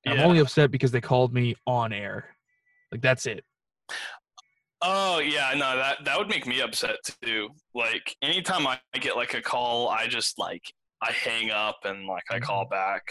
And 0.04 0.20
I'm 0.20 0.26
only 0.26 0.40
upset 0.40 0.72
because 0.72 0.90
they 0.92 1.02
called 1.02 1.32
me 1.32 1.56
on 1.68 1.94
air. 1.94 2.36
Like 2.92 3.02
that's 3.02 3.28
it. 3.28 3.44
Oh 4.82 5.20
yeah, 5.20 5.54
no, 5.56 5.76
that 5.76 6.06
that 6.06 6.18
would 6.18 6.30
make 6.30 6.48
me 6.48 6.62
upset 6.62 6.98
too. 7.22 7.50
Like 7.76 8.16
anytime 8.22 8.66
I 8.66 8.80
get 9.00 9.16
like 9.16 9.34
a 9.34 9.42
call, 9.42 9.90
I 9.90 10.08
just 10.08 10.40
like 10.40 10.64
I 11.02 11.12
hang 11.12 11.52
up 11.52 11.80
and 11.84 12.08
like 12.08 12.24
I 12.30 12.40
call 12.40 12.66
back. 12.66 13.04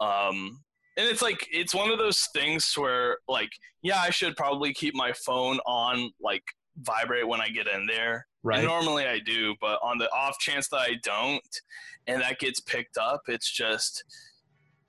Um 0.00 0.62
and 0.96 1.06
it's 1.06 1.20
like 1.20 1.46
it's 1.50 1.74
one 1.74 1.90
of 1.90 1.98
those 1.98 2.26
things 2.34 2.72
where 2.76 3.18
like 3.28 3.50
yeah, 3.82 4.00
I 4.00 4.10
should 4.10 4.36
probably 4.36 4.72
keep 4.72 4.94
my 4.94 5.12
phone 5.12 5.58
on 5.66 6.10
like 6.20 6.42
vibrate 6.78 7.28
when 7.28 7.40
I 7.40 7.48
get 7.48 7.68
in 7.68 7.86
there. 7.86 8.26
Right. 8.42 8.58
And 8.58 8.66
normally 8.66 9.06
I 9.06 9.18
do, 9.18 9.54
but 9.60 9.78
on 9.82 9.98
the 9.98 10.10
off 10.12 10.38
chance 10.38 10.68
that 10.68 10.80
I 10.80 10.94
don't 11.02 11.60
and 12.06 12.22
that 12.22 12.38
gets 12.38 12.60
picked 12.60 12.96
up, 12.96 13.22
it's 13.28 13.50
just 13.50 14.02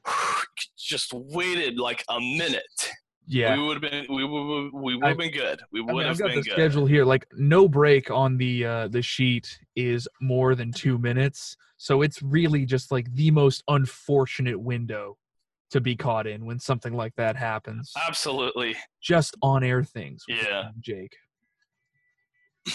just 0.77 1.11
waited 1.13 1.79
like 1.79 2.05
a 2.09 2.19
minute. 2.19 2.91
Yeah. 3.27 3.55
We 3.55 3.63
would 3.67 3.83
have 3.83 3.91
been 3.91 4.05
we 4.09 4.23
would 4.25 4.71
we 4.73 4.95
would 4.95 5.05
have 5.05 5.17
been 5.17 5.31
good. 5.31 5.61
We 5.71 5.81
would 5.81 5.91
I 5.91 5.97
mean, 5.97 6.07
I've 6.07 6.17
got 6.17 6.27
been 6.27 6.37
the 6.37 6.41
good. 6.43 6.53
schedule 6.53 6.85
here. 6.85 7.05
Like 7.05 7.27
no 7.33 7.67
break 7.67 8.09
on 8.09 8.37
the 8.37 8.65
uh, 8.65 8.87
the 8.87 9.01
sheet 9.01 9.59
is 9.75 10.07
more 10.21 10.55
than 10.55 10.71
two 10.71 10.97
minutes, 10.97 11.57
so 11.77 12.01
it's 12.01 12.21
really 12.21 12.65
just 12.65 12.91
like 12.91 13.13
the 13.13 13.31
most 13.31 13.63
unfortunate 13.67 14.59
window 14.59 15.17
to 15.71 15.81
be 15.81 15.95
caught 15.95 16.25
in 16.25 16.45
when 16.45 16.59
something 16.59 16.93
like 16.93 17.13
that 17.17 17.35
happens. 17.35 17.91
Absolutely. 18.07 18.75
Just 19.01 19.35
on 19.41 19.63
air 19.63 19.83
things. 19.83 20.23
Yeah. 20.27 20.69
Jake. 20.79 21.15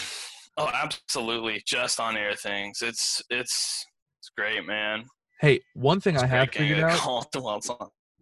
Oh, 0.58 0.70
absolutely. 0.74 1.62
Just 1.66 1.98
on 1.98 2.14
air 2.14 2.34
things. 2.34 2.82
It's 2.82 3.22
it's 3.30 3.86
it's 4.18 4.30
great, 4.36 4.66
man. 4.66 5.06
Hey, 5.40 5.62
one 5.72 5.98
thing 5.98 6.14
It's 6.14 6.22
I 6.22 6.26
have 6.26 6.50
figured 6.50 6.80
out 6.80 6.98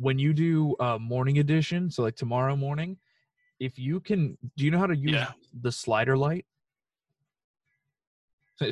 call 0.01 0.07
while 0.07 0.15
it's 0.15 0.19
on. 0.19 0.19
when 0.19 0.19
you 0.19 0.33
do 0.33 0.77
uh, 0.81 0.99
morning 0.99 1.39
edition, 1.39 1.91
so 1.91 2.03
like 2.03 2.17
tomorrow 2.17 2.57
morning, 2.57 2.97
if 3.59 3.79
you 3.79 4.01
can, 4.01 4.39
do 4.57 4.65
you 4.65 4.71
know 4.71 4.79
how 4.79 4.87
to 4.87 4.97
use 4.97 5.13
Yeah. 5.13 5.33
the 5.61 5.71
slider 5.73 6.17
light? 6.17 6.47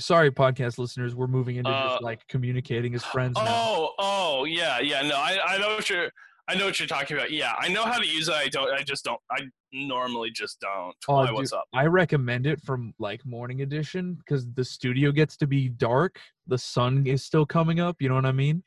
Sorry, 0.00 0.30
podcast 0.30 0.76
listeners, 0.76 1.14
we're 1.14 1.26
moving 1.28 1.56
into 1.56 1.70
Uh, 1.70 1.88
just 1.88 2.02
like 2.02 2.26
communicating 2.28 2.94
as 2.94 3.02
friends 3.04 3.36
now. 3.36 3.44
Oh, 3.48 3.94
oh, 3.98 4.44
yeah, 4.44 4.80
yeah. 4.80 5.00
No, 5.00 5.16
I, 5.16 5.38
I 5.46 5.58
know 5.58 5.76
what 5.76 5.88
you're 5.88 6.10
I 6.50 6.54
know 6.54 6.64
what 6.66 6.78
you're 6.78 6.86
talking 6.86 7.16
about. 7.16 7.30
Yeah, 7.30 7.52
I 7.58 7.68
know 7.68 7.84
how 7.84 7.98
to 7.98 8.06
use 8.06 8.28
it. 8.28 8.34
I 8.34 8.48
don't 8.48 8.70
I 8.70 8.82
just 8.82 9.04
don't 9.04 9.20
I 9.30 9.40
normally 9.72 10.30
just 10.30 10.60
don't. 10.60 10.94
Oh, 11.08 11.24
dude, 11.26 11.34
what's 11.36 11.52
up? 11.54 11.64
I 11.74 11.86
recommend 11.86 12.46
it 12.46 12.60
from 12.60 12.92
like 12.98 13.24
morning 13.24 13.62
edition 13.62 14.14
because 14.14 14.46
the 14.52 14.64
studio 14.64 15.10
gets 15.10 15.38
to 15.38 15.46
be 15.46 15.70
dark. 15.70 16.18
The 16.46 16.58
sun 16.58 17.06
is 17.06 17.24
still 17.24 17.46
coming 17.46 17.80
up. 17.80 17.96
You 18.00 18.10
know 18.10 18.14
what 18.14 18.26
I 18.26 18.32
mean? 18.32 18.62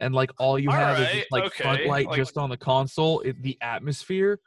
And 0.00 0.14
like 0.14 0.30
all 0.38 0.58
you 0.58 0.70
have 0.70 1.00
is 1.00 1.08
just, 1.10 1.26
like 1.32 1.52
front 1.54 1.86
light 1.86 2.06
like- 2.08 2.16
just 2.16 2.36
on 2.36 2.50
the 2.50 2.56
console. 2.56 3.20
It, 3.20 3.42
the 3.42 3.56
atmosphere 3.62 4.38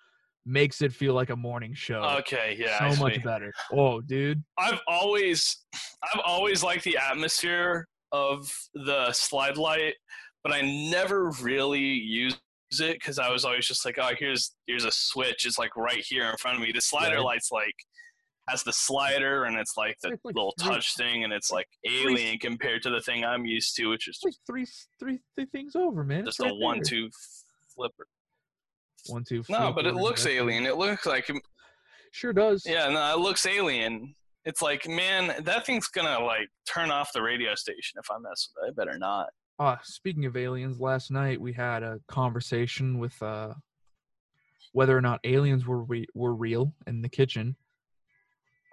makes 0.45 0.81
it 0.81 0.93
feel 0.93 1.13
like 1.13 1.29
a 1.29 1.35
morning 1.35 1.73
show. 1.73 2.01
Okay, 2.19 2.55
yeah. 2.59 2.91
So 2.93 3.01
much 3.03 3.23
better. 3.23 3.51
Oh, 3.71 4.01
dude. 4.01 4.43
I've 4.57 4.79
always 4.87 5.65
I've 6.03 6.21
always 6.25 6.63
liked 6.63 6.83
the 6.83 6.97
atmosphere 6.97 7.87
of 8.11 8.51
the 8.73 9.11
slide 9.11 9.57
light, 9.57 9.95
but 10.43 10.53
I 10.53 10.61
never 10.91 11.31
really 11.41 11.79
used 11.81 12.37
it 12.79 12.93
because 12.99 13.17
I 13.19 13.29
was 13.31 13.45
always 13.45 13.65
just 13.67 13.83
like, 13.85 13.97
oh, 13.99 14.11
here's 14.17 14.55
here's 14.67 14.85
a 14.85 14.91
switch. 14.91 15.45
It's 15.45 15.57
like 15.59 15.75
right 15.75 16.03
here 16.07 16.29
in 16.29 16.37
front 16.37 16.57
of 16.57 16.63
me. 16.63 16.71
The 16.71 16.81
slider 16.81 17.15
Right. 17.17 17.25
light's 17.25 17.51
like 17.51 17.75
has 18.49 18.63
the 18.63 18.73
slider 18.73 19.45
and 19.45 19.57
it's 19.57 19.77
like 19.77 19.97
the 20.01 20.17
little 20.23 20.53
touch 20.59 20.95
thing 20.95 21.23
and 21.23 21.31
it's 21.31 21.51
like 21.51 21.67
alien 21.85 22.37
compared 22.39 22.81
to 22.83 22.89
the 22.89 23.01
thing 23.01 23.23
I'm 23.23 23.45
used 23.45 23.75
to, 23.77 23.87
which 23.87 24.07
is 24.07 24.19
three, 24.45 24.65
three, 24.99 25.19
three 25.35 25.45
things 25.51 25.75
over, 25.75 26.03
man. 26.03 26.19
It's 26.19 26.37
just 26.37 26.39
right 26.39 26.51
a 26.51 26.55
one 26.55 26.77
there. 26.77 26.83
two 26.83 27.09
flipper. 27.75 28.07
one, 29.07 29.23
two. 29.27 29.43
No, 29.49 29.71
but 29.71 29.85
it 29.85 29.95
looks 29.95 30.25
alien. 30.25 30.65
It 30.65 30.77
looks 30.77 31.05
like 31.05 31.29
Sure 32.11 32.33
does. 32.33 32.63
Yeah, 32.65 32.89
no, 32.89 33.13
it 33.13 33.19
looks 33.19 33.45
alien. 33.45 34.15
It's 34.45 34.61
like, 34.61 34.87
man, 34.87 35.43
that 35.43 35.65
thing's 35.65 35.87
gonna 35.87 36.23
like 36.23 36.49
turn 36.67 36.91
off 36.91 37.13
the 37.13 37.21
radio 37.21 37.55
station 37.55 37.99
if 37.99 38.09
I 38.09 38.17
mess 38.17 38.49
with 38.55 38.67
it. 38.67 38.71
I 38.71 38.73
better 38.73 38.97
not. 38.97 39.29
Uh, 39.59 39.75
speaking 39.83 40.25
of 40.25 40.37
aliens, 40.37 40.79
last 40.79 41.11
night 41.11 41.39
we 41.39 41.53
had 41.53 41.83
a 41.83 41.99
conversation 42.07 42.97
with 42.97 43.21
uh, 43.21 43.53
whether 44.71 44.97
or 44.97 45.01
not 45.01 45.19
aliens 45.23 45.67
were 45.67 45.83
re- 45.83 46.07
were 46.13 46.33
real 46.33 46.73
in 46.87 47.01
the 47.01 47.09
kitchen. 47.09 47.55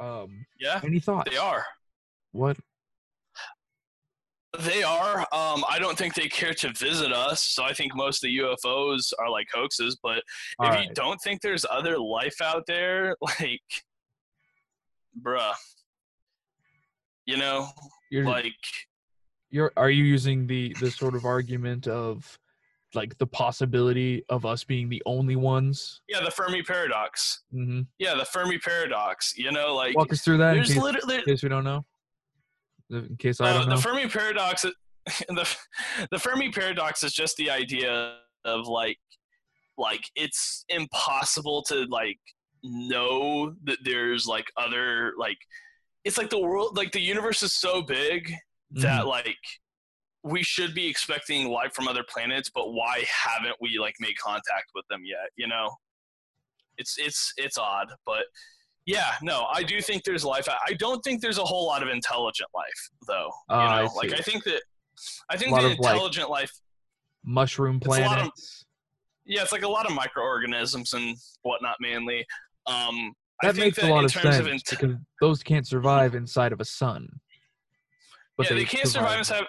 Um, 0.00 0.46
Yeah, 0.58 0.80
any 0.84 1.00
thoughts? 1.00 1.30
they 1.30 1.36
are. 1.36 1.64
What? 2.32 2.56
They 4.60 4.82
are. 4.82 5.20
Um, 5.32 5.64
I 5.68 5.78
don't 5.78 5.98
think 5.98 6.14
they 6.14 6.28
care 6.28 6.54
to 6.54 6.72
visit 6.72 7.12
us, 7.12 7.42
so 7.42 7.62
I 7.62 7.74
think 7.74 7.94
most 7.94 8.24
of 8.24 8.28
the 8.28 8.38
UFOs 8.38 9.12
are 9.18 9.28
like 9.30 9.48
hoaxes. 9.52 9.98
But 10.02 10.22
All 10.58 10.68
if 10.68 10.74
right. 10.74 10.88
you 10.88 10.94
don't 10.94 11.18
think 11.20 11.42
there's 11.42 11.66
other 11.70 11.98
life 11.98 12.40
out 12.42 12.64
there, 12.66 13.16
like, 13.20 13.60
bruh, 15.20 15.52
you 17.26 17.36
know, 17.36 17.68
You're 18.10 18.24
like, 18.24 18.54
you're 19.50 19.72
are 19.76 19.90
you 19.90 20.04
using 20.04 20.46
the 20.46 20.74
the 20.80 20.90
sort 20.90 21.14
of 21.14 21.24
argument 21.24 21.86
of 21.86 22.38
like 22.96 23.16
the 23.18 23.26
possibility 23.26 24.24
of 24.28 24.44
us 24.46 24.64
being 24.64 24.88
the 24.88 25.02
only 25.06 25.36
ones? 25.36 26.00
yeah, 26.08 26.20
the 26.24 26.30
Fermi 26.30 26.62
paradox. 26.62 27.42
Mm-hmm. 27.54 27.82
Yeah, 27.98 28.14
the 28.14 28.24
Fermi 28.24 28.58
paradox. 28.58 29.34
You 29.36 29.52
know, 29.52 29.74
like, 29.74 29.96
Walk 29.96 30.12
us 30.12 30.22
through 30.22 30.38
that 30.38 30.56
in 30.56 30.64
case, 30.64 30.76
literally 30.76 31.16
in 31.16 31.22
case 31.24 31.42
we 31.42 31.48
don't 31.48 31.64
know. 31.64 31.84
In 32.90 33.16
case 33.18 33.40
I 33.40 33.50
Uh, 33.50 33.58
don't 33.58 33.68
know. 33.68 33.76
the 33.76 33.82
Fermi 33.82 34.08
paradox, 34.08 34.62
the 35.28 35.56
the 36.10 36.18
Fermi 36.18 36.50
paradox 36.50 37.02
is 37.04 37.12
just 37.12 37.36
the 37.36 37.50
idea 37.50 38.16
of 38.44 38.66
like, 38.66 38.98
like 39.78 40.02
it's 40.14 40.64
impossible 40.68 41.62
to 41.68 41.84
like 41.90 42.18
know 42.62 43.54
that 43.64 43.78
there's 43.84 44.26
like 44.26 44.46
other 44.56 45.12
like, 45.18 45.38
it's 46.04 46.16
like 46.18 46.30
the 46.30 46.38
world 46.38 46.76
like 46.76 46.92
the 46.92 47.00
universe 47.00 47.42
is 47.42 47.52
so 47.52 47.82
big 47.82 48.32
that 48.72 49.02
Mhm. 49.02 49.06
like 49.08 49.36
we 50.26 50.42
should 50.42 50.74
be 50.74 50.86
expecting 50.88 51.48
life 51.48 51.72
from 51.72 51.86
other 51.88 52.04
planets, 52.12 52.50
but 52.52 52.72
why 52.72 53.04
haven't 53.08 53.54
we 53.60 53.78
like 53.78 53.94
made 54.00 54.16
contact 54.18 54.72
with 54.74 54.84
them 54.88 55.02
yet? 55.04 55.30
You 55.36 55.46
know, 55.46 55.70
it's 56.78 56.98
it's 56.98 57.32
it's 57.36 57.56
odd, 57.58 57.88
but 58.04 58.24
yeah, 58.86 59.12
no, 59.22 59.46
I 59.52 59.62
do 59.62 59.80
think 59.80 60.04
there's 60.04 60.24
life. 60.24 60.48
I- 60.48 60.58
I 60.68 60.72
don't 60.74 61.02
think 61.02 61.20
there's 61.20 61.38
a 61.38 61.44
whole 61.44 61.66
lot 61.66 61.82
of 61.82 61.88
intelligent 61.88 62.48
life, 62.54 62.90
though. 63.06 63.30
You 63.50 63.56
I 63.56 63.82
know, 63.82 63.92
like. 63.94 64.12
I 64.12 64.18
think 64.22 64.44
that 64.44 64.62
I 65.28 65.36
think 65.36 65.50
the 65.50 65.56
of, 65.58 65.62
like, 65.64 65.92
intelligent 65.94 66.30
life. 66.30 66.52
Mushroom 67.24 67.80
lot 67.84 68.18
of- 68.20 68.30
Yeah, 69.24 69.42
it's 69.42 69.50
like 69.52 69.62
a 69.64 69.68
lot 69.68 69.86
of 69.86 69.92
microorganisms 69.92 70.92
and 70.92 71.16
whatnot, 71.42 71.76
mainly. 71.80 72.24
Um, 72.66 73.12
I 73.42 73.48
that 73.48 73.54
think 73.56 73.64
makes 73.66 73.76
that 73.78 73.90
a 73.90 73.92
lot 73.92 73.98
in 74.00 74.04
of 74.06 74.12
terms 74.12 74.22
sense 74.22 74.36
of 74.38 74.46
int- 74.46 74.64
because 74.70 74.96
those 75.20 75.42
can't 75.42 75.66
survive 75.66 76.14
inside 76.14 76.52
of 76.52 76.60
a 76.60 76.64
sun. 76.64 77.08
yeah, 78.38 78.48
they, 78.50 78.64
can't 78.64 78.88
survive 78.88 79.18
inside. 79.18 79.44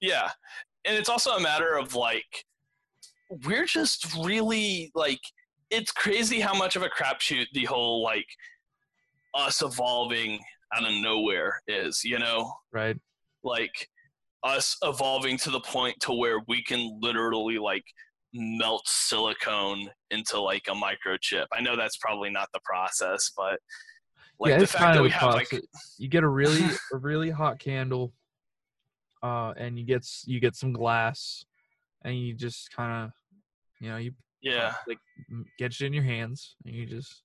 Yeah, 0.00 0.30
and 0.84 0.96
it's 0.96 1.08
also 1.08 1.32
a 1.32 1.40
matter 1.40 1.76
of 1.76 1.94
like 1.94 2.44
we're 3.44 3.66
just 3.66 4.14
really 4.16 4.90
like 4.94 5.20
it's 5.70 5.92
crazy 5.92 6.40
how 6.40 6.54
much 6.54 6.76
of 6.76 6.82
a 6.82 6.88
crapshoot 6.88 7.46
the 7.52 7.64
whole 7.64 8.02
like 8.02 8.26
us 9.34 9.62
evolving 9.62 10.40
out 10.74 10.84
of 10.84 10.92
nowhere 11.00 11.60
is. 11.68 12.02
You 12.04 12.18
know, 12.18 12.52
right? 12.72 12.96
like 13.42 13.88
us 14.42 14.76
evolving 14.82 15.36
to 15.38 15.50
the 15.50 15.60
point 15.60 15.96
to 16.00 16.12
where 16.12 16.40
we 16.48 16.62
can 16.62 16.98
literally 17.02 17.58
like 17.58 17.84
melt 18.32 18.86
silicone 18.86 19.88
into 20.10 20.40
like 20.40 20.66
a 20.68 20.72
microchip. 20.72 21.46
I 21.52 21.60
know 21.60 21.76
that's 21.76 21.96
probably 21.98 22.30
not 22.30 22.48
the 22.52 22.60
process, 22.64 23.32
but 23.36 23.58
like 24.38 24.50
yeah, 24.50 24.56
the 24.56 24.62
it's 24.62 24.72
fact 24.72 24.84
kind 24.84 24.94
that 24.94 25.00
of 25.00 25.04
we 25.04 25.10
have 25.10 25.34
like 25.34 25.48
process. 25.50 25.66
you 25.98 26.08
get 26.08 26.24
a 26.24 26.28
really 26.28 26.64
a 26.92 26.96
really 26.96 27.30
hot 27.30 27.58
candle, 27.58 28.12
uh, 29.22 29.52
and 29.56 29.78
you 29.78 29.84
get 29.84 30.06
you 30.26 30.40
get 30.40 30.54
some 30.56 30.72
glass, 30.72 31.44
and 32.04 32.18
you 32.18 32.34
just 32.34 32.70
kind 32.72 33.04
of, 33.04 33.12
you 33.80 33.88
know, 33.90 33.96
you 33.98 34.12
yeah, 34.42 34.74
like 34.88 34.98
get 35.58 35.72
it 35.72 35.80
in 35.82 35.92
your 35.92 36.04
hands, 36.04 36.56
and 36.64 36.74
you 36.74 36.86
just 36.86 37.22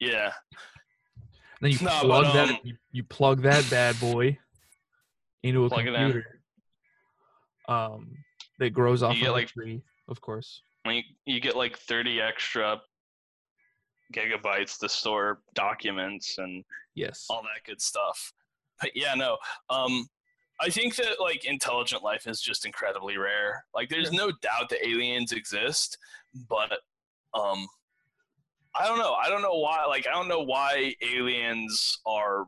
yeah. 0.00 0.32
then 1.60 1.70
you 1.72 1.78
No, 1.82 1.86
but, 1.90 2.02
plug 2.02 2.34
that 2.34 2.48
um, 2.50 2.58
you, 2.62 2.74
you 2.92 3.02
plug 3.04 3.42
that 3.42 3.68
bad 3.70 3.98
boy 4.00 4.38
into 5.42 5.64
a 5.64 5.68
Plug 5.68 5.86
it 5.86 5.88
in. 5.88 5.94
computer. 5.94 6.40
Um, 7.68 8.16
that 8.58 8.70
grows 8.70 9.02
off 9.02 9.16
You 9.16 9.28
of 9.28 9.32
like- 9.34 9.48
tree, 9.48 9.82
of 10.08 10.20
course. 10.20 10.62
Mean, 10.86 11.04
you 11.26 11.38
get 11.40 11.54
like 11.54 11.76
30 11.76 12.20
extra 12.20 12.80
gigabytes 14.14 14.78
to 14.78 14.88
store 14.88 15.40
documents 15.54 16.38
and 16.38 16.64
Yes. 16.94 17.26
all 17.28 17.42
that 17.42 17.62
good 17.66 17.80
stuff. 17.80 18.32
But 18.80 18.92
yeah, 18.94 19.14
no. 19.14 19.36
Um, 19.68 20.06
I 20.60 20.70
think 20.70 20.96
that 20.96 21.20
like 21.20 21.44
intelligent 21.44 22.02
life 22.02 22.26
is 22.26 22.40
just 22.40 22.66
incredibly 22.66 23.16
rare. 23.16 23.64
Like, 23.74 23.88
there's 23.88 24.12
no 24.12 24.32
doubt 24.42 24.68
that 24.70 24.86
aliens 24.86 25.32
exist, 25.32 25.98
but 26.48 26.72
um, 27.34 27.66
I 28.78 28.86
don't 28.88 28.98
know. 28.98 29.12
I 29.14 29.28
don't 29.28 29.42
know 29.42 29.54
why. 29.54 29.84
Like, 29.86 30.06
I 30.08 30.12
don't 30.12 30.26
know 30.28 30.42
why 30.42 30.94
aliens 31.02 31.98
are. 32.06 32.46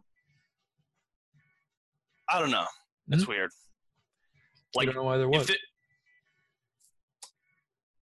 I 2.29 2.39
don't 2.41 2.51
know. 2.51 2.67
That's 3.09 3.27
weird. 3.29 3.51
I 3.53 4.79
Like, 4.79 4.87
don't 4.87 4.97
know 4.97 5.03
why 5.05 5.17
there 5.19 5.29
was. 5.29 5.51
it, 5.51 5.59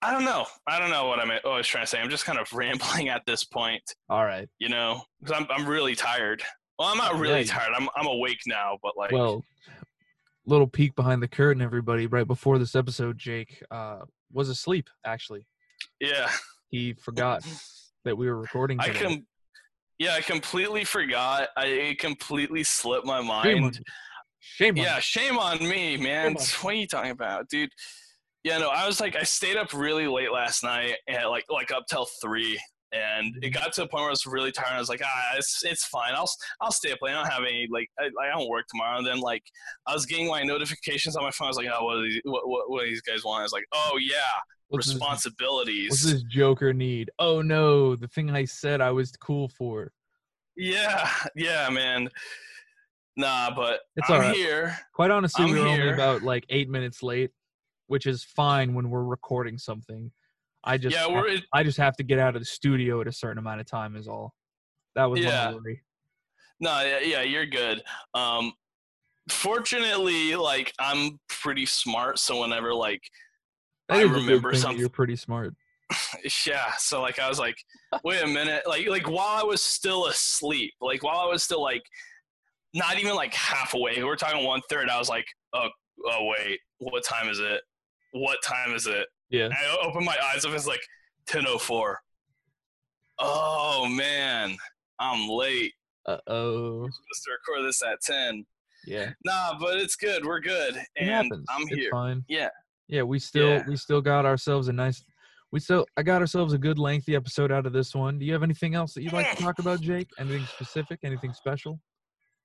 I 0.02 0.12
don't 0.12 0.26
know. 0.26 0.46
I 0.68 0.80
don't 0.80 0.90
know 0.90 1.08
what 1.08 1.20
I'm. 1.20 1.32
Oh, 1.46 1.52
I 1.52 1.58
was 1.58 1.68
trying 1.68 1.84
to 1.84 1.88
say. 1.88 2.00
I'm 2.00 2.10
just 2.10 2.26
kind 2.26 2.40
of 2.40 2.52
rambling 2.54 3.10
at 3.10 3.26
this 3.26 3.44
point. 3.44 3.84
All 4.10 4.26
right. 4.26 4.50
You 4.60 4.70
know, 4.70 5.02
because 5.22 5.38
I'm 5.40 5.48
I'm 5.50 5.66
really 5.66 5.96
tired. 5.96 6.44
Well, 6.78 6.90
I'm 6.90 6.98
not 6.98 7.16
really 7.20 7.42
you- 7.42 7.46
tired. 7.48 7.72
I'm 7.76 7.88
I'm 7.96 8.08
awake 8.08 8.40
now, 8.46 8.78
but 8.84 8.98
like, 8.98 9.12
Well, 9.12 9.44
little 10.46 10.68
peek 10.68 10.96
behind 10.96 11.22
the 11.22 11.28
curtain, 11.28 11.62
everybody. 11.62 12.08
Right 12.08 12.28
before 12.28 12.58
this 12.58 12.76
episode, 12.76 13.18
Jake 13.18 13.64
uh, 13.72 14.00
was 14.32 14.50
asleep. 14.50 14.90
Actually, 15.06 15.46
yeah, 16.00 16.30
he 16.70 16.94
forgot 16.94 17.46
that 18.06 18.18
we 18.18 18.28
were 18.28 18.38
recording. 18.38 18.80
I 18.80 18.88
Today. 18.88 19.00
can. 19.00 19.28
Yeah, 20.00 20.16
I 20.16 20.22
completely 20.22 20.84
forgot. 20.84 21.50
I 21.56 21.66
it 21.68 22.00
completely 22.00 22.64
slipped 22.64 23.06
my 23.06 23.20
Shame 23.20 23.28
on 23.28 23.62
mind. 23.62 23.80
Shame 24.40 24.78
on 24.78 24.84
Yeah, 24.84 25.00
shame 25.00 25.38
on 25.38 25.60
me, 25.60 25.98
man. 25.98 26.36
On 26.36 26.44
What 26.62 26.74
are 26.74 26.78
you 26.78 26.88
talking 26.88 27.12
about, 27.12 27.48
dude? 27.50 27.70
Yeah, 28.44 28.58
no, 28.58 28.70
I 28.70 28.86
was 28.86 29.00
like, 29.00 29.16
I 29.16 29.24
stayed 29.24 29.56
up 29.56 29.72
really 29.74 30.08
late 30.08 30.32
last 30.32 30.64
night, 30.64 30.96
and 31.08 31.30
like 31.30 31.46
like 31.50 31.72
up 31.72 31.86
till 31.90 32.08
three, 32.22 32.60
and 32.94 33.36
it 33.42 33.50
got 33.50 33.74
to 33.74 33.84
a 33.84 33.88
point 33.88 34.02
where 34.02 34.08
I 34.08 34.12
was 34.12 34.26
really 34.26 34.52
tired. 34.52 34.76
I 34.76 34.80
was 34.80 34.90
like, 34.90 35.02
ah, 35.04 35.32
it's 35.38 35.64
it's 35.64 35.86
fine. 35.86 36.14
I'll 36.16 36.30
I'll 36.62 36.72
stay 36.72 36.92
up 36.92 37.00
late. 37.02 37.12
I 37.14 37.24
don't 37.24 37.32
have 37.32 37.44
any 37.44 37.68
like 37.72 37.90
I, 38.00 38.06
I 38.24 38.30
don't 38.38 38.48
work 38.50 38.66
tomorrow. 38.70 38.98
And 39.00 39.08
then 39.08 39.20
like 39.20 39.44
I 39.88 39.94
was 39.94 40.06
getting 40.06 40.28
my 40.28 40.44
notifications 40.44 41.16
on 41.16 41.24
my 41.24 41.32
phone. 41.32 41.48
I 41.48 41.50
was 41.50 41.58
like, 41.58 41.68
oh, 41.74 41.86
what 41.86 41.96
do 41.96 42.04
these, 42.04 42.22
what, 42.24 42.48
what, 42.48 42.70
what 42.70 42.84
do 42.84 42.90
these 42.90 43.02
guys 43.02 43.24
want? 43.26 43.40
I 43.40 43.44
was 43.44 43.52
like, 43.54 43.66
oh 43.74 43.98
yeah, 44.00 44.18
What's 44.70 44.86
this- 44.86 44.96
responsibilities. 44.96 45.90
What's 45.90 46.04
this 46.12 46.24
Joker 46.24 46.72
need? 46.74 47.10
Oh 47.20 47.42
no, 47.42 47.96
the 47.96 48.08
thing 48.08 48.30
I 48.30 48.46
said 48.46 48.80
I 48.82 48.92
was 48.92 49.12
cool 49.14 49.48
for. 49.50 49.92
Yeah, 50.56 51.10
yeah, 51.36 51.68
man. 51.70 52.10
Nah, 53.16 53.54
but 53.56 53.82
It's 53.96 54.10
I'm 54.10 54.34
here. 54.34 54.78
Quite 54.94 55.12
honestly, 55.12 55.46
I'm 55.46 55.52
we 55.52 55.60
were 55.60 55.68
only 55.68 55.82
here. 55.82 55.94
about 55.94 56.24
like 56.24 56.46
eight 56.50 56.70
minutes 56.70 57.04
late, 57.04 57.32
which 57.88 58.08
is 58.08 58.24
fine 58.24 58.74
when 58.74 58.90
we're 58.90 59.04
recording 59.04 59.58
something. 59.58 60.12
I 60.64 60.78
just 60.78 60.96
Yeah, 60.96 61.04
have- 61.04 61.12
we're 61.12 61.38
I 61.52 61.64
just 61.64 61.78
have 61.78 61.96
to 61.98 62.04
get 62.04 62.20
out 62.20 62.36
of 62.36 62.42
the 62.42 62.46
studio 62.46 63.02
at 63.02 63.08
a 63.08 63.12
certain 63.12 63.38
amount 63.38 63.60
of 63.62 63.68
time 63.68 63.96
is 63.96 64.08
all. 64.08 64.34
That 64.96 65.06
was 65.06 65.20
Yeah. 65.20 65.52
my 65.52 65.56
worry. 65.56 65.84
No, 66.60 66.82
yeah, 66.82 67.00
yeah, 67.00 67.22
you're 67.22 67.46
good. 67.46 67.84
Um, 68.14 68.54
fortunately, 69.30 70.36
like 70.36 70.74
I'm 70.80 71.20
pretty 71.28 71.66
smart, 71.66 72.20
so 72.20 72.42
whenever 72.42 72.74
like 72.74 73.02
That 73.90 73.98
I 73.98 74.00
is 74.04 74.06
a 74.06 74.08
good 74.14 74.22
remember 74.22 74.54
something- 74.56 74.80
You're 74.80 74.90
pretty 74.90 75.16
smart. 75.16 75.54
yeah, 76.48 76.72
so 76.78 77.02
like 77.02 77.20
I 77.20 77.28
was 77.30 77.40
like, 77.40 77.58
wait 78.04 78.24
a 78.24 78.28
minute, 78.28 78.64
like 78.68 78.88
like 78.88 79.08
while 79.10 79.40
I 79.40 79.44
was 79.44 79.62
still 79.62 80.08
asleep, 80.08 80.74
like 80.82 81.04
while 81.04 81.20
I 81.20 81.26
was 81.26 81.44
still 81.44 81.62
like 81.62 81.84
not 82.74 82.98
even 83.00 83.16
like 83.16 83.34
half 83.34 83.74
awake, 83.74 83.98
we're 84.04 84.16
talking 84.16 84.44
one 84.46 84.62
third. 84.70 84.90
I 84.90 84.98
was 84.98 85.10
like, 85.10 85.26
oh, 85.54 85.70
oh 86.06 86.26
wait, 86.38 86.60
what 86.80 87.04
time 87.04 87.30
is 87.30 87.40
it? 87.40 87.62
What 88.14 88.38
time 88.44 88.74
is 88.74 88.88
it? 88.88 89.08
Yeah. 89.34 89.46
And 89.46 89.54
I 89.54 89.78
opened 89.86 90.06
my 90.06 90.16
eyes 90.34 90.46
up. 90.46 90.54
It's 90.54 90.68
like 90.68 90.82
ten 91.26 91.46
oh 91.48 91.58
four. 91.58 92.00
Oh 93.20 93.88
man, 93.90 94.56
I'm 95.00 95.28
late. 95.28 95.74
Uh 96.06 96.18
oh. 96.28 96.84
supposed 96.84 97.24
to 97.26 97.32
record 97.32 97.68
this 97.68 97.82
at 97.84 98.02
10. 98.02 98.46
Yeah. 98.86 99.12
Nah, 99.26 99.58
but 99.60 99.78
it's 99.78 99.96
good. 99.96 100.26
We're 100.26 100.42
good. 100.42 100.76
It 100.76 100.86
And 100.98 101.10
happens. 101.10 101.46
I'm 101.50 101.62
it's 101.64 101.76
here. 101.76 101.90
fine. 101.92 102.24
Yeah. 102.28 102.50
Yeah, 102.90 103.04
we 103.04 103.20
still 103.20 103.48
Yeah. 103.48 103.64
we 103.68 103.76
still 103.78 104.02
got 104.02 104.26
ourselves 104.26 104.68
a 104.68 104.74
nice 104.74 105.04
we 105.52 105.60
still 105.60 105.86
I 105.96 106.04
got 106.04 106.20
ourselves 106.22 106.54
a 106.54 106.58
good 106.58 106.78
lengthy 106.80 107.16
episode 107.16 107.52
out 107.52 107.66
of 107.66 107.74
this 107.74 107.96
one. 107.96 108.20
Do 108.20 108.26
you 108.26 108.34
have 108.34 108.44
anything 108.44 108.76
else 108.76 108.94
that 108.96 109.04
you'd 109.04 109.14
like 109.14 109.36
to 109.38 109.42
talk 109.42 109.60
about, 109.60 109.80
Jake? 109.90 110.10
Anything 110.20 110.46
specific? 110.48 111.00
Anything 111.04 111.32
special? 111.34 111.80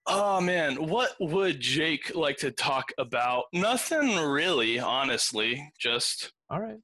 Oh 0.07 0.41
man, 0.41 0.87
what 0.87 1.17
would 1.21 1.59
Jake 1.61 2.15
like 2.15 2.37
to 2.39 2.51
talk 2.53 2.93
about? 2.99 3.45
Nothing 3.53 4.17
really, 4.17 4.79
honestly. 4.79 5.71
Just 5.79 6.33
All 6.51 6.61
right. 6.61 6.79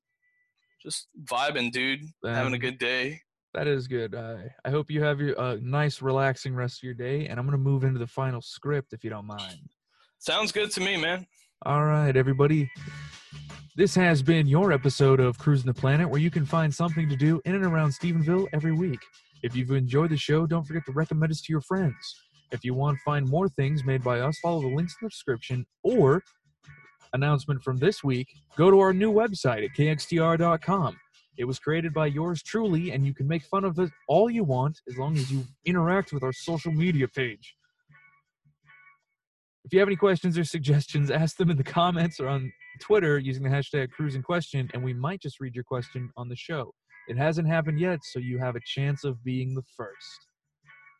just 0.82 1.08
vibing, 1.24 1.72
dude. 1.72 2.00
Having 2.24 2.54
a 2.54 2.58
good 2.58 2.78
day. 2.78 3.20
That 3.54 3.66
is 3.66 3.86
good. 3.86 4.14
I 4.14 4.50
I 4.64 4.70
hope 4.70 4.90
you 4.90 5.02
have 5.02 5.20
your 5.20 5.40
uh, 5.40 5.56
nice, 5.62 6.02
relaxing 6.02 6.54
rest 6.54 6.80
of 6.80 6.82
your 6.82 6.94
day. 6.94 7.28
And 7.28 7.38
I'm 7.38 7.46
gonna 7.46 7.56
move 7.58 7.84
into 7.84 7.98
the 7.98 8.06
final 8.06 8.40
script 8.42 8.92
if 8.92 9.04
you 9.04 9.10
don't 9.10 9.26
mind. 9.26 9.68
Sounds 10.18 10.52
good 10.52 10.70
to 10.72 10.80
me, 10.80 10.96
man. 10.96 11.26
All 11.64 11.84
right, 11.84 12.16
everybody. 12.16 12.70
This 13.76 13.94
has 13.94 14.22
been 14.22 14.46
your 14.46 14.72
episode 14.72 15.18
of 15.20 15.38
Cruising 15.38 15.66
the 15.66 15.74
Planet, 15.74 16.08
where 16.08 16.20
you 16.20 16.30
can 16.30 16.44
find 16.46 16.72
something 16.72 17.08
to 17.08 17.16
do 17.16 17.40
in 17.44 17.54
and 17.54 17.64
around 17.64 17.90
Stephenville 17.90 18.46
every 18.52 18.72
week. 18.72 19.00
If 19.42 19.56
you've 19.56 19.70
enjoyed 19.72 20.10
the 20.10 20.16
show, 20.16 20.46
don't 20.46 20.64
forget 20.64 20.84
to 20.86 20.92
recommend 20.92 21.32
us 21.32 21.40
to 21.42 21.52
your 21.52 21.60
friends. 21.60 21.94
If 22.52 22.64
you 22.64 22.74
want 22.74 22.98
to 22.98 23.02
find 23.04 23.28
more 23.28 23.48
things 23.48 23.84
made 23.84 24.02
by 24.04 24.20
us, 24.20 24.38
follow 24.40 24.62
the 24.62 24.68
links 24.74 24.94
in 25.00 25.06
the 25.06 25.10
description 25.10 25.66
or 25.82 26.22
announcement 27.14 27.62
from 27.62 27.78
this 27.78 28.04
week, 28.04 28.28
go 28.56 28.70
to 28.70 28.78
our 28.80 28.92
new 28.92 29.12
website 29.12 29.64
at 29.64 29.70
kxtr.com. 29.76 30.98
It 31.36 31.44
was 31.44 31.58
created 31.58 31.92
by 31.92 32.06
yours 32.06 32.42
truly, 32.42 32.92
and 32.92 33.04
you 33.06 33.14
can 33.14 33.26
make 33.26 33.44
fun 33.44 33.64
of 33.64 33.78
it 33.78 33.90
all 34.06 34.30
you 34.30 34.44
want 34.44 34.80
as 34.88 34.96
long 34.96 35.16
as 35.16 35.32
you 35.32 35.44
interact 35.64 36.12
with 36.12 36.22
our 36.22 36.32
social 36.32 36.72
media 36.72 37.08
page. 37.08 37.56
If 39.64 39.72
you 39.72 39.78
have 39.78 39.88
any 39.88 39.96
questions 39.96 40.36
or 40.38 40.44
suggestions, 40.44 41.10
ask 41.22 41.36
them 41.36 41.50
in 41.50 41.56
the 41.56 41.64
comments 41.64 42.20
or 42.20 42.28
on 42.28 42.52
Twitter 42.80 43.18
using 43.18 43.42
the 43.42 43.48
hashtag 43.48 43.90
cruising 43.90 44.22
question, 44.22 44.68
and 44.74 44.84
we 44.84 44.92
might 44.92 45.20
just 45.20 45.40
read 45.40 45.54
your 45.54 45.64
question 45.64 46.10
on 46.16 46.28
the 46.28 46.36
show. 46.36 46.72
It 47.08 47.16
hasn't 47.16 47.48
happened 47.48 47.80
yet, 47.80 48.00
so 48.02 48.18
you 48.18 48.38
have 48.38 48.56
a 48.56 48.60
chance 48.64 49.04
of 49.04 49.22
being 49.24 49.54
the 49.54 49.62
first. 49.76 50.28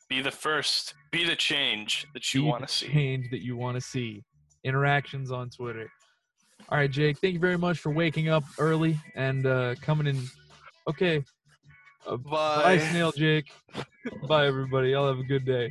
Be 0.08 0.20
the 0.20 0.30
first. 0.30 0.94
Be 1.12 1.24
the 1.24 1.36
change 1.36 2.06
that 2.12 2.34
you 2.34 2.44
want 2.44 2.66
to 2.66 2.72
see. 2.72 2.88
Change 2.88 3.30
that 3.30 3.42
you 3.42 3.56
want 3.56 3.76
to 3.76 3.80
see. 3.80 4.22
Interactions 4.64 5.30
on 5.32 5.48
Twitter. 5.50 5.88
All 6.68 6.78
right, 6.78 6.90
Jake. 6.90 7.18
Thank 7.18 7.34
you 7.34 7.40
very 7.40 7.58
much 7.58 7.78
for 7.78 7.90
waking 7.90 8.28
up 8.28 8.44
early 8.58 8.98
and 9.14 9.46
uh, 9.46 9.74
coming 9.82 10.06
in. 10.06 10.26
Okay. 10.88 11.24
Uh, 12.06 12.16
bye, 12.16 12.62
Bye. 12.62 12.78
Snail 12.78 13.12
Jake. 13.12 13.50
bye, 14.28 14.46
everybody. 14.46 14.90
Y'all 14.90 15.06
have 15.06 15.18
a 15.18 15.24
good 15.24 15.44
day. 15.44 15.70